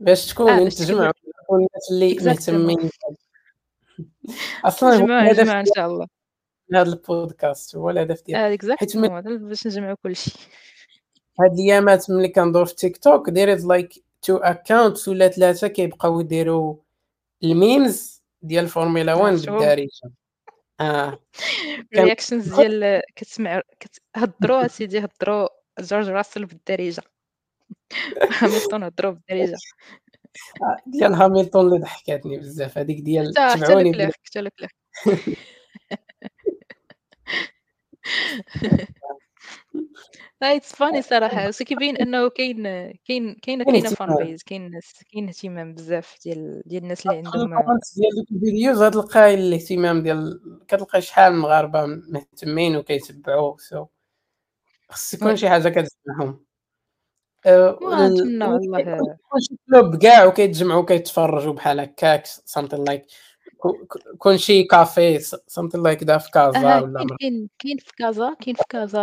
باش 0.00 0.26
تكون 0.26 0.48
آه 0.48 0.68
تجمع 0.68 1.12
الناس 1.52 1.90
اللي 1.90 2.18
مهتمين. 2.20 2.90
أصلا 4.64 4.96
الهدف 4.96 5.50
إن 5.50 5.64
شاء 5.76 5.86
الله. 5.86 6.06
هذا 6.74 6.82
البودكاست 6.82 7.76
هو 7.76 7.90
الهدف 7.90 8.22
ديالو. 8.22 8.76
حيت 8.76 8.96
باش 8.96 9.66
نجمعوا 9.66 9.96
كل 10.02 10.16
شيء 10.16 10.34
هاد 11.40 11.52
الايامات 11.52 12.10
ملي 12.10 12.28
كندور 12.28 12.64
في 12.64 12.74
تيك 12.74 12.96
توك 12.96 13.30
there're 13.30 13.64
like 13.64 14.04
two 14.22 14.36
accounts 14.36 15.08
ولا 15.08 15.28
ثلاثة 15.28 15.68
كيبقاو 15.68 16.20
يديروا 16.20 16.76
ال 17.44 17.57
memes 17.57 18.22
ديال 18.42 18.68
فورمولا 18.68 19.14
1 19.14 19.34
بالدارجة. 19.34 19.88
آه. 20.80 21.18
reactions 21.96 22.54
ديال 22.54 23.02
كتسمع 23.16 23.62
كتهضروا 23.80 24.66
أسيدي 24.66 24.98
هضروا 24.98 25.48
جورج 25.80 26.08
راسل 26.08 26.44
بالدارجة. 26.44 27.02
هاميلتون 28.40 28.82
هضروا 28.82 29.12
بالدارجة. 29.12 29.56
آه، 30.62 30.76
ديال 30.86 31.14
هاميلتون 31.14 31.66
اللي 31.66 31.78
ضحكاتني 31.78 32.38
بزاف. 32.38 32.78
هذيك 32.78 33.00
ديال 33.00 33.34
تبعوني 33.34 34.06
حتى 34.06 34.40
لك 34.40 34.52
it's 40.42 40.74
funny 40.74 41.02
صراحة. 41.02 41.48
بس 41.48 41.62
كيبين 41.62 41.96
إنه 41.96 42.28
كاين 42.28 42.62
كاين 43.04 43.34
كاين 43.34 43.62
كاين 43.62 43.86
fan 43.86 44.16
base 44.16 44.42
كاين 44.42 44.70
ناس 44.70 44.92
كاين 45.12 45.28
اهتمام 45.28 45.74
بزاف 45.74 46.16
ديال 46.24 46.62
ديال 46.66 46.82
الناس 46.82 47.06
اللي 47.06 47.16
عندهم 47.16 47.50
ديال 47.96 48.24
ال 48.30 48.37
videos 48.37 48.82
غتلقاي 48.82 49.34
الاهتمام 49.34 50.02
ديال 50.02 50.40
كتلقاي 50.68 51.00
شحال 51.00 51.34
مغاربه 51.34 51.86
مهتمين 51.86 52.76
وكيتبعوا 52.76 53.56
so 53.58 53.86
خص 54.88 55.14
يكون 55.14 55.36
شي 55.36 55.48
حاجة 55.48 55.68
كتجمعهم. 55.68 56.44
نتمنى 57.46 58.44
والله. 58.44 59.16
club 59.68 59.96
كاع 59.96 60.24
وكيتجمعوا 60.24 60.84
كيتفرجوا 60.84 61.52
بحال 61.52 61.80
هكاك 61.80 62.26
something 62.26 62.84
like 62.84 63.06
كون 64.18 64.38
شي 64.38 64.64
café 64.64 65.18
something 65.46 65.82
like 65.82 66.02
that 66.02 66.18
في 66.18 66.30
كازا 66.30 66.80
ولا 66.80 67.06
كاين 67.20 67.48
كاين 67.58 67.76
في 67.78 67.92
كازا 67.96 68.36
كاين 68.40 68.54
في 68.56 68.62
كازا 68.68 69.02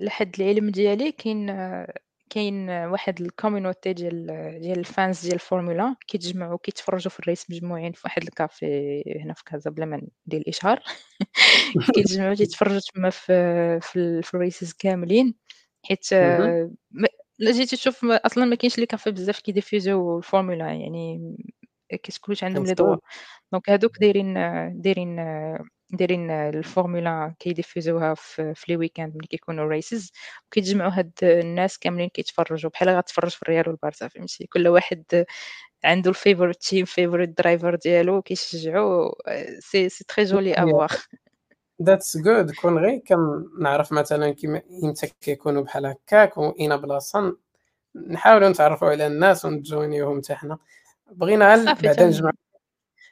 لحد 0.00 0.40
العلم 0.40 0.70
ديالي 0.70 1.12
كاين 1.12 1.46
كاين 2.30 2.70
واحد 2.70 3.20
ال 3.20 3.27
community 3.27 3.92
ديال 3.92 4.26
ديال 4.60 4.78
ال 4.78 4.87
fans 4.87 5.22
ديال 5.22 5.34
الفورمولا 5.34 5.96
كيتجمعوا 6.06 6.58
كيتفرجوا 6.62 7.10
في 7.10 7.20
ال 7.20 7.26
race 7.26 7.50
مجموعين 7.50 7.92
في 7.92 8.00
واحد 8.04 8.22
الكافي 8.22 9.02
هنا 9.24 9.34
في 9.34 9.44
كازا 9.44 9.70
بلا 9.70 9.86
ما 9.86 9.96
ندير 10.26 10.40
الإشهار. 10.40 10.82
كيتجمعوا 11.94 12.34
تيتفرجوا 12.34 12.80
تما 12.94 13.10
في 13.10 13.80
في, 13.80 14.22
في 14.22 14.34
ال 14.34 14.40
races 14.40 14.72
كاملين 14.72 15.34
حيت 15.82 16.12
لا 17.38 17.52
جيتي 17.52 17.76
تشوف 17.76 18.04
أصلا 18.04 18.44
ما 18.44 18.54
كاينش 18.54 18.78
لي 18.78 18.86
كافي 18.86 19.10
بزاف 19.10 19.40
كيديفوزيو 19.40 20.18
الفورمولا 20.18 20.72
يعني 20.72 21.36
كلشي 22.20 22.46
عندهم 22.46 22.64
les 22.64 22.74
droits 22.74 22.96
donc 23.52 23.70
هادوك 23.70 23.98
دايرين 23.98 24.34
دايرين 24.82 25.16
دايرين 25.90 26.30
الفورمولا 26.30 27.34
كيديفوزوها 27.38 28.14
في, 28.14 28.54
في 28.54 28.64
les 28.68 28.76
week-ends 28.76 29.16
ملي 29.16 29.26
كيكونوا 29.26 29.68
races 29.68 30.12
وكيتجمعوا 30.46 30.92
هاد 30.92 31.12
الناس 31.22 31.78
كاملين 31.78 32.08
كيتفرجوا. 32.08 32.70
بحال 32.70 32.88
غتفرج 32.88 33.30
في 33.30 33.42
الريال 33.42 33.68
والبارسا 33.68 34.08
فهمتي؟ 34.08 34.46
كل 34.46 34.68
واحد 34.68 35.26
عنده 35.84 36.10
ال 36.10 36.16
favorite 36.16 36.62
team 36.62 36.84
favorite 36.84 37.28
driver 37.28 37.74
ديالو 37.74 38.22
كيشجعوا 38.22 39.12
c'est 39.60 39.88
c'est 39.88 40.04
très 40.04 40.24
joli 40.24 40.54
à 40.54 40.61
voir 40.61 40.90
that's 41.82 42.16
good 42.16 42.50
كون 42.50 42.78
غير 42.78 42.98
كنعرف 42.98 43.92
مثلا 43.92 44.30
كيما 44.30 44.62
إمتى 44.84 45.12
كيكونوا 45.20 45.62
بحال 45.62 45.86
هكاك 45.86 46.38
واين 46.38 46.76
بلاصة 46.76 47.36
نحاولوا 48.08 48.48
نتعرفوا 48.48 48.88
على 48.88 49.06
الناس 49.06 49.44
ونجونيوهم 49.44 50.18
حتى 50.18 50.34
حنا. 50.34 50.58
بغينا 51.10 51.54
غير 51.54 51.74
بعدا 51.82 52.06
نجمع 52.06 52.30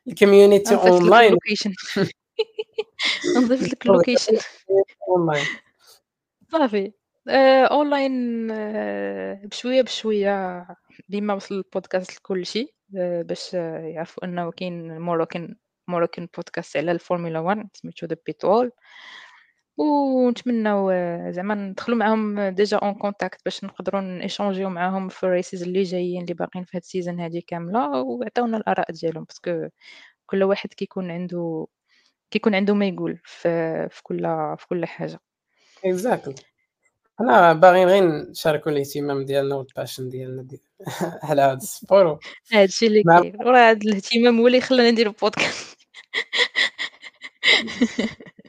ال 0.09 0.15
community 0.15 0.75
online 0.75 1.37
نضيف 3.37 3.73
لك 3.73 3.87
ال 3.87 3.92
location. 3.92 4.37
online 5.09 5.47
صافي. 6.53 6.93
اونلاين 7.71 8.47
بشوية 9.49 9.83
بشوية 9.83 10.67
بما 11.09 11.35
وصل 11.35 11.55
البودكاست 11.55 12.17
لكل 12.17 12.47
شيء 12.47 12.75
باش 13.23 13.55
يعرفوا 13.55 14.25
إنه 14.25 14.51
كاين 14.51 15.01
Moroccan 15.01 15.57
Moroccan 15.89 16.29
podcast 16.37 16.77
على 16.77 16.93
الفورمولا 16.93 17.39
1 17.39 17.69
سميتو 17.75 18.07
The 18.07 18.17
Pit 18.27 18.46
Wall 18.46 18.73
ونتمناو 19.79 20.91
زعما 21.31 21.55
ندخلوا 21.55 21.99
معاهم 21.99 22.41
déjà 22.49 22.77
en 22.77 22.95
contact 22.95 23.45
باش 23.45 23.65
نقدروا 23.65 24.01
نيشانجيو 24.01 24.71
معاهم 24.71 25.09
في 25.09 25.23
ال 25.25 25.31
races 25.31 25.63
اللي 25.63 25.83
جايين 25.83 26.23
اللي 26.23 26.35
باقيين 26.35 26.65
في 26.65 26.77
هاد 26.77 26.83
ال 26.83 26.88
season 26.88 27.21
هذه 27.21 27.43
كاملة 27.47 28.03
ويعطيونا 28.03 28.57
الآراء 28.57 28.93
ديالهم 28.93 29.25
parce 29.25 29.52
que 29.52 29.69
كل 30.27 30.43
واحد 30.43 30.75
كيكون 30.75 31.11
عنده 31.11 31.67
كيكون 32.31 32.55
عنده 32.55 32.75
ما 32.75 32.87
يقول 32.87 33.21
في, 33.25 33.49
في 33.91 34.03
كل 34.03 34.23
في 34.59 34.67
كل 34.69 34.87
حاجة. 34.87 35.21
exactly 35.85 36.35
أنا 37.21 37.53
باغيين 37.53 37.89
غير 37.89 38.05
نشاركوا 38.31 38.73
الاهتمام 38.73 39.25
ديالنا 39.25 39.55
وال 39.55 39.67
passion 39.67 40.09
ديالنا 40.09 40.43
دي. 40.43 40.63
على 41.29 41.43
هذا 41.43 41.57
ال 41.57 41.67
sport 41.67 42.19
هذا 42.53 42.65
الشيء 42.65 42.89
اللي 42.89 43.03
كاين. 43.03 43.37
وراه 43.47 43.71
هذا 43.71 43.79
الاهتمام 43.85 44.41
هو 44.41 44.47
اللي 44.47 44.61
خلانا 44.61 44.91
ندير 44.91 45.09
بودكاست 45.09 45.77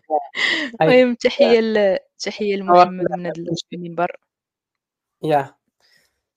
المهم 0.81 1.15
تحية. 1.15 1.99
تحية 2.19 2.55
لمحمد 2.55 3.05
من 3.11 3.31
المنبر 3.73 4.11
يا. 5.23 5.55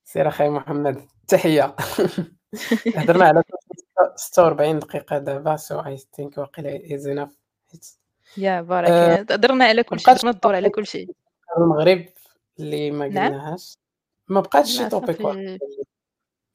سير 0.04 0.28
أخي 0.28 0.48
محمد. 0.48 1.06
تحية. 1.28 1.76
هضرنا 2.96 3.24
على 3.24 3.42
46 4.16 4.78
دقيقة 4.78 5.18
دابا 5.18 5.56
so 5.56 5.80
I 5.80 5.96
think 6.16 6.38
واقيلا 6.38 6.94
is 6.94 7.06
enough 7.06 7.36
yeah 8.36 8.60
باركا 8.60 8.88
آه، 8.88 9.14
هضرنا 9.30 9.64
على 9.64 9.82
كل 9.82 10.00
شيء. 10.00 10.28
الدور 10.28 10.54
على 10.54 10.70
كل 10.70 10.86
شيء. 10.86 11.10
المغرب 11.58 12.06
اللي 12.60 12.90
ما 12.90 13.08
نعم. 13.08 13.32
قلناهاش. 13.32 13.78
ما 14.28 14.40
بقاتش 14.40 14.76
شي 14.76 14.88
topic 14.88 15.18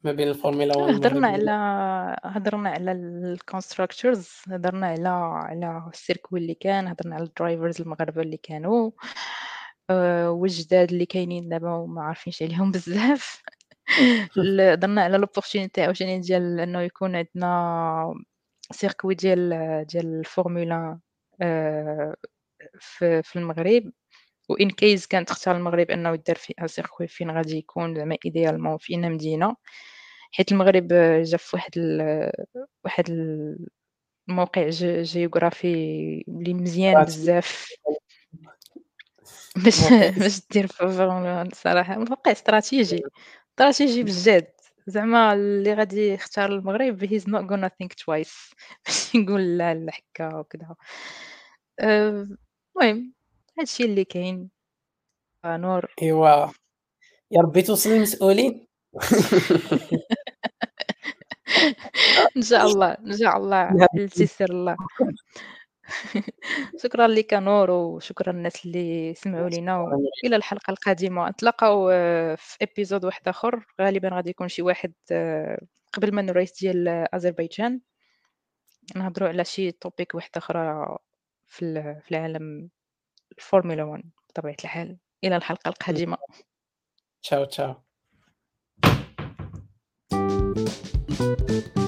ما 0.06 0.12
بين 0.12 0.28
الفورمولا 0.28 0.78
1 0.78 0.94
هضرنا 0.96 1.28
على 1.28 1.52
هضرنا 2.24 2.70
على 2.70 2.92
ال 2.92 3.02
constructors 3.02 4.30
هضرنا 4.50 4.88
على 4.88 5.10
على 5.10 5.90
ال 5.94 5.99
circuit 6.00 6.40
اللي 6.40 6.54
كان 6.54 6.88
هضرنا 6.88 7.16
على 7.16 7.24
ال 7.24 7.31
drivers 7.31 7.82
المغاربة 7.82 8.22
اللي 8.22 8.38
كانوا. 8.38 8.92
أه 9.90 10.32
والجداد 10.32 10.92
اللي 10.92 11.06
كاينين 11.06 11.50
دابا 11.50 11.74
وما 11.74 12.02
عارفينش 12.04 12.44
عليهم 12.44 12.72
بزاف. 12.76 13.44
هضرنا 14.38 15.04
على 15.04 15.18
l'opportunité 15.18 15.82
عاوتاني 15.82 16.20
ديال 16.20 16.60
إنه 16.60 16.82
يكون 16.82 17.16
عندنا 17.16 18.14
circuit 18.72 19.16
ديال 19.16 19.50
ديال 19.90 20.20
الفورمولا 20.20 21.00
أه 21.42 22.16
في, 22.80 23.24
في 23.24 23.36
المغرب. 23.36 23.92
و 24.50 24.57
in 24.57 24.70
case 24.70 25.08
كانت 25.08 25.30
تختار 25.30 25.58
المغرب 25.58 25.92
إنه 25.92 26.14
يدار 26.14 26.36
فيها 26.36 26.68
circuit 26.68 27.08
فين 27.08 27.32
غادي 27.32 27.58
يكون؟ 27.58 27.96
زعما 27.96 28.18
idéalement 28.26 28.78
في 28.78 28.98
مدينة. 28.98 29.56
حيت 30.32 30.52
المغرب 30.52 30.88
جا 31.24 31.38
في 31.38 31.56
واحد 31.56 31.72
ال 31.78 32.32
واحد 32.84 33.06
الموقع 34.30 34.70
جيوغرافي 35.02 35.74
اللي 36.28 36.54
مزيان 36.54 37.04
بزاف. 37.04 37.68
باش 39.64 39.80
باش 40.20 40.42
دير 40.52 40.68
الصراحه 41.52 41.98
موقع 41.98 42.32
استراتيجي 42.32 43.04
استراتيجي 43.52 44.04
بجد 44.04 44.52
زعما 44.88 45.34
اللي 45.34 45.74
غادي 45.74 46.14
يختار 46.14 46.52
المغرب 46.52 47.04
he's 47.04 47.30
not 47.30 47.52
gonna 47.52 47.68
think 47.68 47.94
twice 47.94 48.52
باش 48.86 49.16
يقول 49.16 49.58
لا 49.58 49.74
لا 49.74 49.92
حكا 49.92 50.36
وكذا 50.36 50.76
المهم 51.82 53.14
هادشي 53.60 53.84
اللي 53.84 54.04
كاين. 54.06 54.50
نور. 55.46 55.94
إيوا. 56.02 56.48
يا 57.32 57.42
ربي 57.42 57.62
توصل 57.62 57.90
المسؤولين 57.90 58.68
إن 62.38 62.42
شاء 62.42 62.66
الله 62.66 62.92
إن 62.92 63.18
شاء 63.18 63.38
الله. 63.38 63.88
تيسر 64.08 64.50
الله. 64.50 64.76
شكرا 66.84 67.08
لك 67.08 67.34
نور 67.34 67.72
وشكرا 67.72 68.32
الناس 68.32 68.66
اللي 68.66 69.14
سمعوا 69.14 69.50
لينا 69.50 69.78
والى 69.78 70.36
الحلقة 70.36 70.72
القادمة. 70.72 71.30
نتلاقاو 71.30 71.90
آه، 71.90 72.36
في 72.36 72.58
episode 72.62 73.06
واحد 73.06 73.28
آخر. 73.28 73.66
غالبا 73.82 74.10
غادي 74.10 74.30
يكون 74.30 74.48
شي 74.48 74.62
واحد 74.62 74.94
آه، 75.12 75.62
قبل 75.94 76.16
من 76.16 76.22
race 76.22 76.60
ديال 76.60 76.88
أذربيجان. 76.88 77.82
نهضروا 78.96 79.30
على 79.30 79.46
شي 79.46 79.72
topic 79.72 80.16
واحد 80.16 80.30
أخرى 80.38 80.98
في 81.46 81.62
العالم 82.12 82.70
الفورمولا 83.38 83.84
1 83.84 84.04
بطبيعة 84.30 84.56
الحال. 84.64 84.98
إلى 85.24 85.36
الحلقة 85.36 85.70
القادمة. 85.70 86.18
تشاو 87.24 87.46
تشاو. 87.46 87.85
Thank 91.18 91.78
you. 91.78 91.85